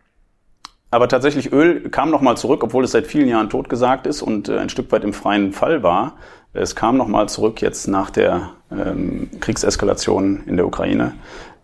aber 0.91 1.09
tatsächlich 1.09 1.53
Öl 1.53 1.89
kam 1.91 2.11
nochmal 2.11 2.37
zurück, 2.37 2.63
obwohl 2.63 2.85
es 2.85 2.93
seit 2.93 3.07
vielen 3.07 3.29
Jahren 3.29 3.51
totgesagt 3.51 4.07
ist 4.07 4.23
und 4.23 4.49
äh, 4.49 4.59
ein 4.59 4.69
Stück 4.69 4.91
weit 4.93 5.05
im 5.05 5.13
freien 5.13 5.53
Fall 5.53 5.83
war. 5.83 6.17
Es 6.53 6.75
kam 6.75 6.97
nochmal 6.97 7.29
zurück 7.29 7.61
jetzt 7.61 7.87
nach 7.87 8.11
der 8.11 8.51
ähm, 8.71 9.29
Kriegseskalation 9.41 10.45
in 10.47 10.57
der 10.57 10.67
Ukraine. 10.67 11.15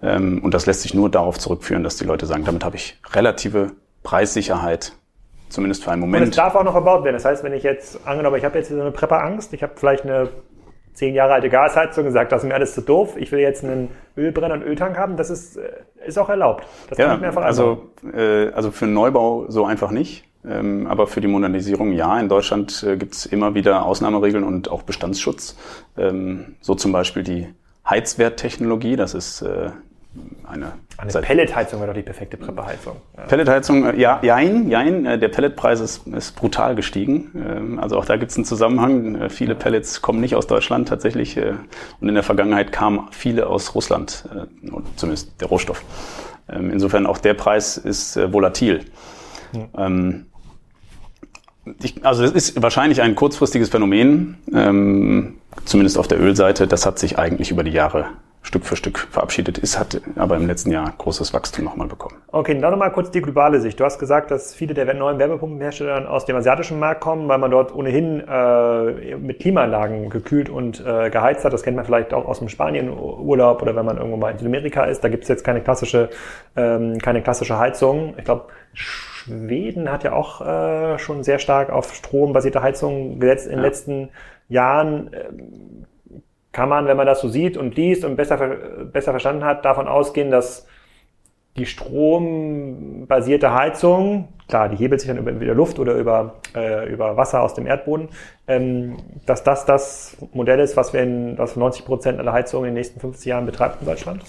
Ähm, 0.02 0.40
und 0.42 0.52
das 0.52 0.66
lässt 0.66 0.82
sich 0.82 0.92
nur 0.92 1.08
darauf 1.08 1.38
zurückführen, 1.38 1.84
dass 1.84 1.96
die 1.96 2.04
Leute 2.04 2.26
sagen, 2.26 2.44
damit 2.44 2.64
habe 2.64 2.76
ich 2.76 2.98
relative 3.12 3.72
Preissicherheit, 4.02 4.92
zumindest 5.48 5.84
für 5.84 5.92
einen 5.92 6.00
Moment. 6.00 6.24
Und 6.24 6.30
es 6.30 6.36
darf 6.36 6.54
auch 6.54 6.64
noch 6.64 6.72
verbaut 6.72 7.04
werden. 7.04 7.14
Das 7.14 7.24
heißt, 7.24 7.44
wenn 7.44 7.52
ich 7.52 7.62
jetzt, 7.62 8.06
angenommen, 8.06 8.36
ich 8.36 8.44
habe 8.44 8.58
jetzt 8.58 8.70
so 8.70 8.80
eine 8.80 8.90
Prepperangst, 8.90 9.52
ich 9.54 9.62
habe 9.62 9.74
vielleicht 9.76 10.04
eine 10.04 10.28
zehn 10.94 11.14
Jahre 11.14 11.34
alte 11.34 11.48
Gasheizung 11.48 12.06
und 12.06 12.12
sagt, 12.12 12.32
das 12.32 12.42
ist 12.42 12.48
mir 12.48 12.54
alles 12.54 12.74
zu 12.74 12.82
doof, 12.82 13.16
ich 13.16 13.32
will 13.32 13.40
jetzt 13.40 13.64
einen 13.64 13.90
Ölbrenner 14.16 14.54
und 14.54 14.62
Öltank 14.62 14.98
haben, 14.98 15.16
das 15.16 15.30
ist, 15.30 15.56
äh, 15.56 15.70
ist 16.06 16.18
auch 16.18 16.28
erlaubt. 16.28 16.66
Das 16.88 16.98
ja, 16.98 17.18
also, 17.18 17.90
äh, 18.12 18.48
also 18.48 18.70
für 18.70 18.84
einen 18.84 18.94
Neubau 18.94 19.46
so 19.48 19.64
einfach 19.64 19.90
nicht. 19.90 20.24
Ähm, 20.44 20.88
aber 20.88 21.06
für 21.06 21.20
die 21.20 21.28
Modernisierung 21.28 21.92
ja. 21.92 22.18
In 22.18 22.28
Deutschland 22.28 22.82
äh, 22.82 22.96
gibt 22.96 23.14
es 23.14 23.26
immer 23.26 23.54
wieder 23.54 23.86
Ausnahmeregeln 23.86 24.42
und 24.42 24.70
auch 24.70 24.82
Bestandsschutz. 24.82 25.56
Ähm, 25.96 26.56
so 26.60 26.74
zum 26.74 26.90
Beispiel 26.90 27.22
die 27.22 27.46
Heizwerttechnologie, 27.88 28.96
das 28.96 29.14
ist 29.14 29.42
äh, 29.42 29.70
eine, 30.46 30.72
eine 30.98 31.12
Pelletheizung 31.12 31.80
wäre 31.80 31.88
doch 31.88 31.96
die 31.96 32.02
perfekte 32.02 32.36
Prepperheizung. 32.36 32.96
Ja. 33.16 33.24
Pelletheizung, 33.24 33.86
äh, 33.86 33.96
ja, 33.98 34.20
jein, 34.22 34.68
jein. 34.68 35.06
Äh, 35.06 35.18
der 35.18 35.28
Pelletpreis 35.28 35.80
ist, 35.80 36.06
ist 36.06 36.36
brutal 36.36 36.74
gestiegen. 36.74 37.30
Ähm, 37.34 37.78
also 37.78 37.96
auch 37.96 38.04
da 38.04 38.16
gibt 38.16 38.30
es 38.30 38.36
einen 38.36 38.44
Zusammenhang. 38.44 39.14
Äh, 39.14 39.30
viele 39.30 39.54
Pellets 39.54 40.02
kommen 40.02 40.20
nicht 40.20 40.34
aus 40.34 40.46
Deutschland 40.46 40.88
tatsächlich. 40.88 41.38
Und 42.00 42.08
in 42.08 42.14
der 42.14 42.22
Vergangenheit 42.22 42.72
kamen 42.72 43.08
viele 43.10 43.46
aus 43.46 43.74
Russland, 43.74 44.28
zumindest 44.96 45.40
der 45.40 45.48
Rohstoff. 45.48 45.82
Ähm, 46.48 46.70
insofern 46.70 47.06
auch 47.06 47.18
der 47.18 47.34
Preis 47.34 47.78
ist 47.78 48.16
volatil. 48.32 48.84
Ja. 49.52 49.86
Ähm, 49.86 50.26
ich, 51.82 52.04
also 52.04 52.24
es 52.24 52.32
ist 52.32 52.62
wahrscheinlich 52.62 53.00
ein 53.00 53.14
kurzfristiges 53.14 53.68
Phänomen, 53.68 54.36
zumindest 55.64 55.96
auf 55.96 56.08
der 56.08 56.20
Ölseite. 56.20 56.66
Das 56.66 56.86
hat 56.86 56.98
sich 56.98 57.20
eigentlich 57.20 57.52
über 57.52 57.62
die 57.62 57.70
Jahre 57.70 58.06
Stück 58.42 58.64
für 58.64 58.74
Stück 58.74 58.98
verabschiedet 58.98 59.58
ist, 59.58 59.78
hat 59.78 60.00
aber 60.16 60.36
im 60.36 60.46
letzten 60.48 60.72
Jahr 60.72 60.92
großes 60.98 61.32
Wachstum 61.32 61.64
nochmal 61.64 61.86
bekommen. 61.86 62.16
Okay, 62.32 62.58
dann 62.58 62.72
nochmal 62.72 62.92
kurz 62.92 63.10
die 63.12 63.22
globale 63.22 63.60
Sicht. 63.60 63.78
Du 63.78 63.84
hast 63.84 64.00
gesagt, 64.00 64.32
dass 64.32 64.52
viele 64.52 64.74
der 64.74 64.92
neuen 64.94 65.18
Wärmepumpenhersteller 65.18 66.10
aus 66.10 66.26
dem 66.26 66.36
asiatischen 66.36 66.80
Markt 66.80 67.00
kommen, 67.00 67.28
weil 67.28 67.38
man 67.38 67.52
dort 67.52 67.72
ohnehin 67.72 68.20
äh, 68.20 69.16
mit 69.16 69.38
Klimaanlagen 69.38 70.10
gekühlt 70.10 70.48
und 70.48 70.84
äh, 70.84 71.08
geheizt 71.10 71.44
hat. 71.44 71.52
Das 71.52 71.62
kennt 71.62 71.76
man 71.76 71.84
vielleicht 71.84 72.12
auch 72.12 72.26
aus 72.26 72.40
dem 72.40 72.48
Spanien-Urlaub 72.48 73.62
oder 73.62 73.76
wenn 73.76 73.86
man 73.86 73.96
irgendwo 73.96 74.16
mal 74.16 74.32
in 74.32 74.38
Südamerika 74.38 74.84
ist. 74.84 75.04
Da 75.04 75.08
gibt 75.08 75.22
es 75.22 75.28
jetzt 75.28 75.44
keine 75.44 75.60
klassische, 75.60 76.10
ähm, 76.56 76.98
keine 76.98 77.22
klassische 77.22 77.58
Heizung. 77.58 78.14
Ich 78.18 78.24
glaube, 78.24 78.46
Schweden 78.74 79.90
hat 79.90 80.02
ja 80.02 80.14
auch 80.14 80.40
äh, 80.40 80.98
schon 80.98 81.22
sehr 81.22 81.38
stark 81.38 81.70
auf 81.70 81.94
strombasierte 81.94 82.60
Heizungen 82.60 83.20
gesetzt 83.20 83.46
in 83.46 83.52
den 83.52 83.60
letzten 83.60 84.08
Jahren. 84.48 85.10
Ähm, 85.12 85.86
kann 86.52 86.68
man, 86.68 86.86
wenn 86.86 86.96
man 86.96 87.06
das 87.06 87.20
so 87.20 87.28
sieht 87.28 87.56
und 87.56 87.76
liest 87.76 88.04
und 88.04 88.16
besser, 88.16 88.36
besser 88.92 89.12
verstanden 89.12 89.44
hat, 89.44 89.64
davon 89.64 89.88
ausgehen, 89.88 90.30
dass 90.30 90.66
die 91.56 91.66
strombasierte 91.66 93.52
Heizung, 93.52 94.28
klar, 94.48 94.68
die 94.70 94.76
hebelt 94.76 95.00
sich 95.00 95.08
dann 95.08 95.18
über, 95.18 95.32
über 95.32 95.54
Luft 95.54 95.78
oder 95.78 95.94
über, 95.94 96.36
äh, 96.54 96.90
über 96.90 97.16
Wasser 97.16 97.42
aus 97.42 97.54
dem 97.54 97.66
Erdboden, 97.66 98.08
ähm, 98.48 98.96
dass 99.26 99.44
das 99.44 99.66
das 99.66 100.16
Modell 100.32 100.60
ist, 100.60 100.76
was 100.76 100.92
wir 100.92 101.02
in, 101.02 101.36
was 101.36 101.56
90 101.56 101.84
Prozent 101.84 102.18
aller 102.18 102.32
Heizungen 102.32 102.68
in 102.68 102.74
den 102.74 102.80
nächsten 102.80 103.00
50 103.00 103.26
Jahren 103.26 103.44
betreibt 103.44 103.82
in 103.82 103.86
Deutschland. 103.86 104.22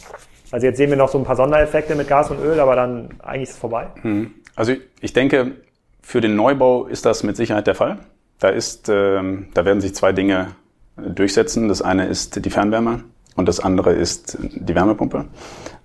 Also 0.51 0.67
jetzt 0.67 0.77
sehen 0.77 0.89
wir 0.89 0.97
noch 0.97 1.09
so 1.09 1.17
ein 1.17 1.23
paar 1.23 1.38
Sondereffekte 1.38 1.95
mit 1.95 2.07
Gas 2.07 2.29
und 2.29 2.39
Öl, 2.43 2.59
aber 2.59 2.75
dann 2.75 3.09
eigentlich 3.23 3.43
ist 3.43 3.51
es 3.51 3.57
vorbei. 3.57 3.88
Hm. 4.01 4.33
Also 4.55 4.73
ich 4.99 5.13
denke, 5.13 5.53
für 6.01 6.19
den 6.19 6.36
Neubau 6.36 6.86
ist 6.86 7.05
das 7.05 7.23
mit 7.23 7.38
Sicherheit 7.38 7.67
der 7.67 7.75
Fall. 7.75 7.99
Da 8.39 8.49
ist, 8.49 8.89
ähm, 8.89 9.47
da 9.53 9.63
werden 9.63 9.79
sich 9.79 9.95
zwei 9.95 10.12
Dinge 10.12 10.55
durchsetzen. 10.97 11.67
Das 11.67 11.82
eine 11.82 12.08
ist 12.08 12.43
die 12.43 12.49
Fernwärme 12.49 13.03
und 13.36 13.47
das 13.47 13.60
andere 13.60 13.93
ist 13.93 14.38
die 14.41 14.75
Wärmepumpe. 14.75 15.25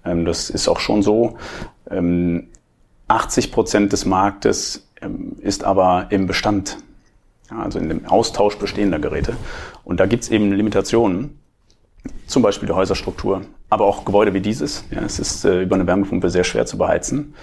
Ähm, 0.04 0.24
das 0.24 0.50
ist 0.50 0.68
auch 0.68 0.80
schon 0.80 1.02
so. 1.02 1.36
80 1.86 1.94
ähm, 3.46 3.50
Prozent 3.50 3.92
des 3.92 4.04
Marktes 4.04 4.88
ähm, 5.00 5.36
ist 5.40 5.64
aber 5.64 6.06
im 6.10 6.26
Bestand, 6.26 6.78
also 7.48 7.78
in 7.78 7.88
dem 7.88 8.06
Austausch 8.06 8.56
bestehender 8.58 8.98
Geräte. 8.98 9.36
Und 9.84 10.00
da 10.00 10.06
gibt 10.06 10.24
es 10.24 10.30
eben 10.30 10.52
Limitationen, 10.52 11.38
zum 12.26 12.42
Beispiel 12.42 12.66
die 12.68 12.74
Häuserstruktur, 12.74 13.42
aber 13.70 13.86
auch 13.86 14.04
Gebäude 14.04 14.34
wie 14.34 14.40
dieses. 14.40 14.84
Ja, 14.90 15.02
es 15.02 15.18
ist 15.18 15.44
äh, 15.44 15.62
über 15.62 15.76
eine 15.76 15.86
Wärmepumpe 15.86 16.30
sehr 16.30 16.44
schwer 16.44 16.66
zu 16.66 16.78
beheizen, 16.78 17.34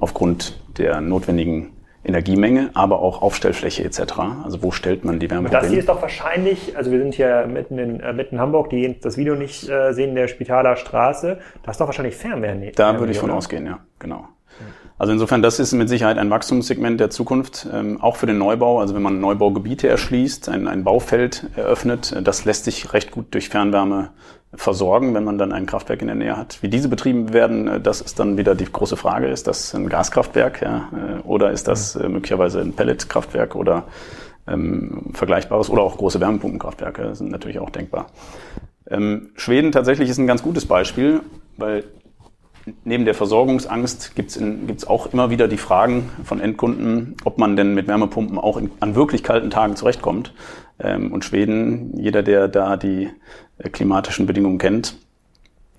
aufgrund 0.00 0.60
der 0.78 1.00
notwendigen 1.00 1.70
Energiemenge, 2.04 2.70
aber 2.74 3.00
auch 3.00 3.22
Aufstellfläche 3.22 3.84
etc. 3.84 4.00
Also 4.44 4.62
wo 4.62 4.70
stellt 4.70 5.04
man 5.04 5.18
die 5.18 5.30
Wärme? 5.30 5.48
Das 5.48 5.68
hier 5.68 5.78
ist 5.78 5.88
doch 5.88 6.02
wahrscheinlich, 6.02 6.76
also 6.76 6.90
wir 6.90 6.98
sind 6.98 7.14
hier 7.14 7.46
mitten 7.46 7.78
in, 7.78 8.00
äh, 8.00 8.12
mitten 8.12 8.36
in 8.36 8.40
Hamburg, 8.40 8.70
die 8.70 8.98
das 9.00 9.16
Video 9.16 9.34
nicht 9.34 9.68
äh, 9.68 9.92
sehen, 9.92 10.14
der 10.14 10.28
Spitaler 10.28 10.76
Straße. 10.76 11.38
Da 11.62 11.70
ist 11.70 11.80
doch 11.80 11.86
wahrscheinlich 11.86 12.16
Fernwärme. 12.16 12.72
Da 12.72 12.98
würde 12.98 13.12
ich 13.12 13.18
von 13.18 13.30
oder? 13.30 13.38
ausgehen, 13.38 13.66
ja, 13.66 13.80
genau. 13.98 14.28
Also 14.96 15.12
insofern, 15.12 15.42
das 15.42 15.58
ist 15.58 15.72
mit 15.72 15.88
Sicherheit 15.88 16.18
ein 16.18 16.30
Wachstumssegment 16.30 17.00
der 17.00 17.10
Zukunft, 17.10 17.66
ähm, 17.72 18.00
auch 18.00 18.16
für 18.16 18.26
den 18.26 18.38
Neubau. 18.38 18.78
Also 18.78 18.94
wenn 18.94 19.02
man 19.02 19.18
Neubaugebiete 19.18 19.88
erschließt, 19.88 20.48
ein, 20.48 20.68
ein 20.68 20.84
Baufeld 20.84 21.46
eröffnet, 21.56 22.12
äh, 22.12 22.22
das 22.22 22.44
lässt 22.44 22.64
sich 22.64 22.92
recht 22.92 23.10
gut 23.10 23.34
durch 23.34 23.48
Fernwärme 23.48 24.10
versorgen, 24.56 25.14
wenn 25.14 25.24
man 25.24 25.38
dann 25.38 25.52
ein 25.52 25.66
Kraftwerk 25.66 26.00
in 26.00 26.08
der 26.08 26.16
Nähe 26.16 26.36
hat. 26.36 26.62
Wie 26.62 26.68
diese 26.68 26.88
betrieben 26.88 27.32
werden, 27.32 27.68
äh, 27.68 27.80
das 27.80 28.00
ist 28.00 28.18
dann 28.18 28.36
wieder 28.36 28.54
die 28.54 28.70
große 28.70 28.96
Frage. 28.96 29.28
Ist 29.28 29.46
das 29.46 29.74
ein 29.74 29.88
Gaskraftwerk 29.88 30.62
ja, 30.62 30.88
äh, 30.92 31.26
oder 31.26 31.50
ist 31.50 31.68
das 31.68 31.96
äh, 31.96 32.08
möglicherweise 32.08 32.60
ein 32.60 32.72
Pelletkraftwerk 32.72 33.54
oder 33.54 33.84
ähm, 34.46 35.10
vergleichbares 35.12 35.70
oder 35.70 35.82
auch 35.82 35.96
große 35.96 36.20
Wärmepumpenkraftwerke 36.20 37.14
sind 37.14 37.30
natürlich 37.30 37.58
auch 37.58 37.70
denkbar. 37.70 38.06
Ähm, 38.88 39.30
Schweden 39.36 39.72
tatsächlich 39.72 40.10
ist 40.10 40.18
ein 40.18 40.26
ganz 40.26 40.42
gutes 40.42 40.66
Beispiel, 40.66 41.20
weil 41.56 41.84
neben 42.84 43.04
der 43.04 43.14
Versorgungsangst 43.14 44.14
gibt 44.14 44.36
es 44.36 44.86
auch 44.86 45.12
immer 45.12 45.30
wieder 45.30 45.48
die 45.48 45.56
Fragen 45.56 46.10
von 46.24 46.40
Endkunden, 46.40 47.16
ob 47.24 47.38
man 47.38 47.56
denn 47.56 47.74
mit 47.74 47.88
Wärmepumpen 47.88 48.38
auch 48.38 48.56
in, 48.56 48.70
an 48.80 48.94
wirklich 48.94 49.22
kalten 49.22 49.50
Tagen 49.50 49.76
zurechtkommt. 49.76 50.34
Ähm, 50.78 51.12
und 51.12 51.24
Schweden, 51.24 51.96
jeder, 51.98 52.22
der 52.22 52.48
da 52.48 52.76
die 52.76 53.10
äh, 53.58 53.68
klimatischen 53.68 54.26
Bedingungen 54.26 54.58
kennt, 54.58 54.96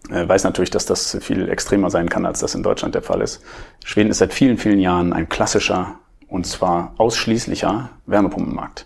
äh, 0.10 0.28
weiß 0.28 0.44
natürlich, 0.44 0.70
dass 0.70 0.86
das 0.86 1.18
viel 1.22 1.50
extremer 1.50 1.90
sein 1.90 2.10
kann, 2.10 2.26
als 2.26 2.40
das 2.40 2.56
in 2.56 2.64
Deutschland 2.64 2.96
der 2.96 3.02
Fall 3.02 3.22
ist. 3.22 3.42
Schweden 3.84 4.10
ist 4.10 4.20
seit 4.20 4.34
vielen, 4.34 4.58
vielen 4.58 4.80
Jahren 4.80 5.14
ein 5.14 5.30
klassischer 5.30 6.00
und 6.28 6.46
zwar 6.46 6.94
ausschließlicher 6.98 7.90
Wärmepumpenmarkt. 8.06 8.86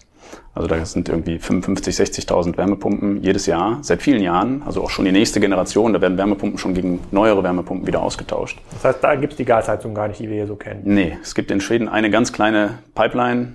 Also 0.53 0.67
da 0.67 0.83
sind 0.83 1.07
irgendwie 1.07 1.39
55, 1.39 1.95
60.000 1.95 2.57
Wärmepumpen 2.57 3.23
jedes 3.23 3.45
Jahr, 3.45 3.79
seit 3.81 4.01
vielen 4.01 4.21
Jahren. 4.21 4.61
Also 4.65 4.83
auch 4.83 4.89
schon 4.89 5.05
die 5.05 5.11
nächste 5.11 5.39
Generation, 5.39 5.93
da 5.93 6.01
werden 6.01 6.17
Wärmepumpen 6.17 6.57
schon 6.57 6.73
gegen 6.73 6.99
neuere 7.11 7.43
Wärmepumpen 7.43 7.87
wieder 7.87 8.01
ausgetauscht. 8.01 8.59
Das 8.73 8.83
heißt, 8.83 9.03
da 9.03 9.15
gibt 9.15 9.33
es 9.33 9.37
die 9.37 9.45
Gasheizung 9.45 9.93
gar 9.93 10.07
nicht, 10.07 10.19
die 10.19 10.27
wir 10.27 10.35
hier 10.35 10.47
so 10.47 10.55
kennen? 10.55 10.81
Nee, 10.83 11.17
es 11.21 11.33
gibt 11.33 11.51
in 11.51 11.61
Schweden 11.61 11.87
eine 11.87 12.09
ganz 12.09 12.33
kleine 12.33 12.79
Pipeline 12.93 13.53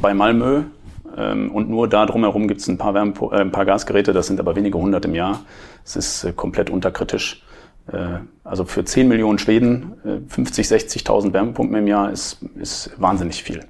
bei 0.00 0.14
Malmö, 0.14 0.62
und 1.16 1.70
nur 1.70 1.88
da 1.88 2.06
drumherum 2.06 2.46
gibt 2.46 2.60
es 2.60 2.68
ein 2.68 2.78
paar, 2.78 2.94
Wärme, 2.94 3.14
äh, 3.32 3.40
ein 3.40 3.52
paar 3.52 3.64
Gasgeräte, 3.64 4.12
das 4.12 4.26
sind 4.26 4.40
aber 4.40 4.56
wenige 4.56 4.78
hundert 4.78 5.04
im 5.04 5.14
Jahr. 5.14 5.40
Es 5.84 5.96
ist 5.96 6.24
äh, 6.24 6.32
komplett 6.32 6.70
unterkritisch. 6.70 7.42
Äh, 7.90 8.18
also 8.44 8.64
für 8.64 8.84
10 8.84 9.08
Millionen 9.08 9.38
Schweden, 9.38 10.24
50, 10.28 10.66
60.000 10.66 11.32
Wärmepumpen 11.32 11.76
im 11.76 11.86
Jahr 11.86 12.10
ist, 12.10 12.42
ist 12.56 12.90
wahnsinnig 12.98 13.42
viel. 13.42 13.60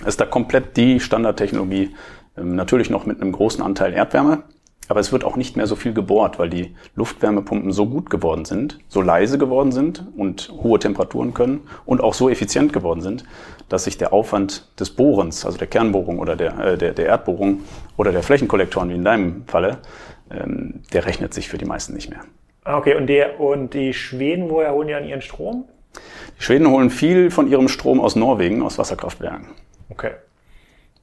Es 0.00 0.08
ist 0.08 0.20
da 0.20 0.26
komplett 0.26 0.76
die 0.76 1.00
Standardtechnologie, 1.00 1.94
ähm, 2.36 2.56
natürlich 2.56 2.90
noch 2.90 3.06
mit 3.06 3.20
einem 3.20 3.32
großen 3.32 3.62
Anteil 3.62 3.92
Erdwärme, 3.92 4.42
Aber 4.88 5.00
es 5.00 5.12
wird 5.12 5.24
auch 5.24 5.36
nicht 5.36 5.56
mehr 5.56 5.66
so 5.66 5.74
viel 5.74 5.92
gebohrt, 5.92 6.38
weil 6.38 6.48
die 6.48 6.76
Luftwärmepumpen 6.94 7.72
so 7.72 7.86
gut 7.86 8.08
geworden 8.08 8.44
sind, 8.44 8.78
so 8.88 9.00
leise 9.00 9.38
geworden 9.38 9.72
sind 9.72 10.06
und 10.16 10.52
hohe 10.62 10.78
Temperaturen 10.78 11.34
können 11.34 11.62
und 11.84 12.00
auch 12.00 12.14
so 12.14 12.28
effizient 12.28 12.72
geworden 12.72 13.00
sind, 13.00 13.24
dass 13.68 13.84
sich 13.84 13.98
der 13.98 14.12
Aufwand 14.12 14.68
des 14.78 14.90
Bohrens, 14.90 15.44
also 15.44 15.58
der 15.58 15.66
Kernbohrung 15.66 16.18
oder 16.18 16.36
der, 16.36 16.58
äh, 16.58 16.78
der, 16.78 16.92
der 16.92 17.06
Erdbohrung 17.06 17.62
oder 17.96 18.12
der 18.12 18.22
Flächenkollektoren 18.22 18.90
wie 18.90 18.94
in 18.94 19.04
deinem 19.04 19.44
Falle, 19.46 19.78
ähm, 20.30 20.82
der 20.92 21.06
rechnet 21.06 21.34
sich 21.34 21.48
für 21.48 21.58
die 21.58 21.64
meisten 21.64 21.94
nicht 21.94 22.10
mehr. 22.10 22.20
Okay, 22.64 22.94
und, 22.96 23.06
der, 23.06 23.38
und 23.40 23.74
die 23.74 23.92
Schweden, 23.94 24.50
woher 24.50 24.72
holen 24.72 24.88
die 24.88 24.94
dann 24.94 25.04
ihren 25.04 25.22
Strom? 25.22 25.64
Die 26.38 26.42
Schweden 26.42 26.68
holen 26.68 26.90
viel 26.90 27.30
von 27.30 27.48
ihrem 27.48 27.68
Strom 27.68 28.00
aus 28.00 28.16
Norwegen, 28.16 28.62
aus 28.62 28.78
Wasserkraftwerken. 28.78 29.48
Okay. 29.88 30.12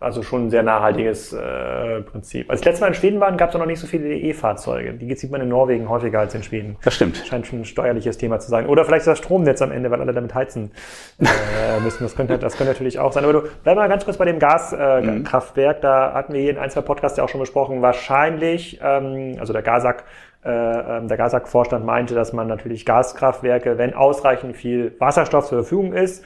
Also 0.03 0.21
schon 0.21 0.47
ein 0.47 0.49
sehr 0.49 0.63
nachhaltiges 0.63 1.33
äh, 1.33 2.01
Prinzip. 2.01 2.49
Als 2.49 2.59
ich 2.59 2.65
letztes 2.65 2.81
Mal 2.81 2.87
in 2.87 2.93
Schweden 2.93 3.19
war, 3.19 3.31
gab 3.37 3.49
es 3.49 3.55
noch 3.55 3.65
nicht 3.65 3.79
so 3.79 3.87
viele 3.87 4.13
E-Fahrzeuge. 4.13 4.93
Die 4.93 5.13
sieht 5.15 5.31
man 5.31 5.41
in 5.41 5.49
Norwegen 5.49 5.87
häufiger 5.89 6.19
als 6.19 6.35
in 6.35 6.43
Schweden. 6.43 6.75
Das 6.83 6.93
stimmt. 6.93 7.17
Scheint 7.25 7.47
schon 7.47 7.61
ein 7.61 7.65
steuerliches 7.65 8.17
Thema 8.17 8.39
zu 8.39 8.49
sein. 8.49 8.67
Oder 8.67 8.83
vielleicht 8.85 9.07
das 9.07 9.17
Stromnetz 9.17 9.61
am 9.61 9.71
Ende, 9.71 9.89
weil 9.91 10.01
alle 10.01 10.13
damit 10.13 10.35
heizen 10.35 10.71
äh, 11.19 11.79
müssen. 11.83 12.03
Das 12.03 12.15
könnte, 12.15 12.37
das 12.37 12.57
könnte 12.57 12.73
natürlich 12.73 12.99
auch 12.99 13.13
sein. 13.13 13.23
Aber 13.23 13.33
du, 13.33 13.43
bleib 13.63 13.77
mal 13.77 13.87
ganz 13.87 14.03
kurz 14.03 14.17
bei 14.17 14.25
dem 14.25 14.39
Gaskraftwerk. 14.39 15.77
Äh, 15.77 15.79
mhm. 15.79 15.81
Da 15.81 16.13
hatten 16.13 16.33
wir 16.33 16.41
hier 16.41 16.51
in 16.51 16.57
ein, 16.57 16.69
zwei 16.69 16.81
Podcasts 16.81 17.17
ja 17.17 17.23
auch 17.23 17.29
schon 17.29 17.39
besprochen. 17.39 17.81
Wahrscheinlich, 17.81 18.79
ähm, 18.83 19.37
also 19.39 19.53
der 19.53 19.61
Gasak, 19.61 20.03
äh, 20.43 20.49
ähm, 20.49 21.07
der 21.07 21.15
Gasak-Vorstand 21.15 21.85
meinte, 21.85 22.15
dass 22.15 22.33
man 22.33 22.47
natürlich 22.47 22.85
Gaskraftwerke, 22.85 23.77
wenn 23.77 23.93
ausreichend 23.93 24.57
viel 24.57 24.93
Wasserstoff 24.99 25.47
zur 25.47 25.59
Verfügung 25.59 25.93
ist, 25.93 26.23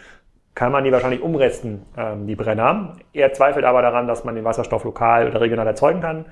kann 0.57 0.71
man 0.71 0.83
die 0.83 0.91
wahrscheinlich 0.91 1.21
umresten, 1.21 1.85
ähm, 1.95 2.25
die 2.25 2.35
Brenner. 2.35 2.95
Er 3.13 3.31
zweifelt 3.31 3.63
aber 3.63 3.83
daran, 3.83 4.07
dass 4.07 4.23
man 4.23 4.33
den 4.33 4.43
Wasserstoff 4.43 4.83
lokal 4.85 5.27
oder 5.27 5.39
regional 5.39 5.67
erzeugen 5.67 6.01
kann. 6.01 6.25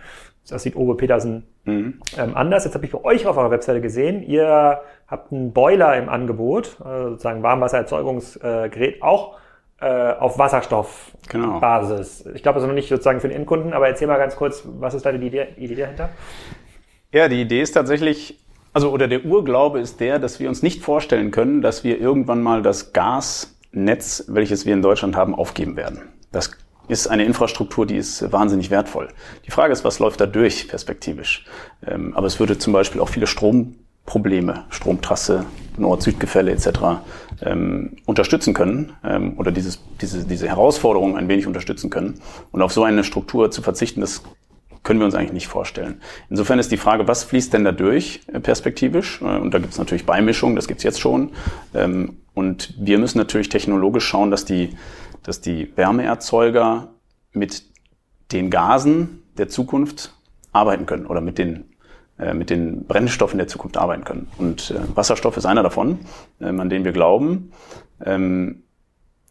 Das 0.49 0.63
sieht 0.63 0.76
Owe 0.76 0.95
Petersen 0.95 1.45
mhm. 1.63 2.01
ähm, 2.17 2.36
anders. 2.36 2.65
Jetzt 2.65 2.73
habe 2.73 2.84
ich 2.88 2.91
bei 2.91 3.03
euch 3.03 3.28
auf 3.28 3.38
eurer 3.38 3.51
Webseite 3.51 3.82
gesehen, 3.82 4.23
ihr 4.23 4.82
habt 5.07 5.32
einen 5.32 5.53
Boiler 5.53 5.95
im 5.95 6.09
Angebot, 6.09 6.80
äh, 6.84 7.09
sozusagen 7.09 7.43
Warmwassererzeugungsgerät, 7.43 9.03
auch 9.03 9.38
äh, 9.80 10.13
auf 10.13 10.39
Wasserstoffbasis. 10.39 12.23
Genau. 12.23 12.36
Ich 12.36 12.41
glaube, 12.41 12.55
das 12.55 12.63
ist 12.63 12.67
noch 12.67 12.73
nicht 12.73 12.89
sozusagen 12.89 13.19
für 13.19 13.28
den 13.28 13.38
Endkunden, 13.38 13.73
aber 13.73 13.89
erzähl 13.89 14.07
mal 14.07 14.17
ganz 14.17 14.36
kurz, 14.36 14.63
was 14.65 14.95
ist 14.95 15.05
da 15.05 15.11
die 15.11 15.23
Idee, 15.23 15.49
Idee 15.57 15.76
dahinter? 15.76 16.09
Ja, 17.11 17.28
die 17.28 17.41
Idee 17.41 17.61
ist 17.61 17.73
tatsächlich, 17.73 18.43
also 18.73 18.89
oder 18.89 19.07
der 19.07 19.23
Urglaube 19.23 19.80
ist 19.80 19.99
der, 19.99 20.17
dass 20.17 20.39
wir 20.39 20.49
uns 20.49 20.63
nicht 20.63 20.82
vorstellen 20.82 21.30
können, 21.30 21.61
dass 21.61 21.84
wir 21.84 22.01
irgendwann 22.01 22.41
mal 22.41 22.63
das 22.63 22.91
Gas 22.91 23.55
Netz, 23.76 24.26
welches 24.28 24.65
wir 24.65 24.73
in 24.73 24.82
Deutschland 24.82 25.15
haben, 25.15 25.36
aufgeben 25.36 25.76
werden. 25.76 26.01
Das 26.32 26.51
ist 26.88 27.07
eine 27.07 27.26
Infrastruktur, 27.26 27.86
die 27.86 27.97
ist 27.97 28.32
wahnsinnig 28.32 28.69
wertvoll. 28.69 29.09
Die 29.45 29.51
Frage 29.51 29.73
ist, 29.73 29.84
was 29.84 29.99
läuft 29.99 30.21
da 30.21 30.26
durch 30.26 30.67
perspektivisch? 30.67 31.45
Ähm, 31.86 32.13
aber 32.15 32.28
es 32.28 32.39
würde 32.39 32.57
zum 32.57 32.73
Beispiel 32.73 33.01
auch 33.01 33.09
viele 33.09 33.28
Stromprobleme, 33.28 34.65
Stromtrasse, 34.69 35.45
Nord-Süd-Gefälle 35.78 36.51
etc. 36.51 36.67
Ähm, 37.41 37.97
unterstützen 38.05 38.53
können 38.53 38.93
ähm, 39.03 39.38
oder 39.38 39.51
dieses, 39.51 39.82
diese, 39.99 40.26
diese 40.26 40.47
Herausforderung 40.47 41.17
ein 41.17 41.28
wenig 41.28 41.47
unterstützen 41.47 41.89
können. 41.89 42.19
Und 42.51 42.61
auf 42.61 42.71
so 42.71 42.84
eine 42.84 43.03
Struktur 43.03 43.51
zu 43.51 43.61
verzichten, 43.61 44.01
das 44.01 44.21
können 44.86 44.99
wir 44.99 45.05
uns 45.05 45.15
eigentlich 45.15 45.33
nicht 45.33 45.47
vorstellen. 45.47 45.99
Insofern 46.29 46.59
ist 46.59 46.71
die 46.71 46.77
Frage, 46.77 47.07
was 47.09 47.25
fließt 47.25 47.51
denn 47.51 47.65
da 47.65 47.73
durch 47.73 48.21
äh, 48.31 48.39
perspektivisch? 48.39 49.21
Äh, 49.21 49.25
und 49.25 49.53
da 49.53 49.59
gibt 49.59 49.73
es 49.73 49.79
natürlich 49.79 50.05
Beimischungen, 50.05 50.55
das 50.55 50.67
gibt 50.67 50.77
es 50.77 50.83
jetzt 50.86 51.01
schon. 51.01 51.31
Ähm, 51.73 52.19
und 52.33 52.73
wir 52.79 52.97
müssen 52.97 53.17
natürlich 53.17 53.49
technologisch 53.49 54.05
schauen, 54.05 54.31
dass 54.31 54.45
die, 54.45 54.77
dass 55.23 55.41
die 55.41 55.75
Wärmeerzeuger 55.75 56.93
mit 57.33 57.63
den 58.31 58.49
Gasen 58.49 59.23
der 59.38 59.49
Zukunft 59.49 60.13
arbeiten 60.53 60.86
können 60.86 61.05
oder 61.05 61.19
mit 61.19 61.38
den 61.38 61.65
äh, 62.17 62.33
mit 62.33 62.49
den 62.49 62.86
Brennstoffen 62.86 63.38
der 63.39 63.47
Zukunft 63.47 63.75
arbeiten 63.75 64.05
können. 64.05 64.27
Und 64.38 64.73
Wasserstoff 64.93 65.36
ist 65.36 65.45
einer 65.45 65.63
davon, 65.63 65.99
ähm, 66.39 66.61
an 66.61 66.69
den 66.69 66.86
wir 66.86 66.93
glauben. 66.93 67.51
Ähm, 68.05 68.63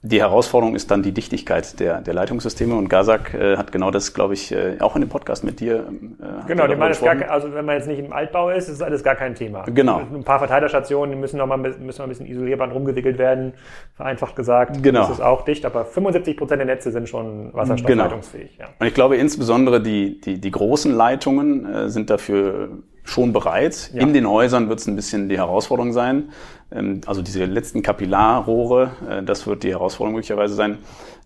die 0.07 0.21
Herausforderung 0.21 0.75
ist 0.75 0.91
dann 0.91 1.03
die 1.03 1.13
Dichtigkeit 1.13 1.81
der, 1.81 2.03
der 2.03 2.13
Leitungssysteme 2.13 2.75
und 2.75 2.91
Gazak 2.91 3.33
äh, 3.33 3.57
hat 3.57 3.73
genau 3.73 3.91
das, 3.91 4.13
glaube 4.13 4.35
ich, 4.35 4.53
äh, 4.53 4.77
auch 4.81 4.97
in 4.97 5.01
dem 5.01 5.09
Podcast 5.09 5.45
mit 5.45 5.61
dir. 5.61 5.77
Äh, 5.77 6.47
genau, 6.47 6.67
die 6.67 6.75
ist 6.91 7.03
gar, 7.03 7.31
also 7.31 7.55
wenn 7.55 7.65
man 7.65 7.77
jetzt 7.77 7.89
nicht 7.89 8.01
im 8.01 8.13
Altbau 8.13 8.51
ist, 8.51 8.69
ist 8.69 8.83
alles 8.83 9.03
gar 9.03 9.15
kein 9.15 9.35
Thema. 9.35 9.63
Genau. 9.63 10.03
Ein 10.13 10.23
paar 10.23 10.41
Verteilerstationen, 10.41 11.15
die 11.15 11.19
müssen 11.19 11.39
noch 11.39 11.47
mal, 11.47 11.57
müssen 11.57 11.81
noch 11.81 12.01
ein 12.01 12.11
bisschen 12.11 12.27
isolierband 12.27 12.75
rumgewickelt 12.75 13.17
werden, 13.17 13.55
vereinfacht 13.95 14.37
gesagt. 14.37 14.83
Genau. 14.83 15.01
Das 15.01 15.11
ist 15.11 15.21
auch 15.23 15.43
dicht, 15.47 15.65
aber 15.65 15.87
75 15.87 16.37
Prozent 16.37 16.59
der 16.59 16.67
Netze 16.67 16.93
sind 16.93 17.09
schon 17.09 17.55
wasserstoffleitungsfähig. 17.55 18.59
Genau. 18.59 18.69
Ja. 18.69 18.75
Und 18.79 18.87
ich 18.87 18.95
glaube 18.95 19.17
insbesondere 19.17 19.81
die, 19.81 20.21
die, 20.21 20.39
die 20.39 20.51
großen 20.51 20.93
Leitungen 20.93 21.65
äh, 21.65 21.89
sind 21.89 22.11
dafür 22.11 22.69
schon 23.05 23.33
bereit. 23.33 23.91
Ja. 23.93 24.01
In 24.01 24.13
den 24.13 24.29
Häusern 24.29 24.69
wird 24.69 24.81
es 24.81 24.87
ein 24.87 24.97
bisschen 24.97 25.29
die 25.29 25.37
Herausforderung 25.37 25.93
sein. 25.93 26.31
Ähm, 26.73 27.03
also 27.07 27.23
diese 27.23 27.45
letzten 27.45 27.83
Kapillarrohre, 27.83 28.91
äh, 29.09 29.23
das 29.23 29.47
wird 29.47 29.63
die 29.63 29.71
Herausforderung 29.71 30.15
möglicherweise 30.15 30.55
sein. 30.55 30.79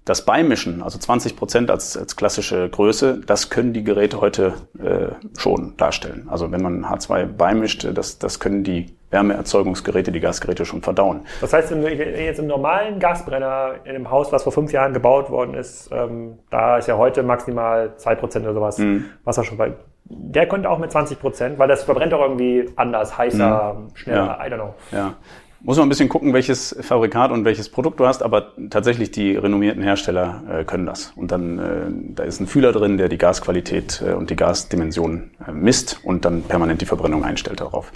Das 0.04 0.24
Beimischen, 0.24 0.82
also 0.82 0.98
20 0.98 1.36
Prozent 1.36 1.70
als, 1.70 1.96
als 1.96 2.16
klassische 2.16 2.68
Größe, 2.68 3.20
das 3.26 3.50
können 3.50 3.74
die 3.74 3.84
Geräte 3.84 4.20
heute 4.20 4.54
äh, 4.82 5.08
schon 5.38 5.76
darstellen. 5.76 6.28
Also 6.30 6.50
wenn 6.50 6.62
man 6.62 6.84
H2 6.86 7.26
beimischt, 7.26 7.86
das, 7.92 8.18
das 8.18 8.40
können 8.40 8.64
die 8.64 8.86
Wärmeerzeugungsgeräte, 9.10 10.10
die 10.10 10.20
Gasgeräte 10.20 10.64
schon 10.64 10.82
verdauen. 10.82 11.26
Das 11.40 11.52
heißt, 11.52 11.72
jetzt 11.72 12.38
im 12.38 12.46
normalen 12.46 12.98
Gasbrenner 12.98 13.76
in 13.84 13.94
einem 13.96 14.10
Haus, 14.10 14.32
was 14.32 14.42
vor 14.42 14.52
fünf 14.52 14.72
Jahren 14.72 14.92
gebaut 14.94 15.30
worden 15.30 15.54
ist, 15.54 15.90
ähm, 15.92 16.38
da 16.50 16.78
ist 16.78 16.88
ja 16.88 16.96
heute 16.96 17.22
maximal 17.22 17.94
zwei 17.96 18.14
Prozent 18.14 18.46
oder 18.46 18.54
sowas 18.54 18.78
mhm. 18.78 19.06
Wasserstoff 19.24 19.58
bei 19.58 19.72
der 20.10 20.46
könnte 20.48 20.70
auch 20.70 20.78
mit 20.78 20.90
20 20.90 21.20
Prozent, 21.20 21.58
weil 21.58 21.68
das 21.68 21.84
verbrennt 21.84 22.14
auch 22.14 22.22
irgendwie 22.22 22.68
anders, 22.76 23.16
heißer, 23.16 23.74
mhm. 23.74 23.96
schneller, 23.96 24.38
ja. 24.38 24.46
I 24.46 24.50
don't 24.50 24.56
know. 24.56 24.74
Ja. 24.92 25.14
Muss 25.60 25.76
man 25.76 25.86
ein 25.86 25.88
bisschen 25.88 26.08
gucken, 26.08 26.32
welches 26.34 26.76
Fabrikat 26.82 27.32
und 27.32 27.44
welches 27.44 27.68
Produkt 27.68 27.98
du 27.98 28.06
hast, 28.06 28.22
aber 28.22 28.52
tatsächlich 28.70 29.10
die 29.10 29.34
renommierten 29.34 29.82
Hersteller 29.82 30.42
äh, 30.48 30.64
können 30.64 30.86
das. 30.86 31.12
Und 31.16 31.32
dann, 31.32 31.58
äh, 31.58 32.14
da 32.14 32.22
ist 32.22 32.38
ein 32.38 32.46
Fühler 32.46 32.70
drin, 32.70 32.96
der 32.96 33.08
die 33.08 33.18
Gasqualität 33.18 34.00
äh, 34.06 34.12
und 34.12 34.30
die 34.30 34.36
Gasdimension 34.36 35.32
äh, 35.46 35.50
misst 35.50 35.98
und 36.04 36.24
dann 36.24 36.42
permanent 36.42 36.80
die 36.80 36.86
Verbrennung 36.86 37.24
einstellt 37.24 37.60
darauf. 37.60 37.90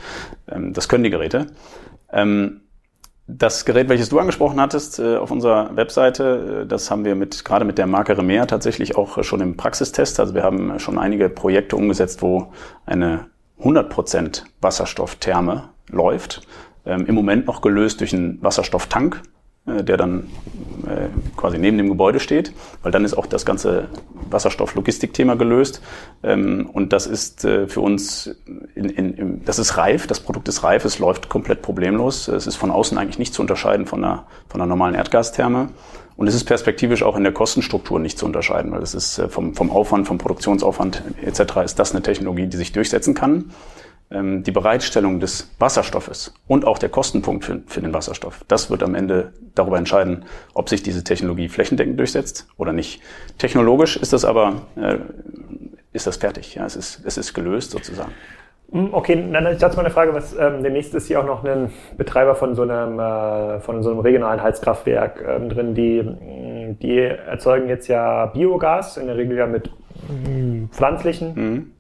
Ähm, 0.50 0.72
das 0.72 0.88
können 0.88 1.04
die 1.04 1.10
Geräte. 1.10 1.46
Ähm, 2.12 2.61
das 3.38 3.64
Gerät, 3.64 3.88
welches 3.88 4.08
du 4.08 4.18
angesprochen 4.18 4.60
hattest 4.60 4.98
äh, 4.98 5.16
auf 5.16 5.30
unserer 5.30 5.74
Webseite, 5.76 6.62
äh, 6.62 6.66
das 6.66 6.90
haben 6.90 7.04
wir 7.04 7.14
mit 7.14 7.44
gerade 7.44 7.64
mit 7.64 7.78
der 7.78 7.86
Marke 7.86 8.16
Remea 8.16 8.46
tatsächlich 8.46 8.96
auch 8.96 9.22
schon 9.24 9.40
im 9.40 9.56
Praxistest. 9.56 10.20
Also 10.20 10.34
wir 10.34 10.42
haben 10.42 10.78
schon 10.78 10.98
einige 10.98 11.28
Projekte 11.28 11.76
umgesetzt, 11.76 12.22
wo 12.22 12.52
eine 12.86 13.26
100% 13.60 14.44
Wasserstofftherme 14.60 15.70
läuft. 15.88 16.42
Ähm, 16.84 17.06
Im 17.06 17.14
Moment 17.14 17.46
noch 17.46 17.60
gelöst 17.60 18.00
durch 18.00 18.12
einen 18.12 18.42
Wasserstofftank. 18.42 19.22
Äh, 19.64 19.84
der 19.84 19.96
dann 19.96 20.28
äh, 20.88 21.06
quasi 21.36 21.56
neben 21.56 21.78
dem 21.78 21.88
Gebäude 21.88 22.18
steht, 22.18 22.52
weil 22.82 22.90
dann 22.90 23.04
ist 23.04 23.14
auch 23.14 23.26
das 23.26 23.46
ganze 23.46 23.86
Wasserstoff-Logistik-Thema 24.28 25.36
gelöst. 25.36 25.80
Ähm, 26.24 26.68
und 26.72 26.92
das 26.92 27.06
ist 27.06 27.44
äh, 27.44 27.68
für 27.68 27.80
uns, 27.80 28.34
in, 28.74 28.88
in, 28.88 29.44
das 29.44 29.60
ist 29.60 29.76
reif, 29.76 30.08
das 30.08 30.18
Produkt 30.18 30.48
ist 30.48 30.64
reif, 30.64 30.84
es 30.84 30.98
läuft 30.98 31.28
komplett 31.28 31.62
problemlos. 31.62 32.26
Es 32.26 32.48
ist 32.48 32.56
von 32.56 32.72
außen 32.72 32.98
eigentlich 32.98 33.20
nicht 33.20 33.34
zu 33.34 33.40
unterscheiden 33.40 33.86
von 33.86 34.02
einer, 34.02 34.26
von 34.48 34.60
einer 34.60 34.68
normalen 34.68 34.96
Erdgastherme. 34.96 35.68
Und 36.16 36.26
es 36.26 36.34
ist 36.34 36.42
perspektivisch 36.42 37.04
auch 37.04 37.16
in 37.16 37.22
der 37.22 37.32
Kostenstruktur 37.32 38.00
nicht 38.00 38.18
zu 38.18 38.26
unterscheiden, 38.26 38.72
weil 38.72 38.82
es 38.82 38.94
ist 38.94 39.22
vom, 39.28 39.54
vom 39.54 39.70
Aufwand, 39.70 40.08
vom 40.08 40.18
Produktionsaufwand 40.18 41.04
etc. 41.22 41.58
ist 41.64 41.78
das 41.78 41.92
eine 41.92 42.02
Technologie, 42.02 42.48
die 42.48 42.56
sich 42.56 42.72
durchsetzen 42.72 43.14
kann 43.14 43.44
die 44.12 44.50
Bereitstellung 44.50 45.20
des 45.20 45.50
Wasserstoffes 45.58 46.34
und 46.46 46.66
auch 46.66 46.78
der 46.78 46.90
Kostenpunkt 46.90 47.44
für, 47.44 47.60
für, 47.66 47.80
den 47.80 47.94
Wasserstoff, 47.94 48.44
das 48.46 48.70
wird 48.70 48.82
am 48.82 48.94
Ende 48.94 49.32
darüber 49.54 49.78
entscheiden, 49.78 50.26
ob 50.52 50.68
sich 50.68 50.82
diese 50.82 51.02
Technologie 51.02 51.48
flächendeckend 51.48 51.98
durchsetzt 51.98 52.46
oder 52.58 52.72
nicht. 52.72 53.00
Technologisch 53.38 53.96
ist 53.96 54.12
das 54.12 54.24
aber, 54.24 54.62
äh, 54.76 54.98
ist 55.92 56.06
das 56.06 56.18
fertig, 56.18 56.54
ja, 56.54 56.66
es 56.66 56.76
ist, 56.76 57.02
es 57.06 57.16
ist 57.16 57.32
gelöst 57.32 57.70
sozusagen. 57.70 58.12
Hm, 58.70 58.92
okay, 58.92 59.22
dann 59.32 59.46
ist 59.46 59.62
jetzt 59.62 59.76
mal 59.76 59.84
eine 59.84 59.92
Frage, 59.92 60.12
was 60.12 60.36
ähm, 60.38 60.62
demnächst 60.62 60.94
ist 60.94 61.06
hier 61.06 61.20
auch 61.20 61.26
noch 61.26 61.42
ein 61.44 61.70
Betreiber 61.96 62.34
von 62.34 62.54
so 62.54 62.62
einem 62.62 62.98
äh, 62.98 63.60
von 63.60 63.82
so 63.82 63.90
einem 63.90 64.00
regionalen 64.00 64.42
Heizkraftwerk 64.42 65.24
ähm, 65.26 65.48
drin, 65.48 65.74
die 65.74 66.76
die 66.80 66.98
erzeugen 66.98 67.68
jetzt 67.68 67.88
ja 67.88 68.26
Biogas 68.26 68.96
in 68.96 69.06
der 69.06 69.16
Regel 69.16 69.36
ja 69.36 69.46
mit 69.46 69.70
mhm. 70.08 70.70
pflanzlichen 70.70 71.34
mhm 71.34 71.72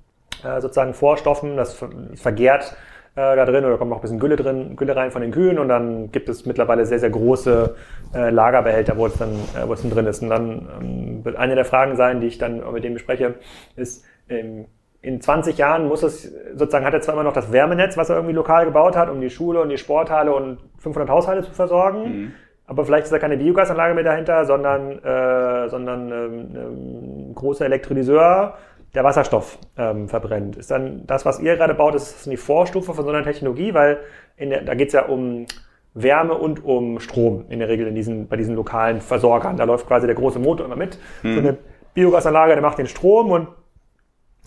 äh, 0.44 0.60
sozusagen 0.60 0.94
Vorstoffen, 0.94 1.56
das 1.56 1.82
vergärt 2.14 2.76
äh, 3.14 3.36
da 3.36 3.44
drin 3.44 3.64
oder 3.64 3.76
kommt 3.76 3.90
noch 3.90 3.98
ein 3.98 4.02
bisschen 4.02 4.18
Gülle 4.18 4.36
drin, 4.36 4.76
Gülle 4.76 4.96
rein 4.96 5.10
von 5.10 5.22
den 5.22 5.32
Kühen 5.32 5.58
und 5.58 5.68
dann 5.68 6.10
gibt 6.12 6.28
es 6.28 6.46
mittlerweile 6.46 6.86
sehr, 6.86 6.98
sehr 6.98 7.10
große 7.10 7.74
äh, 8.14 8.30
Lagerbehälter, 8.30 8.96
wo 8.96 9.06
es 9.06 9.18
dann, 9.18 9.32
äh, 9.32 9.66
wo 9.66 9.74
es 9.74 9.82
dann 9.82 9.90
drin 9.90 10.06
ist. 10.06 10.22
Und 10.22 10.30
dann 10.30 10.68
ähm, 10.80 11.24
wird 11.24 11.36
eine 11.36 11.54
der 11.54 11.64
Fragen 11.64 11.96
sein, 11.96 12.20
die 12.20 12.28
ich 12.28 12.38
dann 12.38 12.62
mit 12.72 12.84
dem 12.84 12.94
bespreche, 12.94 13.34
ist, 13.76 14.04
ähm, 14.28 14.66
in 15.02 15.20
20 15.20 15.58
Jahren 15.58 15.88
muss 15.88 16.04
es 16.04 16.32
sozusagen, 16.54 16.86
hat 16.86 16.94
er 16.94 17.00
zwar 17.00 17.14
immer 17.14 17.24
noch 17.24 17.32
das 17.32 17.50
Wärmenetz, 17.50 17.96
was 17.96 18.08
er 18.08 18.16
irgendwie 18.16 18.34
lokal 18.34 18.64
gebaut 18.66 18.96
hat, 18.96 19.10
um 19.10 19.20
die 19.20 19.30
Schule 19.30 19.60
und 19.60 19.68
die 19.68 19.76
Sporthalle 19.76 20.32
und 20.32 20.58
500 20.78 21.10
Haushalte 21.10 21.42
zu 21.42 21.52
versorgen. 21.52 22.02
Mhm. 22.04 22.32
Aber 22.66 22.84
vielleicht 22.86 23.04
ist 23.04 23.12
da 23.12 23.18
keine 23.18 23.36
Biogasanlage 23.36 23.94
mehr 23.94 24.04
dahinter, 24.04 24.44
sondern, 24.44 25.04
äh, 25.04 25.68
sondern 25.68 26.12
ähm, 26.12 26.56
ähm, 26.56 27.34
große 27.34 27.64
Elektrolyseur, 27.64 28.54
der 28.94 29.04
Wasserstoff 29.04 29.58
ähm, 29.76 30.08
verbrennt. 30.08 30.56
Ist 30.56 30.70
dann 30.70 31.06
das, 31.06 31.24
was 31.24 31.40
ihr 31.40 31.56
gerade 31.56 31.74
baut, 31.74 31.94
ist 31.94 32.14
das 32.14 32.24
die 32.24 32.36
Vorstufe 32.36 32.92
von 32.92 33.04
so 33.04 33.10
einer 33.10 33.24
Technologie, 33.24 33.74
weil 33.74 34.00
der, 34.38 34.62
da 34.62 34.74
geht 34.74 34.88
es 34.88 34.94
ja 34.94 35.06
um 35.06 35.46
Wärme 35.94 36.34
und 36.34 36.64
um 36.64 37.00
Strom 37.00 37.46
in 37.48 37.58
der 37.58 37.68
Regel 37.68 37.86
in 37.86 37.94
diesen, 37.94 38.28
bei 38.28 38.36
diesen 38.36 38.54
lokalen 38.54 39.00
Versorgern. 39.00 39.56
Da 39.56 39.64
läuft 39.64 39.86
quasi 39.86 40.06
der 40.06 40.16
große 40.16 40.38
Motor 40.38 40.66
immer 40.66 40.76
mit. 40.76 40.98
Mhm. 41.22 41.34
So 41.34 41.40
eine 41.40 41.58
Biogasanlage, 41.94 42.52
der 42.52 42.62
macht 42.62 42.78
den 42.78 42.86
Strom 42.86 43.30
und 43.30 43.48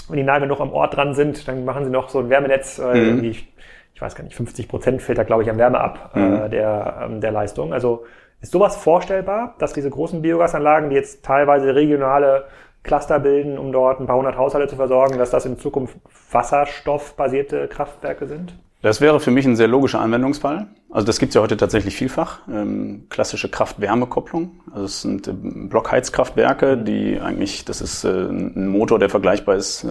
wenn 0.10 0.18
die 0.18 0.24
nah 0.24 0.40
genug 0.40 0.60
am 0.60 0.72
Ort 0.72 0.96
dran 0.96 1.14
sind, 1.14 1.48
dann 1.48 1.66
machen 1.66 1.84
sie 1.84 1.90
noch 1.90 2.10
so 2.10 2.20
ein 2.20 2.30
Wärmenetz, 2.30 2.80
äh, 2.80 2.94
mhm. 2.94 3.24
ich, 3.24 3.52
ich 3.94 4.02
weiß 4.02 4.16
gar 4.16 4.24
nicht, 4.24 4.36
50 4.36 4.68
Prozent 4.68 5.02
fällt 5.02 5.18
da, 5.18 5.24
glaube 5.24 5.44
ich, 5.44 5.50
an 5.50 5.58
Wärme 5.58 5.80
ab 5.80 6.12
mhm. 6.16 6.36
äh, 6.36 6.50
der, 6.50 7.02
ähm, 7.04 7.22
der 7.22 7.32
Leistung. 7.32 7.74
Also 7.74 8.06
ist 8.42 8.52
sowas 8.52 8.76
vorstellbar, 8.76 9.56
dass 9.60 9.74
diese 9.74 9.90
großen 9.90 10.22
Biogasanlagen, 10.22 10.90
die 10.90 10.96
jetzt 10.96 11.24
teilweise 11.24 11.74
regionale 11.74 12.46
Cluster 12.86 13.20
bilden, 13.20 13.58
um 13.58 13.72
dort 13.72 14.00
ein 14.00 14.08
paar 14.08 14.18
hundert 14.18 14.38
Haushalte 14.38 14.68
zu 14.68 14.76
versorgen, 14.76 15.18
dass 15.18 15.32
das 15.32 15.46
in 15.46 15.60
Zukunft 15.60 15.98
wasserstoffbasierte 16.32 17.68
Kraftwerke 17.68 18.28
sind? 18.28 18.54
Das 18.86 19.02
wäre 19.02 19.20
für 19.20 19.32
mich 19.32 19.48
ein 19.48 19.56
sehr 19.56 19.68
logischer 19.68 20.00
Anwendungsfall. 20.00 20.68
Also 20.92 21.08
das 21.08 21.18
gibt 21.18 21.32
es 21.32 21.34
ja 21.34 21.42
heute 21.42 21.58
tatsächlich 21.58 21.96
vielfach. 21.96 22.42
Ähm, 22.48 23.08
klassische 23.10 23.50
Kraft-Wärme-Kopplung. 23.50 24.52
Also 24.72 24.86
es 24.86 25.02
sind 25.02 25.28
äh, 25.28 25.34
Blockheizkraftwerke, 25.34 26.78
die 26.78 27.20
eigentlich, 27.20 27.66
das 27.66 27.82
ist 27.82 28.04
äh, 28.04 28.10
ein 28.10 28.68
Motor, 28.68 29.00
der 29.00 29.10
vergleichbar 29.10 29.56
ist, 29.56 29.86
äh, 29.86 29.90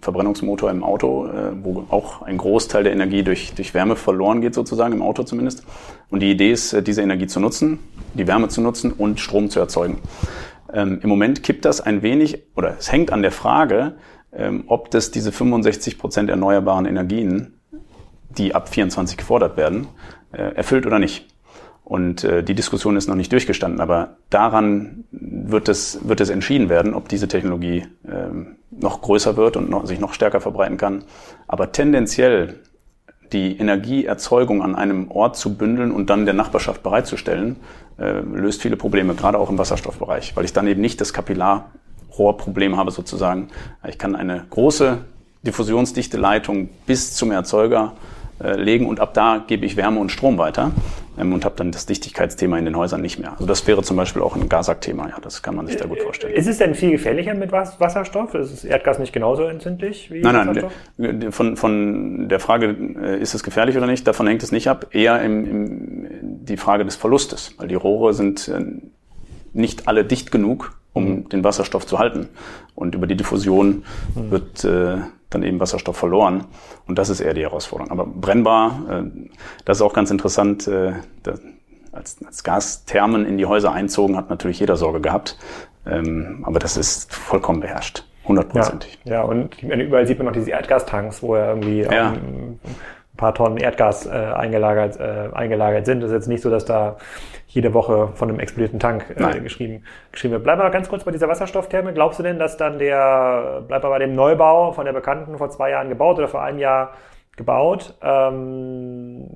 Verbrennungsmotor 0.00 0.70
im 0.70 0.82
Auto, 0.82 1.26
äh, 1.26 1.52
wo 1.62 1.84
auch 1.90 2.22
ein 2.22 2.38
Großteil 2.38 2.82
der 2.82 2.94
Energie 2.94 3.22
durch, 3.22 3.52
durch 3.54 3.74
Wärme 3.74 3.94
verloren 3.94 4.40
geht, 4.40 4.54
sozusagen, 4.54 4.94
im 4.94 5.02
Auto 5.02 5.22
zumindest. 5.22 5.62
Und 6.08 6.20
die 6.20 6.30
Idee 6.30 6.50
ist, 6.50 6.72
äh, 6.72 6.82
diese 6.82 7.02
Energie 7.02 7.26
zu 7.26 7.40
nutzen, 7.40 7.78
die 8.14 8.26
Wärme 8.26 8.48
zu 8.48 8.62
nutzen 8.62 8.92
und 8.92 9.20
Strom 9.20 9.50
zu 9.50 9.60
erzeugen. 9.60 9.98
Ähm, 10.72 11.00
Im 11.02 11.08
Moment 11.08 11.42
kippt 11.42 11.64
das 11.64 11.80
ein 11.80 12.02
wenig, 12.02 12.42
oder 12.56 12.76
es 12.78 12.90
hängt 12.90 13.12
an 13.12 13.22
der 13.22 13.32
Frage, 13.32 13.94
ähm, 14.32 14.64
ob 14.66 14.90
das 14.90 15.10
diese 15.10 15.32
65 15.32 15.98
Prozent 15.98 16.30
erneuerbaren 16.30 16.86
Energien 16.86 17.54
die 18.36 18.54
ab 18.54 18.68
24 18.68 19.16
gefordert 19.16 19.56
werden, 19.56 19.88
äh, 20.32 20.54
erfüllt 20.54 20.86
oder 20.86 20.98
nicht. 20.98 21.26
Und 21.84 22.22
äh, 22.22 22.44
die 22.44 22.54
Diskussion 22.54 22.96
ist 22.96 23.08
noch 23.08 23.16
nicht 23.16 23.32
durchgestanden, 23.32 23.80
aber 23.80 24.16
daran 24.30 25.04
wird 25.10 25.68
es, 25.68 26.06
wird 26.06 26.20
es 26.20 26.30
entschieden 26.30 26.68
werden, 26.68 26.94
ob 26.94 27.08
diese 27.08 27.26
Technologie 27.26 27.86
ähm, 28.08 28.56
noch 28.70 29.00
größer 29.00 29.36
wird 29.36 29.56
und 29.56 29.68
noch, 29.68 29.86
sich 29.86 29.98
noch 29.98 30.14
stärker 30.14 30.40
verbreiten 30.40 30.76
kann. 30.76 31.02
Aber 31.48 31.72
tendenziell 31.72 32.60
die 33.32 33.58
Energieerzeugung 33.58 34.62
an 34.62 34.76
einem 34.76 35.10
Ort 35.10 35.36
zu 35.36 35.56
bündeln 35.56 35.90
und 35.90 36.10
dann 36.10 36.24
der 36.24 36.34
Nachbarschaft 36.34 36.82
bereitzustellen, 36.82 37.56
äh, 38.00 38.20
löst 38.20 38.62
viele 38.62 38.76
Probleme, 38.76 39.14
gerade 39.14 39.38
auch 39.38 39.50
im 39.50 39.58
Wasserstoffbereich, 39.58 40.34
weil 40.36 40.44
ich 40.44 40.52
dann 40.52 40.66
eben 40.66 40.80
nicht 40.80 41.00
das 41.00 41.12
Kapillarrohrproblem 41.12 42.76
habe 42.76 42.90
sozusagen. 42.90 43.48
Ich 43.86 43.98
kann 43.98 44.16
eine 44.16 44.46
große 44.48 44.98
diffusionsdichte 45.42 46.16
Leitung 46.16 46.68
bis 46.86 47.14
zum 47.14 47.30
Erzeuger 47.30 47.92
legen 48.40 48.86
und 48.86 49.00
ab 49.00 49.14
da 49.14 49.44
gebe 49.46 49.66
ich 49.66 49.76
Wärme 49.76 50.00
und 50.00 50.10
Strom 50.10 50.38
weiter 50.38 50.72
ähm, 51.18 51.32
und 51.32 51.44
habe 51.44 51.54
dann 51.56 51.72
das 51.72 51.86
Dichtigkeitsthema 51.86 52.58
in 52.58 52.64
den 52.64 52.76
Häusern 52.76 53.00
nicht 53.00 53.18
mehr. 53.18 53.32
Also 53.32 53.46
das 53.46 53.66
wäre 53.66 53.82
zum 53.82 53.96
Beispiel 53.96 54.22
auch 54.22 54.36
ein 54.36 54.48
Gasak-Thema, 54.48 55.08
ja, 55.08 55.16
das 55.20 55.42
kann 55.42 55.56
man 55.56 55.66
sich 55.66 55.76
da 55.76 55.86
gut 55.86 56.00
vorstellen. 56.00 56.34
Ist 56.34 56.46
es 56.46 56.58
denn 56.58 56.74
viel 56.74 56.92
gefährlicher 56.92 57.34
mit 57.34 57.52
Wasserstoff? 57.52 58.34
Ist 58.34 58.64
Erdgas 58.64 58.98
nicht 58.98 59.12
genauso 59.12 59.44
entzündlich 59.44 60.10
wie 60.10 60.22
nein, 60.22 60.34
Wasserstoff? 60.34 60.72
Nein, 60.96 61.32
von, 61.32 61.56
von 61.56 62.28
der 62.28 62.40
Frage, 62.40 62.76
äh, 63.02 63.20
ist 63.20 63.34
es 63.34 63.42
gefährlich 63.42 63.76
oder 63.76 63.86
nicht, 63.86 64.06
davon 64.06 64.26
hängt 64.26 64.42
es 64.42 64.52
nicht 64.52 64.68
ab, 64.68 64.86
eher 64.92 65.20
im, 65.22 65.44
im, 65.44 66.08
die 66.44 66.56
Frage 66.56 66.84
des 66.84 66.96
Verlustes, 66.96 67.54
weil 67.58 67.68
die 67.68 67.74
Rohre 67.74 68.14
sind 68.14 68.48
äh, 68.48 68.60
nicht 69.52 69.88
alle 69.88 70.04
dicht 70.04 70.30
genug, 70.30 70.78
um 70.92 71.04
mhm. 71.04 71.28
den 71.28 71.44
Wasserstoff 71.44 71.86
zu 71.86 71.98
halten. 71.98 72.28
Und 72.74 72.94
über 72.94 73.06
die 73.06 73.16
Diffusion 73.16 73.84
mhm. 74.14 74.30
wird 74.30 74.64
äh, 74.64 74.98
dann 75.30 75.42
eben 75.42 75.60
Wasserstoff 75.60 75.96
verloren. 75.96 76.44
Und 76.86 76.98
das 76.98 77.08
ist 77.08 77.20
eher 77.20 77.34
die 77.34 77.42
Herausforderung. 77.42 77.90
Aber 77.90 78.04
brennbar, 78.06 78.82
äh, 78.90 79.28
das 79.64 79.78
ist 79.78 79.82
auch 79.82 79.94
ganz 79.94 80.10
interessant. 80.10 80.66
Äh, 80.68 80.92
als, 81.92 82.18
als 82.24 82.44
Gasthermen 82.44 83.26
in 83.26 83.38
die 83.38 83.46
Häuser 83.46 83.72
einzogen, 83.72 84.16
hat 84.16 84.30
natürlich 84.30 84.60
jeder 84.60 84.76
Sorge 84.76 85.00
gehabt. 85.00 85.36
Ähm, 85.86 86.44
aber 86.46 86.58
das 86.58 86.76
ist 86.76 87.12
vollkommen 87.12 87.60
beherrscht. 87.60 88.04
Hundertprozentig. 88.26 88.98
Ja, 89.04 89.14
ja, 89.14 89.22
und 89.22 89.62
überall 89.62 90.06
sieht 90.06 90.18
man 90.18 90.26
noch 90.26 90.32
diese 90.32 90.50
Erdgastanks, 90.50 91.22
wo 91.22 91.36
ja 91.36 91.48
irgendwie 91.48 91.80
ja. 91.80 92.10
ein 92.10 92.60
paar 93.16 93.34
Tonnen 93.34 93.56
Erdgas 93.56 94.06
äh, 94.06 94.10
eingelagert, 94.10 95.00
äh, 95.00 95.30
eingelagert 95.32 95.86
sind. 95.86 96.00
Das 96.00 96.10
ist 96.10 96.14
jetzt 96.14 96.28
nicht 96.28 96.42
so, 96.42 96.50
dass 96.50 96.64
da 96.64 96.96
jede 97.50 97.74
Woche 97.74 98.10
von 98.14 98.28
einem 98.28 98.38
explodierten 98.38 98.78
Tank 98.78 99.06
äh, 99.16 99.40
geschrieben, 99.40 99.82
geschrieben 100.12 100.34
wird. 100.34 100.44
Bleiben 100.44 100.62
wir 100.62 100.70
ganz 100.70 100.88
kurz 100.88 101.02
bei 101.02 101.10
dieser 101.10 101.28
Wasserstofftherme. 101.28 101.92
Glaubst 101.92 102.20
du 102.20 102.22
denn, 102.22 102.38
dass 102.38 102.56
dann 102.56 102.78
der, 102.78 103.64
bleibt 103.66 103.82
bei 103.82 103.98
dem 103.98 104.14
Neubau 104.14 104.70
von 104.72 104.84
der 104.84 104.92
Bekannten 104.92 105.36
vor 105.36 105.50
zwei 105.50 105.70
Jahren 105.70 105.88
gebaut 105.88 106.18
oder 106.18 106.28
vor 106.28 106.42
einem 106.42 106.60
Jahr 106.60 106.92
gebaut, 107.36 107.96
ähm, 108.02 109.26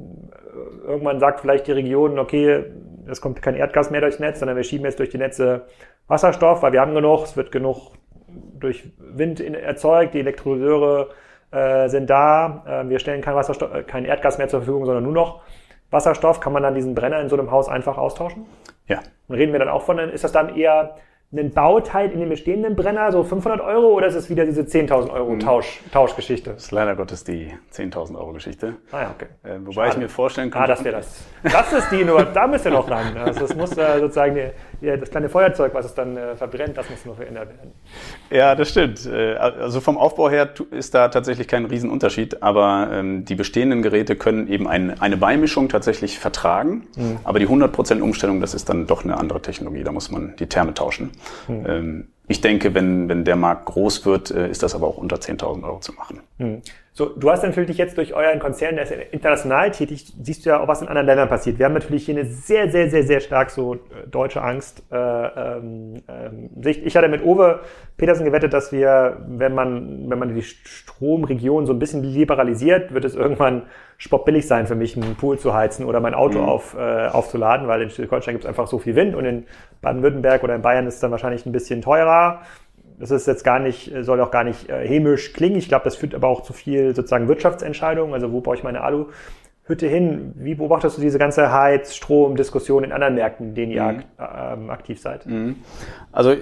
irgendwann 0.86 1.18
sagt 1.18 1.40
vielleicht 1.40 1.66
die 1.66 1.72
Region, 1.72 2.18
okay, 2.18 2.64
es 3.06 3.20
kommt 3.20 3.42
kein 3.42 3.56
Erdgas 3.56 3.90
mehr 3.90 4.00
durchs 4.00 4.20
Netz, 4.20 4.38
sondern 4.38 4.56
wir 4.56 4.64
schieben 4.64 4.84
jetzt 4.84 4.98
durch 4.98 5.10
die 5.10 5.18
Netze 5.18 5.66
Wasserstoff, 6.06 6.62
weil 6.62 6.72
wir 6.72 6.80
haben 6.80 6.94
genug, 6.94 7.24
es 7.24 7.36
wird 7.36 7.50
genug 7.50 7.92
durch 8.60 8.92
Wind 8.98 9.40
erzeugt, 9.40 10.14
die 10.14 10.20
Elektrolyseure 10.20 11.08
äh, 11.50 11.88
sind 11.88 12.10
da, 12.10 12.62
äh, 12.66 12.88
wir 12.88 12.98
stellen 12.98 13.22
kein 13.22 13.34
Wasserstoff, 13.34 13.74
äh, 13.74 13.82
kein 13.82 14.04
Erdgas 14.04 14.38
mehr 14.38 14.48
zur 14.48 14.60
Verfügung, 14.60 14.84
sondern 14.84 15.02
nur 15.02 15.12
noch 15.12 15.42
Wasserstoff, 15.94 16.40
kann 16.40 16.52
man 16.52 16.62
dann 16.62 16.74
diesen 16.74 16.94
Brenner 16.94 17.20
in 17.20 17.30
so 17.30 17.38
einem 17.38 17.50
Haus 17.50 17.68
einfach 17.68 17.96
austauschen? 17.96 18.44
Ja. 18.86 19.00
Und 19.28 19.36
reden 19.36 19.52
wir 19.52 19.58
dann 19.58 19.70
auch 19.70 19.82
von, 19.82 19.98
ist 19.98 20.24
das 20.24 20.32
dann 20.32 20.54
eher 20.54 20.96
ein 21.32 21.50
Bauteil 21.50 22.10
in 22.12 22.20
dem 22.20 22.28
bestehenden 22.28 22.76
Brenner, 22.76 23.10
so 23.10 23.24
500 23.24 23.60
Euro, 23.60 23.88
oder 23.88 24.06
ist 24.06 24.14
es 24.14 24.30
wieder 24.30 24.44
diese 24.44 24.62
10.000 24.62 25.10
Euro 25.10 25.32
mhm. 25.32 25.40
Tausch, 25.40 25.80
Tauschgeschichte? 25.92 26.50
Das 26.50 26.64
ist 26.64 26.70
leider 26.70 26.94
Gottes 26.94 27.24
die 27.24 27.52
10.000 27.72 28.16
Euro 28.16 28.32
Geschichte. 28.32 28.76
Ah 28.92 29.02
ja, 29.02 29.14
okay. 29.14 29.26
Äh, 29.42 29.58
wobei 29.60 29.72
Schade. 29.72 29.88
ich 29.90 29.96
mir 29.96 30.08
vorstellen 30.08 30.50
könnte... 30.50 30.64
Ah, 30.64 30.68
das 30.68 30.84
wäre 30.84 30.96
das. 30.96 31.24
Das 31.42 31.72
ist 31.72 31.90
die 31.90 32.04
nur, 32.04 32.22
da 32.24 32.46
müsst 32.46 32.64
ihr 32.66 32.70
noch 32.70 32.88
ran. 32.88 33.16
Also 33.16 33.40
das 33.40 33.56
muss 33.56 33.76
äh, 33.76 33.98
sozusagen 33.98 34.34
die, 34.34 34.50
ja, 34.84 34.96
das 34.96 35.10
kleine 35.10 35.28
Feuerzeug, 35.28 35.74
was 35.74 35.86
es 35.86 35.94
dann 35.94 36.16
äh, 36.16 36.36
verbrennt, 36.36 36.76
das 36.76 36.88
muss 36.90 37.04
nur 37.04 37.16
verändert 37.16 37.48
werden. 37.48 37.72
Ja, 38.30 38.54
das 38.54 38.70
stimmt. 38.70 39.06
Äh, 39.06 39.34
also 39.34 39.80
vom 39.80 39.96
Aufbau 39.96 40.30
her 40.30 40.50
ist 40.70 40.94
da 40.94 41.08
tatsächlich 41.08 41.48
kein 41.48 41.64
Riesenunterschied, 41.64 42.42
aber 42.42 42.90
ähm, 42.92 43.24
die 43.24 43.34
bestehenden 43.34 43.82
Geräte 43.82 44.16
können 44.16 44.48
eben 44.48 44.68
ein, 44.68 45.00
eine 45.00 45.16
Beimischung 45.16 45.68
tatsächlich 45.68 46.18
vertragen, 46.18 46.86
mhm. 46.96 47.18
aber 47.24 47.38
die 47.38 47.48
100% 47.48 48.00
Umstellung, 48.00 48.40
das 48.40 48.54
ist 48.54 48.68
dann 48.68 48.86
doch 48.86 49.04
eine 49.04 49.16
andere 49.16 49.40
Technologie, 49.40 49.84
da 49.84 49.92
muss 49.92 50.10
man 50.10 50.36
die 50.36 50.46
Therme 50.46 50.74
tauschen. 50.74 51.12
Mhm. 51.48 51.66
Ähm, 51.66 52.08
ich 52.26 52.40
denke, 52.40 52.74
wenn, 52.74 53.08
wenn 53.08 53.24
der 53.24 53.36
Markt 53.36 53.66
groß 53.66 54.06
wird, 54.06 54.30
äh, 54.30 54.48
ist 54.48 54.62
das 54.62 54.74
aber 54.74 54.86
auch 54.86 54.96
unter 54.96 55.16
10.000 55.16 55.62
Euro 55.64 55.80
zu 55.80 55.92
machen. 55.92 56.20
Mhm. 56.38 56.62
So, 56.96 57.06
du 57.06 57.28
hast 57.28 57.42
natürlich 57.42 57.76
jetzt 57.76 57.98
durch 57.98 58.14
euren 58.14 58.38
Konzern, 58.38 58.76
der 58.76 58.84
ist 58.84 58.92
international 59.10 59.72
tätig, 59.72 60.14
siehst 60.22 60.46
du 60.46 60.50
ja 60.50 60.60
auch, 60.60 60.68
was 60.68 60.80
in 60.80 60.86
anderen 60.86 61.08
Ländern 61.08 61.28
passiert. 61.28 61.58
Wir 61.58 61.66
haben 61.66 61.72
natürlich 61.72 62.06
hier 62.06 62.16
eine 62.16 62.24
sehr, 62.24 62.70
sehr, 62.70 62.88
sehr, 62.88 63.02
sehr 63.02 63.18
stark 63.18 63.50
so 63.50 63.74
äh, 63.74 63.78
deutsche 64.08 64.40
Angst. 64.40 64.84
Äh, 64.92 64.96
ähm, 64.96 66.04
ähm, 66.06 66.50
ich 66.64 66.96
hatte 66.96 67.08
mit 67.08 67.24
Owe 67.24 67.62
Petersen 67.96 68.24
gewettet, 68.24 68.52
dass 68.52 68.70
wir, 68.70 69.24
wenn 69.26 69.56
man, 69.56 70.08
wenn 70.08 70.20
man 70.20 70.36
die 70.36 70.42
Stromregion 70.42 71.66
so 71.66 71.72
ein 71.72 71.80
bisschen 71.80 72.04
liberalisiert, 72.04 72.94
wird 72.94 73.04
es 73.04 73.16
irgendwann 73.16 73.62
spottbillig 73.98 74.46
sein 74.46 74.68
für 74.68 74.76
mich, 74.76 74.96
einen 74.96 75.16
Pool 75.16 75.36
zu 75.36 75.52
heizen 75.52 75.86
oder 75.86 75.98
mein 75.98 76.14
Auto 76.14 76.42
mhm. 76.42 76.48
auf, 76.48 76.76
äh, 76.78 77.08
aufzuladen, 77.08 77.66
weil 77.66 77.82
in 77.82 77.90
Schleswig-Holstein 77.90 78.34
gibt 78.34 78.44
es 78.44 78.48
einfach 78.48 78.68
so 78.68 78.78
viel 78.78 78.94
Wind 78.94 79.16
und 79.16 79.24
in 79.24 79.46
Baden-Württemberg 79.82 80.44
oder 80.44 80.54
in 80.54 80.62
Bayern 80.62 80.86
ist 80.86 80.94
es 80.94 81.00
dann 81.00 81.10
wahrscheinlich 81.10 81.44
ein 81.44 81.50
bisschen 81.50 81.82
teurer 81.82 82.42
das 82.98 83.10
ist 83.10 83.26
jetzt 83.26 83.44
gar 83.44 83.58
nicht, 83.58 83.92
soll 84.00 84.20
auch 84.20 84.30
gar 84.30 84.44
nicht 84.44 84.68
äh, 84.68 84.86
hämisch 84.86 85.32
klingen. 85.32 85.56
Ich 85.56 85.68
glaube, 85.68 85.84
das 85.84 85.96
führt 85.96 86.14
aber 86.14 86.28
auch 86.28 86.42
zu 86.42 86.52
viel 86.52 86.94
sozusagen 86.94 87.28
Wirtschaftsentscheidungen. 87.28 88.14
Also 88.14 88.32
wo 88.32 88.40
baue 88.40 88.56
ich 88.56 88.62
meine 88.62 88.82
Aluhütte 88.82 89.86
hin? 89.86 90.32
Wie 90.36 90.54
beobachtest 90.54 90.98
du 90.98 91.02
diese 91.02 91.18
ganze 91.18 91.52
Heiz-, 91.52 91.94
Strom-Diskussion 91.96 92.84
in 92.84 92.92
anderen 92.92 93.14
Märkten, 93.14 93.48
in 93.48 93.54
denen 93.54 93.72
ihr 93.72 93.84
mhm. 93.84 94.02
ähm, 94.18 94.70
aktiv 94.70 95.00
seid? 95.00 95.26
Mhm. 95.26 95.56
Also 96.12 96.34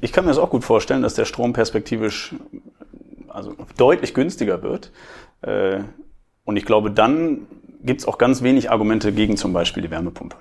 ich 0.00 0.12
kann 0.12 0.24
mir 0.24 0.30
das 0.30 0.38
auch 0.38 0.50
gut 0.50 0.64
vorstellen, 0.64 1.02
dass 1.02 1.14
der 1.14 1.24
Strom 1.24 1.52
perspektivisch 1.52 2.34
also 3.28 3.54
deutlich 3.76 4.14
günstiger 4.14 4.62
wird. 4.62 4.92
Äh, 5.42 5.80
und 6.44 6.56
ich 6.56 6.64
glaube, 6.64 6.90
dann 6.90 7.46
gibt 7.82 8.00
es 8.00 8.06
auch 8.06 8.18
ganz 8.18 8.42
wenig 8.42 8.70
Argumente 8.70 9.12
gegen 9.12 9.36
zum 9.36 9.52
Beispiel 9.52 9.82
die 9.82 9.90
Wärmepumpe. 9.90 10.36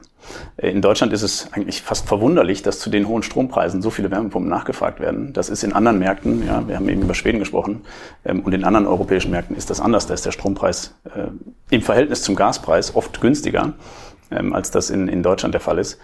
Äh, 0.57 0.71
in 0.71 0.81
Deutschland 0.81 1.13
ist 1.13 1.21
es 1.21 1.51
eigentlich 1.53 1.81
fast 1.81 2.07
verwunderlich, 2.07 2.61
dass 2.61 2.79
zu 2.79 2.89
den 2.89 3.07
hohen 3.07 3.23
Strompreisen 3.23 3.81
so 3.81 3.89
viele 3.89 4.11
Wärmepumpen 4.11 4.49
nachgefragt 4.49 4.99
werden. 4.99 5.33
Das 5.33 5.49
ist 5.49 5.63
in 5.63 5.73
anderen 5.73 5.99
Märkten, 5.99 6.45
ja, 6.45 6.67
wir 6.67 6.75
haben 6.75 6.89
eben 6.89 7.01
über 7.01 7.13
Schweden 7.13 7.39
gesprochen, 7.39 7.81
ähm, 8.25 8.41
und 8.41 8.53
in 8.53 8.63
anderen 8.63 8.87
europäischen 8.87 9.31
Märkten 9.31 9.55
ist 9.55 9.69
das 9.69 9.79
anders. 9.79 10.07
Da 10.07 10.13
ist 10.13 10.25
der 10.25 10.31
Strompreis 10.31 10.95
äh, 11.05 11.27
im 11.69 11.81
Verhältnis 11.81 12.23
zum 12.23 12.35
Gaspreis 12.35 12.95
oft 12.95 13.21
günstiger, 13.21 13.73
ähm, 14.31 14.53
als 14.53 14.71
das 14.71 14.89
in, 14.89 15.07
in 15.07 15.23
Deutschland 15.23 15.53
der 15.53 15.61
Fall 15.61 15.79
ist. 15.79 15.99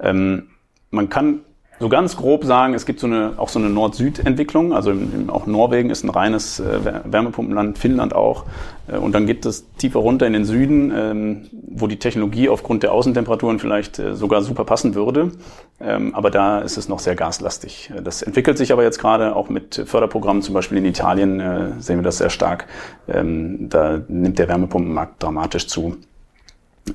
Ähm, 0.00 0.48
man 0.90 1.08
kann 1.08 1.40
so 1.80 1.88
ganz 1.88 2.14
grob 2.14 2.44
sagen, 2.44 2.74
es 2.74 2.84
gibt 2.84 3.00
so 3.00 3.06
eine, 3.06 3.32
auch 3.38 3.48
so 3.48 3.58
eine 3.58 3.70
Nord-Süd-Entwicklung. 3.70 4.74
Also 4.74 4.90
im, 4.90 5.30
auch 5.30 5.46
Norwegen 5.46 5.88
ist 5.88 6.04
ein 6.04 6.10
reines 6.10 6.60
äh, 6.60 7.02
Wärmepumpenland, 7.04 7.78
Finnland 7.78 8.14
auch. 8.14 8.44
Äh, 8.86 8.98
und 8.98 9.14
dann 9.14 9.26
geht 9.26 9.46
es 9.46 9.64
tiefer 9.78 10.00
runter 10.00 10.26
in 10.26 10.34
den 10.34 10.44
Süden, 10.44 10.92
ähm, 10.94 11.46
wo 11.52 11.86
die 11.86 11.98
Technologie 11.98 12.50
aufgrund 12.50 12.82
der 12.82 12.92
Außentemperaturen 12.92 13.58
vielleicht 13.58 13.98
äh, 13.98 14.14
sogar 14.14 14.42
super 14.42 14.64
passen 14.64 14.94
würde. 14.94 15.32
Ähm, 15.80 16.14
aber 16.14 16.30
da 16.30 16.58
ist 16.58 16.76
es 16.76 16.90
noch 16.90 16.98
sehr 16.98 17.16
gaslastig. 17.16 17.90
Äh, 17.96 18.02
das 18.02 18.20
entwickelt 18.20 18.58
sich 18.58 18.72
aber 18.72 18.82
jetzt 18.82 18.98
gerade 18.98 19.34
auch 19.34 19.48
mit 19.48 19.82
Förderprogrammen, 19.86 20.42
zum 20.42 20.52
Beispiel 20.52 20.76
in 20.76 20.84
Italien 20.84 21.40
äh, 21.40 21.72
sehen 21.80 21.96
wir 21.96 22.04
das 22.04 22.18
sehr 22.18 22.30
stark. 22.30 22.66
Ähm, 23.08 23.70
da 23.70 24.02
nimmt 24.06 24.38
der 24.38 24.48
Wärmepumpenmarkt 24.48 25.22
dramatisch 25.22 25.66
zu. 25.66 25.96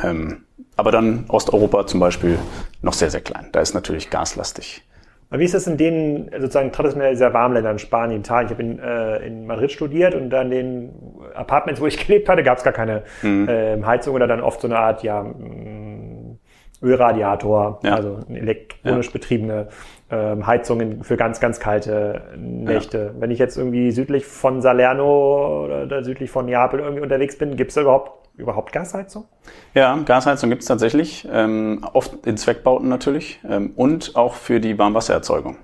Ähm, 0.03 0.44
aber 0.75 0.91
dann 0.91 1.25
Osteuropa 1.27 1.87
zum 1.87 1.99
Beispiel 1.99 2.37
noch 2.81 2.93
sehr, 2.93 3.09
sehr 3.09 3.21
klein. 3.21 3.49
Da 3.51 3.61
ist 3.61 3.73
natürlich 3.73 4.09
gaslastig. 4.09 4.83
Aber 5.29 5.39
wie 5.39 5.45
ist 5.45 5.53
das 5.53 5.65
in 5.67 5.77
den 5.77 6.29
sozusagen 6.39 6.71
traditionell 6.71 7.15
sehr 7.15 7.33
warmen 7.33 7.55
Ländern, 7.55 7.79
Spanien, 7.79 8.21
Italien? 8.21 8.45
Ich 8.45 8.51
habe 8.51 8.63
in, 8.63 8.79
äh, 8.79 9.25
in 9.25 9.47
Madrid 9.47 9.71
studiert 9.71 10.13
und 10.13 10.29
dann 10.29 10.49
den 10.49 10.93
Apartments, 11.33 11.81
wo 11.81 11.87
ich 11.87 11.97
gelebt 12.07 12.29
hatte, 12.29 12.43
gab 12.43 12.57
es 12.57 12.63
gar 12.63 12.73
keine 12.73 13.03
mhm. 13.21 13.49
äh, 13.49 13.81
Heizung 13.83 14.15
oder 14.15 14.27
dann 14.27 14.41
oft 14.41 14.61
so 14.61 14.67
eine 14.67 14.77
Art 14.77 15.01
ja, 15.03 15.23
mm, 15.23 16.37
Ölradiator, 16.83 17.79
ja. 17.83 17.95
also 17.95 18.19
elektronisch 18.29 19.07
ja. 19.07 19.11
betriebene 19.11 19.67
ähm, 20.11 20.45
Heizungen 20.45 21.03
für 21.03 21.17
ganz, 21.17 21.39
ganz 21.39 21.59
kalte 21.59 22.21
Nächte. 22.37 23.13
Ja. 23.15 23.21
Wenn 23.21 23.31
ich 23.31 23.39
jetzt 23.39 23.57
irgendwie 23.57 23.91
südlich 23.91 24.25
von 24.25 24.61
Salerno 24.61 25.65
oder 25.65 26.03
südlich 26.03 26.29
von 26.29 26.45
Neapel 26.45 26.79
irgendwie 26.79 27.01
unterwegs 27.01 27.37
bin, 27.37 27.55
gibt 27.55 27.69
es 27.69 27.75
da 27.75 27.81
überhaupt 27.81 28.24
überhaupt 28.37 28.71
Gasheizung? 28.71 29.25
Ja, 29.73 29.95
Gasheizung 29.97 30.49
gibt 30.49 30.61
es 30.61 30.67
tatsächlich, 30.67 31.27
ähm, 31.31 31.85
oft 31.93 32.25
in 32.25 32.37
Zweckbauten 32.37 32.89
natürlich 32.89 33.39
ähm, 33.47 33.71
und 33.75 34.15
auch 34.15 34.33
für 34.35 34.59
die 34.59 34.77
Warmwassererzeugung. 34.77 35.57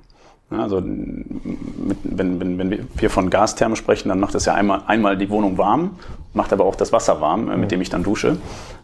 Also 0.49 0.82
mit, 0.82 1.97
wenn, 2.03 2.39
wenn, 2.41 2.57
wenn 2.57 2.89
wir 2.93 3.09
von 3.09 3.30
Gastherme 3.30 3.78
sprechen, 3.78 4.09
dann 4.09 4.19
macht 4.19 4.36
das 4.36 4.45
ja 4.45 4.53
einmal, 4.53 4.84
einmal 4.86 5.17
die 5.17 5.30
Wohnung 5.30 5.57
warm, 5.57 5.97
macht 6.34 6.51
aber 6.51 6.65
auch 6.65 6.76
das 6.76 6.91
Wasser 6.91 7.22
warm, 7.22 7.49
äh, 7.49 7.57
mit 7.57 7.67
mhm. 7.67 7.69
dem 7.69 7.82
ich 7.82 7.89
dann 7.89 8.03
dusche. 8.03 8.38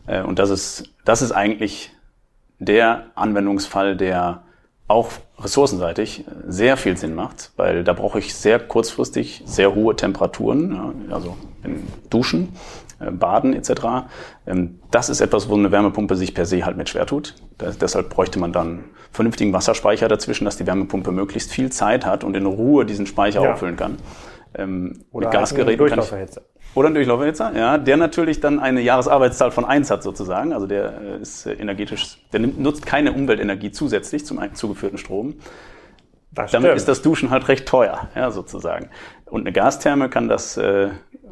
Äh, 0.05 0.21
und 0.21 0.39
das 0.39 0.49
ist, 0.49 0.85
das 1.03 1.21
ist 1.21 1.31
eigentlich 1.33 1.91
der 2.59 3.07
Anwendungsfall, 3.15 3.97
der 3.97 4.43
auch 4.87 5.09
ressourcenseitig 5.39 6.23
sehr 6.47 6.77
viel 6.77 6.97
Sinn 6.97 7.13
macht, 7.13 7.51
weil 7.57 7.83
da 7.83 7.91
brauche 7.93 8.19
ich 8.19 8.33
sehr 8.33 8.59
kurzfristig 8.59 9.43
sehr 9.45 9.75
hohe 9.75 9.95
Temperaturen, 9.95 11.11
also 11.11 11.35
Duschen 12.09 12.43
äh, 12.43 12.86
Baden 12.99 13.53
etc. 13.53 14.07
Ähm, 14.45 14.79
das 14.91 15.09
ist 15.09 15.21
etwas, 15.21 15.49
wo 15.49 15.55
eine 15.55 15.71
Wärmepumpe 15.71 16.15
sich 16.15 16.33
per 16.33 16.45
se 16.45 16.65
halt 16.65 16.77
mit 16.77 16.89
schwer 16.89 17.05
tut. 17.05 17.35
deshalb 17.59 18.09
bräuchte 18.09 18.39
man 18.39 18.51
dann 18.51 18.85
vernünftigen 19.11 19.53
Wasserspeicher 19.53 20.07
dazwischen, 20.07 20.45
dass 20.45 20.57
die 20.57 20.67
Wärmepumpe 20.67 21.11
möglichst 21.11 21.51
viel 21.51 21.71
Zeit 21.71 22.05
hat 22.05 22.23
und 22.23 22.35
in 22.35 22.45
Ruhe 22.45 22.85
diesen 22.85 23.05
Speicher 23.05 23.41
ja. 23.41 23.53
auffüllen 23.53 23.75
kann. 23.75 23.97
Ähm, 24.55 25.03
oder 25.11 25.27
mit 25.27 25.33
Gasgeräten 25.33 25.87
kann 25.87 25.99
ich, 25.99 26.37
oder 26.77 26.89
ein 26.89 26.93
Durchlauferhitzer, 26.93 27.53
ja, 27.55 27.77
der 27.79 27.97
natürlich 27.97 28.39
dann 28.39 28.59
eine 28.59 28.81
Jahresarbeitszahl 28.81 29.49
von 29.49 29.65
eins 29.65 29.89
hat 29.89 30.03
sozusagen. 30.03 30.53
Also 30.53 30.67
der 30.67 31.01
äh, 31.01 31.21
ist 31.21 31.47
äh, 31.47 31.53
energetisch, 31.53 32.19
der 32.31 32.39
nimmt, 32.39 32.59
nutzt 32.59 32.85
keine 32.85 33.13
Umweltenergie 33.13 33.71
zusätzlich 33.71 34.25
zum 34.25 34.39
zugeführten 34.53 34.99
Strom. 34.99 35.35
Das 36.31 36.51
Damit 36.51 36.67
stimmt. 36.67 36.77
ist 36.77 36.87
das 36.87 37.01
Duschen 37.01 37.31
halt 37.31 37.47
recht 37.47 37.67
teuer, 37.67 38.09
ja, 38.15 38.29
sozusagen. 38.29 38.89
Und 39.25 39.41
eine 39.41 39.53
Gastherme 39.53 40.07
kann 40.07 40.27
das 40.27 40.55
äh, 40.57 40.89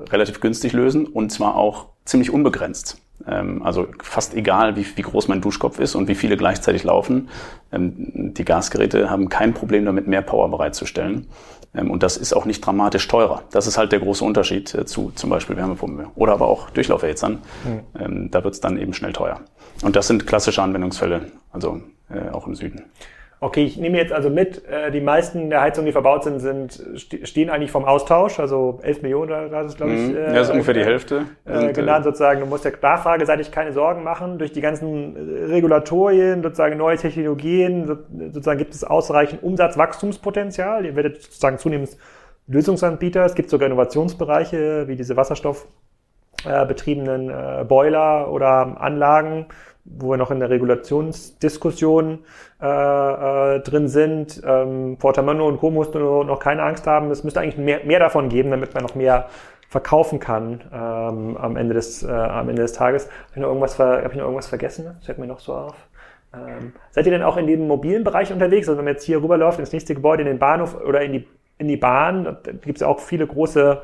relativ 0.10 0.42
günstig 0.42 0.74
lösen 0.74 1.06
und 1.06 1.32
zwar 1.32 1.56
auch 1.56 1.88
ziemlich 2.06 2.32
unbegrenzt. 2.32 3.02
Ähm, 3.28 3.64
also 3.64 3.88
fast 4.02 4.34
egal, 4.34 4.76
wie, 4.76 4.86
wie 4.96 5.02
groß 5.02 5.28
mein 5.28 5.42
Duschkopf 5.42 5.80
ist 5.80 5.96
und 5.96 6.08
wie 6.08 6.16
viele 6.16 6.38
gleichzeitig 6.38 6.84
laufen. 6.84 7.30
Ähm, 7.72 8.34
die 8.34 8.46
Gasgeräte 8.46 9.10
haben 9.10 9.30
kein 9.30 9.54
Problem 9.54 9.86
damit, 9.86 10.08
mehr 10.08 10.22
Power 10.22 10.50
bereitzustellen. 10.50 11.28
Ähm, 11.74 11.92
und 11.92 12.04
das 12.04 12.18
ist 12.18 12.34
auch 12.34 12.46
nicht 12.46 12.66
dramatisch 12.66 13.08
teurer. 13.08 13.44
Das 13.52 13.68
ist 13.68 13.78
halt 13.78 13.92
der 13.92 14.00
große 14.00 14.24
Unterschied 14.24 14.74
äh, 14.74 14.86
zu 14.86 15.12
zum 15.16 15.30
Beispiel 15.30 15.56
Wärmepumpen 15.56 16.08
oder 16.16 16.34
aber 16.34 16.48
auch 16.48 16.70
Durchlauferhitzern. 16.72 17.40
Mhm. 17.94 18.32
Da 18.32 18.44
wird 18.44 18.54
es 18.54 18.62
dann 18.62 18.78
eben 18.78 18.94
schnell 18.94 19.14
teuer. 19.14 19.42
Und 19.82 19.96
das 19.96 20.08
sind 20.08 20.28
klassische 20.28 20.62
Anwendungsfälle, 20.62 21.32
also 21.52 21.82
äh, 22.10 22.30
auch 22.30 22.48
im 22.48 22.56
Süden. 22.56 22.84
Okay, 23.42 23.66
ich 23.66 23.76
nehme 23.78 23.98
jetzt 23.98 24.14
also 24.14 24.30
mit, 24.30 24.66
äh, 24.68 24.92
die 24.92 25.02
meisten 25.02 25.50
der 25.50 25.60
Heizungen, 25.62 25.88
die 25.88 25.92
verbaut 25.92 26.24
sind, 26.24 26.40
sind 26.40 26.82
stehen 27.24 27.50
eigentlich 27.50 27.70
vom 27.70 27.84
Austausch, 27.84 28.40
also 28.40 28.80
11 28.82 29.02
Millionen, 29.02 29.52
das 29.52 29.66
ist 29.68 29.76
glaube 29.78 29.92
ich. 29.94 30.10
Mhm. 30.10 30.16
Äh, 30.16 30.34
ja, 30.34 30.40
ist 30.42 30.50
ungefähr 30.50 30.74
die 30.74 30.86
Hälfte. 30.86 31.26
Äh, 31.44 31.74
genannt 31.74 32.06
sozusagen, 32.06 32.40
du 32.40 32.46
musst 32.46 32.64
der 32.64 32.72
nachfrageseitig 32.82 33.52
keine 33.52 33.74
Sorgen 33.74 34.04
machen. 34.04 34.38
Durch 34.38 34.54
die 34.54 34.62
ganzen 34.62 35.18
Regulatorien, 35.50 36.42
sozusagen 36.42 36.78
neue 36.78 36.96
Technologien, 36.98 37.88
sozusagen 37.88 38.58
gibt 38.58 38.74
es 38.74 38.86
ausreichend 38.86 39.44
Umsatzwachstumspotenzial. 39.44 40.86
Ihr 40.86 40.96
werdet 40.96 41.22
sozusagen 41.22 41.58
zunehmend 41.58 41.98
Lösungsanbieter. 42.48 43.26
Es 43.26 43.36
gibt 43.36 43.50
sogar 43.50 43.68
Innovationsbereiche 43.68 44.88
wie 44.88 44.96
diese 44.96 45.18
wasserstoffbetriebenen 45.18 47.30
äh, 47.30 47.66
Boiler 47.68 48.32
oder 48.32 48.80
Anlagen, 48.80 49.48
wo 49.86 50.12
wir 50.12 50.18
noch 50.18 50.32
in 50.32 50.40
der 50.40 50.50
Regulationsdiskussion 50.50 52.20
äh, 52.62 52.66
äh, 52.66 53.60
drin 53.62 53.88
sind. 53.88 54.42
Ähm, 54.46 54.98
Portamano 55.00 55.48
und 55.48 55.60
Co. 55.60 55.70
musst 55.70 55.94
du 55.96 56.24
noch 56.24 56.40
keine 56.40 56.64
Angst 56.64 56.88
haben. 56.88 57.12
Es 57.12 57.24
müsste 57.24 57.40
eigentlich 57.40 57.58
mehr, 57.58 57.86
mehr 57.86 58.00
davon 58.00 58.30
geben, 58.30 58.52
damit 58.52 58.74
man 58.74 58.84
noch 58.84 58.96
mehr 58.96 59.30
verkaufen 59.70 60.20
kann 60.20 60.62
ähm, 60.74 61.38
am, 61.38 61.56
Ende 61.56 61.74
des, 61.74 62.04
äh, 62.04 62.12
am 62.12 62.50
Ende 62.50 62.64
des 62.64 62.74
Tages. 62.74 63.06
Habe 63.06 63.32
ich 63.36 63.42
noch 63.42 63.48
irgendwas, 63.48 63.78
hab 63.78 64.12
ich 64.12 64.18
noch 64.18 64.26
irgendwas 64.26 64.48
vergessen? 64.48 64.86
Das 64.86 65.06
fällt 65.06 65.20
mir 65.20 65.28
noch 65.28 65.40
so 65.40 65.54
auf. 65.54 65.76
Ähm, 66.34 66.74
seid 66.92 67.06
ihr 67.06 67.12
denn 67.12 67.24
auch 67.24 67.38
in 67.38 67.48
dem 67.48 67.68
mobilen 67.68 68.04
Bereich 68.04 68.32
unterwegs? 68.32 68.68
Also 68.68 68.78
wenn 68.78 68.86
man 68.86 68.96
jetzt 68.96 69.04
hier 69.04 69.22
rüberläuft 69.22 69.60
ins 69.60 69.72
nächste 69.72 69.94
Gebäude, 69.94 70.24
in 70.24 70.28
den 70.28 70.40
Bahnhof 70.40 70.76
oder 70.82 71.02
in 71.02 71.14
die, 71.14 71.28
in 71.58 71.68
die 71.68 71.78
Bahn, 71.78 72.24
da 72.24 72.52
gibt 72.52 72.78
es 72.78 72.82
ja 72.82 72.88
auch 72.88 73.00
viele 73.00 73.28
große 73.28 73.82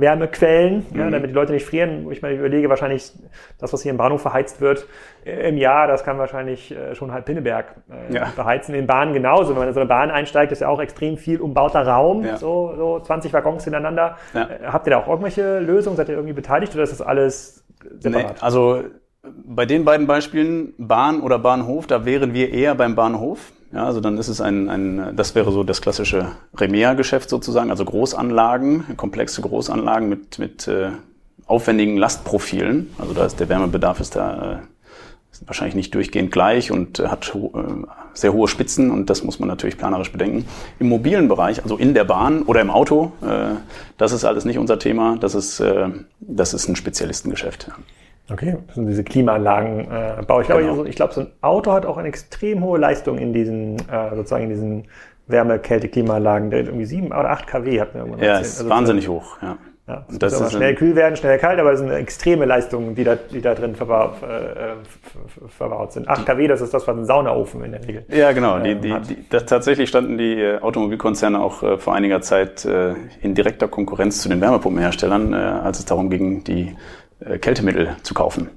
Wärmequellen, 0.00 0.86
mhm. 0.90 0.98
ja, 0.98 1.10
damit 1.10 1.30
die 1.30 1.34
Leute 1.34 1.52
nicht 1.52 1.66
frieren. 1.66 2.04
Wo 2.04 2.10
ich 2.10 2.22
mir 2.22 2.32
überlege, 2.32 2.68
wahrscheinlich 2.68 3.12
das, 3.58 3.72
was 3.72 3.82
hier 3.82 3.90
im 3.90 3.98
Bahnhof 3.98 4.22
verheizt 4.22 4.60
wird, 4.60 4.86
äh, 5.24 5.48
im 5.48 5.56
Jahr, 5.56 5.86
das 5.86 6.04
kann 6.04 6.18
wahrscheinlich 6.18 6.74
äh, 6.74 6.94
schon 6.94 7.12
halb 7.12 7.26
Pinneberg 7.26 7.74
äh, 7.90 8.14
ja. 8.14 8.32
beheizen. 8.34 8.74
In 8.74 8.86
Bahnen 8.86 9.12
genauso. 9.12 9.50
Wenn 9.50 9.58
man 9.58 9.68
in 9.68 9.74
so 9.74 9.80
eine 9.80 9.88
Bahn 9.88 10.10
einsteigt, 10.10 10.52
ist 10.52 10.60
ja 10.60 10.68
auch 10.68 10.80
extrem 10.80 11.16
viel 11.16 11.40
umbauter 11.40 11.86
Raum, 11.86 12.24
ja. 12.24 12.36
so, 12.36 12.74
so 12.76 13.00
20 13.00 13.32
Waggons 13.32 13.64
hintereinander. 13.64 14.16
Ja. 14.34 14.48
Habt 14.66 14.86
ihr 14.86 14.90
da 14.90 14.98
auch 14.98 15.08
irgendwelche 15.08 15.60
Lösungen? 15.60 15.96
Seid 15.96 16.08
ihr 16.08 16.14
irgendwie 16.14 16.34
beteiligt 16.34 16.74
oder 16.74 16.82
ist 16.82 16.92
das 16.92 17.02
alles 17.02 17.64
separat? 17.98 18.36
Nee, 18.36 18.40
also 18.40 18.82
bei 19.22 19.66
den 19.66 19.84
beiden 19.84 20.06
Beispielen, 20.06 20.74
Bahn 20.78 21.20
oder 21.20 21.38
Bahnhof, 21.38 21.86
da 21.86 22.04
wären 22.04 22.32
wir 22.32 22.52
eher 22.52 22.74
beim 22.74 22.94
Bahnhof. 22.94 23.52
Ja, 23.72 23.84
also 23.84 24.00
dann 24.00 24.18
ist 24.18 24.28
es 24.28 24.40
ein, 24.40 24.68
ein 24.68 25.12
das 25.14 25.34
wäre 25.34 25.52
so 25.52 25.62
das 25.62 25.80
klassische 25.80 26.32
Remea-Geschäft 26.56 27.30
sozusagen, 27.30 27.70
also 27.70 27.84
Großanlagen, 27.84 28.96
komplexe 28.96 29.42
Großanlagen 29.42 30.08
mit, 30.08 30.38
mit 30.40 30.66
äh, 30.66 30.90
aufwendigen 31.46 31.96
Lastprofilen. 31.96 32.90
Also 32.98 33.14
da 33.14 33.26
ist 33.26 33.38
der 33.38 33.48
Wärmebedarf 33.48 34.00
ist 34.00 34.16
da 34.16 34.54
äh, 34.54 34.58
ist 35.32 35.46
wahrscheinlich 35.46 35.74
nicht 35.76 35.94
durchgehend 35.94 36.32
gleich 36.32 36.70
und 36.72 36.98
äh, 36.98 37.08
hat 37.08 37.32
äh, 37.34 37.38
sehr 38.14 38.32
hohe 38.32 38.48
Spitzen 38.48 38.90
und 38.90 39.08
das 39.08 39.22
muss 39.22 39.38
man 39.38 39.48
natürlich 39.48 39.78
planerisch 39.78 40.10
bedenken. 40.10 40.46
Im 40.78 40.88
mobilen 40.88 41.28
Bereich, 41.28 41.62
also 41.62 41.76
in 41.76 41.94
der 41.94 42.04
Bahn 42.04 42.42
oder 42.42 42.60
im 42.60 42.70
Auto, 42.70 43.12
äh, 43.22 43.54
das 43.96 44.12
ist 44.12 44.24
alles 44.24 44.44
nicht 44.44 44.58
unser 44.58 44.78
Thema. 44.78 45.16
Das 45.20 45.34
ist, 45.34 45.60
äh, 45.60 45.88
das 46.18 46.54
ist 46.54 46.68
ein 46.68 46.76
Spezialistengeschäft. 46.76 47.68
Ja. 47.68 47.74
Okay, 48.32 48.56
das 48.66 48.76
sind 48.76 48.86
diese 48.86 49.04
Klimaanlagen 49.04 49.90
äh, 49.90 50.20
ich. 50.20 50.26
Glaube, 50.26 50.62
genau. 50.62 50.84
ich, 50.84 50.96
glaube, 50.96 51.14
so 51.14 51.22
ein 51.22 51.26
Auto 51.40 51.72
hat 51.72 51.86
auch 51.86 51.96
eine 51.96 52.08
extrem 52.08 52.62
hohe 52.62 52.78
Leistung 52.78 53.18
in 53.18 53.32
diesen, 53.32 53.76
äh, 53.88 54.14
sozusagen 54.14 54.44
in 54.44 54.50
diesen 54.50 54.84
Wärme-, 55.26 55.58
Kälte-, 55.58 55.88
Klimaanlagen. 55.88 56.50
Der 56.50 56.60
irgendwie 56.60 56.86
sieben 56.86 57.08
oder 57.08 57.30
acht 57.30 57.46
kW 57.46 57.80
hat 57.80 57.94
mir 57.94 58.00
irgendwann 58.00 58.22
Ja, 58.22 58.38
ist 58.38 58.58
also 58.58 58.70
wahnsinnig 58.70 59.06
so, 59.06 59.14
hoch, 59.14 59.38
ja. 59.42 59.56
Ja, 59.90 60.04
das, 60.08 60.18
das 60.18 60.40
ist 60.40 60.52
schnell 60.52 60.76
kühl 60.76 60.94
werden, 60.94 61.16
schnell 61.16 61.36
kalt, 61.38 61.58
aber 61.58 61.72
das 61.72 61.80
sind 61.80 61.90
extreme 61.90 62.44
Leistungen, 62.44 62.94
die 62.94 63.02
da, 63.02 63.16
die 63.16 63.40
da 63.40 63.54
drin 63.56 63.74
verbaut, 63.74 64.22
äh, 64.22 64.74
verbaut 65.48 65.92
sind. 65.92 66.08
8 66.08 66.26
kW, 66.26 66.46
das 66.46 66.60
ist 66.60 66.72
das, 66.72 66.86
was 66.86 66.96
ein 66.96 67.06
Saunaofen 67.06 67.64
in 67.64 67.72
der 67.72 67.84
Regel 67.84 68.04
Ja, 68.08 68.30
genau. 68.30 68.60
Die, 68.60 68.70
ähm, 68.70 68.80
die, 68.82 69.14
die, 69.14 69.28
das, 69.28 69.46
tatsächlich 69.46 69.88
standen 69.88 70.16
die 70.16 70.40
äh, 70.40 70.60
Automobilkonzerne 70.60 71.40
auch 71.40 71.64
äh, 71.64 71.76
vor 71.76 71.96
einiger 71.96 72.20
Zeit 72.20 72.64
äh, 72.64 72.94
in 73.20 73.34
direkter 73.34 73.66
Konkurrenz 73.66 74.20
zu 74.20 74.28
den 74.28 74.40
Wärmepumpenherstellern, 74.40 75.32
äh, 75.32 75.36
als 75.36 75.80
es 75.80 75.86
darum 75.86 76.08
ging, 76.08 76.44
die 76.44 76.76
äh, 77.20 77.38
Kältemittel 77.38 77.96
zu 78.02 78.14
kaufen. 78.14 78.48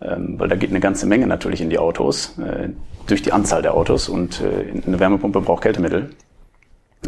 Ähm, 0.00 0.38
weil 0.38 0.48
da 0.48 0.56
geht 0.56 0.70
eine 0.70 0.80
ganze 0.80 1.06
Menge 1.06 1.26
natürlich 1.26 1.60
in 1.60 1.70
die 1.70 1.78
Autos, 1.78 2.38
äh, 2.38 2.68
durch 3.06 3.22
die 3.22 3.32
Anzahl 3.32 3.62
der 3.62 3.74
Autos 3.74 4.08
und 4.08 4.40
äh, 4.40 4.80
eine 4.86 5.00
Wärmepumpe 5.00 5.40
braucht 5.40 5.62
Kältemittel. 5.62 6.10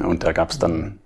Und 0.02 0.24
da 0.24 0.32
gab 0.32 0.50
es 0.50 0.58
dann 0.58 0.98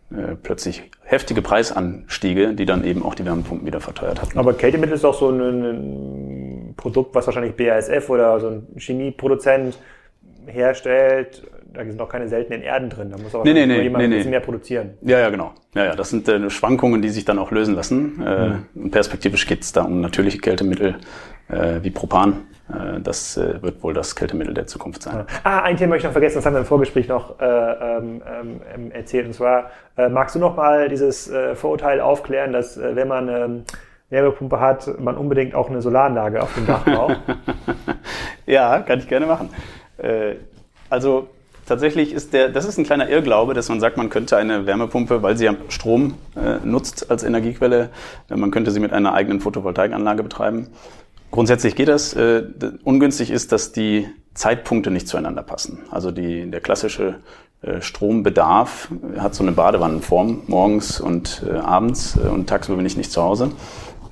plötzlich 0.43 0.91
heftige 1.03 1.41
Preisanstiege, 1.41 2.53
die 2.53 2.67
dann 2.67 2.85
eben 2.85 3.03
auch 3.03 3.15
die 3.15 3.25
Wärmepumpen 3.25 3.67
wieder 3.67 3.81
verteuert 3.81 4.21
hatten. 4.21 4.39
Aber 4.39 4.53
Kältemittel 4.53 4.95
ist 4.95 5.05
auch 5.07 5.19
so 5.19 5.31
ein 5.31 6.75
Produkt, 6.77 7.15
was 7.15 7.27
wahrscheinlich 7.27 7.57
BASF 7.57 8.11
oder 8.11 8.39
so 8.39 8.49
ein 8.49 8.67
Chemieproduzent 8.77 9.79
herstellt, 10.47 11.43
da 11.75 11.85
sind 11.85 12.01
auch 12.01 12.09
keine 12.09 12.29
seltenen 12.29 12.63
Erden 12.63 12.89
drin. 12.89 13.11
Da 13.11 13.19
muss 13.19 13.35
aber 13.35 13.45
nee, 13.45 13.53
nee, 13.53 13.67
nee, 13.67 13.83
jemand 13.83 13.99
nee, 13.99 14.05
ein 14.05 14.19
bisschen 14.19 14.31
mehr 14.31 14.41
produzieren. 14.41 14.95
Ja, 15.03 15.19
ja, 15.19 15.31
genau. 15.31 15.53
Ja, 15.75 15.87
ja, 15.87 15.97
das 15.97 16.11
sind 16.11 16.29
äh, 16.29 16.49
Schwankungen, 16.51 17.03
die 17.03 17.11
sich 17.11 17.25
dann 17.25 17.39
auch 17.39 17.51
lösen 17.51 17.75
lassen. 17.75 18.23
Äh, 18.23 18.49
mhm. 18.75 18.91
Perspektivisch 18.91 19.47
geht 19.47 19.63
es 19.63 19.73
da 19.73 19.83
um 19.83 20.01
natürliche 20.01 20.39
Kältemittel 20.39 20.97
äh, 21.49 21.83
wie 21.83 21.91
Propan. 21.91 22.47
Äh, 22.69 23.01
das 23.01 23.37
äh, 23.37 23.61
wird 23.63 23.83
wohl 23.83 23.93
das 23.93 24.17
Kältemittel 24.17 24.55
der 24.55 24.67
Zukunft 24.67 25.03
sein. 25.03 25.27
Ah, 25.43 25.61
ein 25.61 25.77
Thema 25.77 25.91
möchte 25.91 26.07
ich 26.07 26.09
noch 26.09 26.13
vergessen, 26.13 26.37
das 26.37 26.47
haben 26.47 26.55
wir 26.55 26.61
im 26.61 26.67
Vorgespräch 26.67 27.09
noch 27.09 27.39
äh, 27.41 27.45
ähm, 27.45 28.23
ähm, 28.75 28.91
erzählt. 28.93 29.27
Und 29.27 29.35
zwar, 29.35 29.71
magst 30.11 30.35
du 30.35 30.39
noch 30.39 30.57
mal 30.57 30.89
dieses 30.89 31.31
Vorurteil 31.55 32.01
aufklären, 32.01 32.53
dass 32.53 32.79
wenn 32.79 33.07
man 33.07 33.29
ähm, 33.29 33.65
Wärmepumpe 34.11 34.59
hat, 34.59 34.99
man 34.99 35.17
unbedingt 35.17 35.55
auch 35.55 35.71
eine 35.71 35.83
Solaranlage 35.83 36.43
auf 36.43 36.55
dem 36.55 36.67
Dach 36.67 36.85
braucht? 36.85 37.21
ja, 38.47 38.81
kann 38.81 38.99
ich 38.99 39.09
gerne 39.09 39.27
machen. 39.27 39.51
also 40.91 41.29
tatsächlich 41.67 42.13
ist 42.13 42.33
der, 42.33 42.49
das 42.49 42.65
ist 42.65 42.79
ein 42.79 42.85
kleiner 42.85 43.09
Irrglaube, 43.09 43.55
dass 43.55 43.69
man 43.69 43.81
sagt, 43.81 43.97
man 43.97 44.11
könnte 44.11 44.37
eine 44.37 44.67
Wärmepumpe, 44.67 45.23
weil 45.23 45.37
sie 45.37 45.45
ja 45.47 45.55
Strom 45.69 46.15
äh, 46.37 46.65
nutzt 46.65 47.11
als 47.11 47.25
Energiequelle, 47.25 47.91
man 48.29 48.51
könnte 48.51 48.71
sie 48.71 48.81
mit 48.81 48.93
einer 48.93 49.15
eigenen 49.15 49.41
Photovoltaikanlage 49.41 50.23
betreiben. 50.23 50.69
Grundsätzlich 51.31 51.75
geht 51.75 51.89
das. 51.89 52.15
Äh, 52.15 52.45
ungünstig 52.85 53.31
ist, 53.31 53.51
dass 53.51 53.73
die 53.73 54.07
Zeitpunkte 54.35 54.91
nicht 54.91 55.09
zueinander 55.09 55.43
passen. 55.43 55.81
Also 55.91 56.11
die, 56.11 56.51
der 56.51 56.61
klassische 56.61 57.17
äh, 57.63 57.81
Strombedarf 57.81 58.89
hat 59.19 59.35
so 59.35 59.43
eine 59.43 59.53
Badewannenform, 59.53 60.43
morgens 60.47 61.01
und 61.01 61.45
äh, 61.49 61.57
abends 61.57 62.17
äh, 62.17 62.29
und 62.29 62.49
tagsüber 62.49 62.77
bin 62.77 62.87
ich 62.87 62.97
nicht 62.97 63.11
zu 63.11 63.23
Hause. 63.23 63.53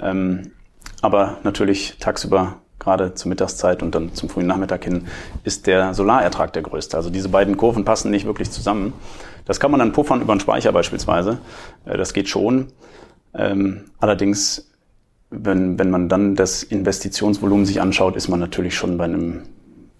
Ähm, 0.00 0.52
aber 1.00 1.38
natürlich 1.42 1.96
tagsüber, 1.98 2.61
gerade 2.82 3.14
zur 3.14 3.28
Mittagszeit 3.28 3.82
und 3.82 3.94
dann 3.94 4.14
zum 4.14 4.28
frühen 4.28 4.46
Nachmittag 4.46 4.84
hin, 4.84 5.06
ist 5.44 5.66
der 5.66 5.94
Solarertrag 5.94 6.52
der 6.52 6.62
größte. 6.62 6.96
Also 6.96 7.10
diese 7.10 7.28
beiden 7.28 7.56
Kurven 7.56 7.84
passen 7.84 8.10
nicht 8.10 8.26
wirklich 8.26 8.50
zusammen. 8.50 8.92
Das 9.44 9.60
kann 9.60 9.70
man 9.70 9.80
dann 9.80 9.92
puffern 9.92 10.20
über 10.20 10.32
einen 10.32 10.40
Speicher 10.40 10.72
beispielsweise. 10.72 11.38
Äh, 11.84 11.96
das 11.96 12.12
geht 12.12 12.28
schon. 12.28 12.68
Ähm, 13.34 13.84
allerdings 13.98 14.72
wenn, 15.32 15.78
wenn 15.78 15.90
man 15.90 16.08
dann 16.08 16.36
das 16.36 16.62
Investitionsvolumen 16.62 17.64
sich 17.64 17.80
anschaut, 17.80 18.16
ist 18.16 18.28
man 18.28 18.38
natürlich 18.38 18.74
schon 18.74 18.98
bei 18.98 19.04
einem 19.04 19.42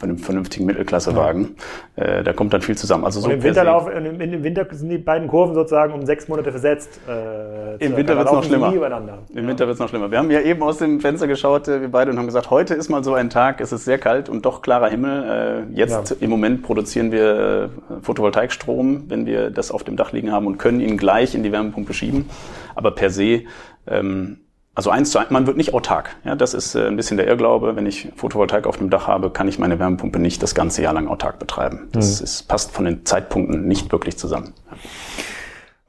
bei 0.02 0.08
einem 0.08 0.18
vernünftigen 0.18 0.66
Mittelklassewagen. 0.66 1.54
Ja. 1.96 2.04
Äh, 2.04 2.24
da 2.24 2.32
kommt 2.32 2.52
dann 2.52 2.60
viel 2.60 2.76
zusammen. 2.76 3.04
Also 3.04 3.20
so 3.20 3.28
und 3.28 3.34
im 3.34 3.42
Winterlauf, 3.42 3.88
im, 3.88 4.20
im 4.20 4.42
Winter 4.42 4.66
sind 4.72 4.88
die 4.88 4.98
beiden 4.98 5.28
Kurven 5.28 5.54
sozusagen 5.54 5.94
um 5.94 6.04
sechs 6.04 6.26
Monate 6.26 6.50
versetzt. 6.50 7.00
Äh, 7.08 7.76
Im 7.84 7.96
Winter 7.96 8.16
wird 8.16 8.26
es 8.26 8.32
noch 8.32 8.42
schlimmer. 8.42 8.72
Im 8.72 8.82
ja. 8.82 9.48
Winter 9.48 9.66
wird 9.66 9.74
es 9.74 9.78
noch 9.78 9.88
schlimmer. 9.88 10.10
Wir 10.10 10.18
haben 10.18 10.30
ja 10.32 10.40
eben 10.40 10.60
aus 10.62 10.78
dem 10.78 10.98
Fenster 11.00 11.28
geschaut, 11.28 11.68
äh, 11.68 11.80
wir 11.80 11.88
beide, 11.88 12.10
und 12.10 12.18
haben 12.18 12.26
gesagt, 12.26 12.50
heute 12.50 12.74
ist 12.74 12.88
mal 12.88 13.04
so 13.04 13.14
ein 13.14 13.30
Tag, 13.30 13.60
es 13.60 13.70
ist 13.70 13.84
sehr 13.84 13.98
kalt 13.98 14.28
und 14.28 14.44
doch 14.44 14.60
klarer 14.60 14.88
Himmel. 14.88 15.68
Äh, 15.70 15.78
jetzt 15.78 16.10
ja. 16.10 16.16
im 16.18 16.30
Moment 16.30 16.62
produzieren 16.62 17.12
wir 17.12 17.70
äh, 17.90 18.00
Photovoltaikstrom, 18.02 19.04
wenn 19.08 19.24
wir 19.24 19.50
das 19.50 19.70
auf 19.70 19.84
dem 19.84 19.96
Dach 19.96 20.12
liegen 20.12 20.32
haben 20.32 20.48
und 20.48 20.58
können 20.58 20.80
ihn 20.80 20.96
gleich 20.96 21.36
in 21.36 21.44
die 21.44 21.52
Wärmepumpe 21.52 21.94
schieben. 21.94 22.28
Aber 22.74 22.90
per 22.90 23.10
se 23.10 23.42
ähm, 23.86 24.38
also 24.74 24.90
eins 24.90 25.10
zu 25.10 25.18
eins, 25.18 25.30
man 25.30 25.46
wird 25.46 25.56
nicht 25.56 25.74
autark. 25.74 26.16
Ja, 26.24 26.34
das 26.34 26.54
ist 26.54 26.74
äh, 26.74 26.86
ein 26.86 26.96
bisschen 26.96 27.18
der 27.18 27.26
Irrglaube. 27.26 27.76
Wenn 27.76 27.86
ich 27.86 28.08
Photovoltaik 28.16 28.66
auf 28.66 28.78
dem 28.78 28.88
Dach 28.88 29.06
habe, 29.06 29.30
kann 29.30 29.48
ich 29.48 29.58
meine 29.58 29.78
Wärmepumpe 29.78 30.18
nicht 30.18 30.42
das 30.42 30.54
ganze 30.54 30.82
Jahr 30.82 30.94
lang 30.94 31.08
autark 31.08 31.38
betreiben. 31.38 31.88
Das 31.92 32.20
mhm. 32.20 32.24
ist, 32.24 32.48
passt 32.48 32.72
von 32.72 32.84
den 32.86 33.04
Zeitpunkten 33.04 33.66
nicht 33.68 33.92
wirklich 33.92 34.16
zusammen. 34.16 34.54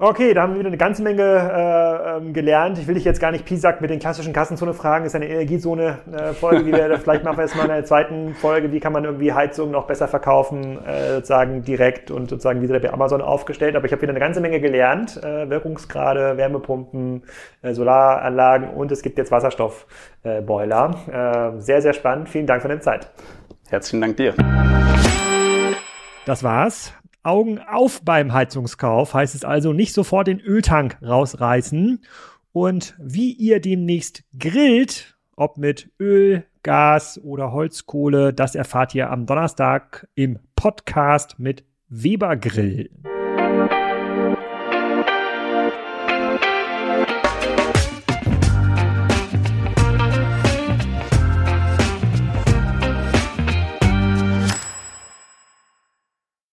Okay, 0.03 0.33
da 0.33 0.41
haben 0.41 0.51
wir 0.51 0.59
wieder 0.59 0.67
eine 0.67 0.75
ganze 0.75 1.01
Menge 1.01 1.23
äh, 1.23 2.17
ähm, 2.17 2.33
gelernt. 2.33 2.77
Ich 2.77 2.87
will 2.87 2.95
dich 2.95 3.05
jetzt 3.05 3.21
gar 3.21 3.31
nicht 3.31 3.45
Pisack 3.45 3.79
mit 3.79 3.89
den 3.89 3.99
klassischen 3.99 4.33
Kassenzone 4.33 4.73
fragen. 4.73 5.05
Das 5.05 5.13
ist 5.13 5.15
eine 5.15 5.29
Energiezone-Folge, 5.29 6.59
äh, 6.59 6.63
die 6.65 6.73
wir 6.73 6.97
vielleicht 6.99 7.23
machen 7.23 7.37
wir 7.37 7.45
jetzt 7.45 7.55
mal 7.55 7.63
in 7.63 7.69
der 7.69 7.85
zweiten 7.85 8.35
Folge. 8.35 8.73
Wie 8.73 8.81
kann 8.81 8.91
man 8.91 9.05
irgendwie 9.05 9.31
Heizung 9.31 9.71
noch 9.71 9.87
besser 9.87 10.09
verkaufen, 10.09 10.77
äh, 10.85 11.13
sozusagen 11.13 11.63
direkt 11.63 12.11
und 12.11 12.29
sozusagen 12.29 12.61
wie 12.61 12.67
bei 12.67 12.91
Amazon 12.91 13.21
aufgestellt. 13.21 13.77
Aber 13.77 13.85
ich 13.85 13.93
habe 13.93 14.01
wieder 14.01 14.11
eine 14.11 14.19
ganze 14.19 14.41
Menge 14.41 14.59
gelernt. 14.59 15.23
Äh, 15.23 15.49
Wirkungsgrade, 15.49 16.35
Wärmepumpen, 16.35 17.23
äh, 17.61 17.73
Solaranlagen 17.73 18.71
und 18.71 18.91
es 18.91 19.03
gibt 19.03 19.17
jetzt 19.17 19.31
Wasserstoffboiler. 19.31 21.53
Äh, 21.55 21.61
sehr, 21.61 21.81
sehr 21.81 21.93
spannend. 21.93 22.27
Vielen 22.27 22.45
Dank 22.45 22.61
für 22.61 22.67
deine 22.67 22.81
Zeit. 22.81 23.09
Herzlichen 23.69 24.01
Dank 24.01 24.17
dir. 24.17 24.33
Das 26.25 26.43
war's 26.43 26.93
Augen 27.23 27.59
auf 27.59 28.01
beim 28.03 28.33
Heizungskauf, 28.33 29.13
heißt 29.13 29.33
es 29.33 29.45
also 29.45 29.71
nicht 29.71 29.93
sofort 29.93 30.27
den 30.27 30.41
Öltank 30.41 30.97
rausreißen. 31.01 32.03
Und 32.51 32.95
wie 32.99 33.31
ihr 33.31 33.59
demnächst 33.61 34.23
grillt, 34.37 35.17
ob 35.35 35.57
mit 35.57 35.89
Öl, 35.99 36.45
Gas 36.61 37.19
oder 37.23 37.51
Holzkohle, 37.51 38.33
das 38.33 38.55
erfahrt 38.55 38.93
ihr 38.93 39.09
am 39.09 39.25
Donnerstag 39.25 40.07
im 40.15 40.39
Podcast 40.55 41.39
mit 41.39 41.63
Weber 41.87 42.35
Grill. 42.35 42.89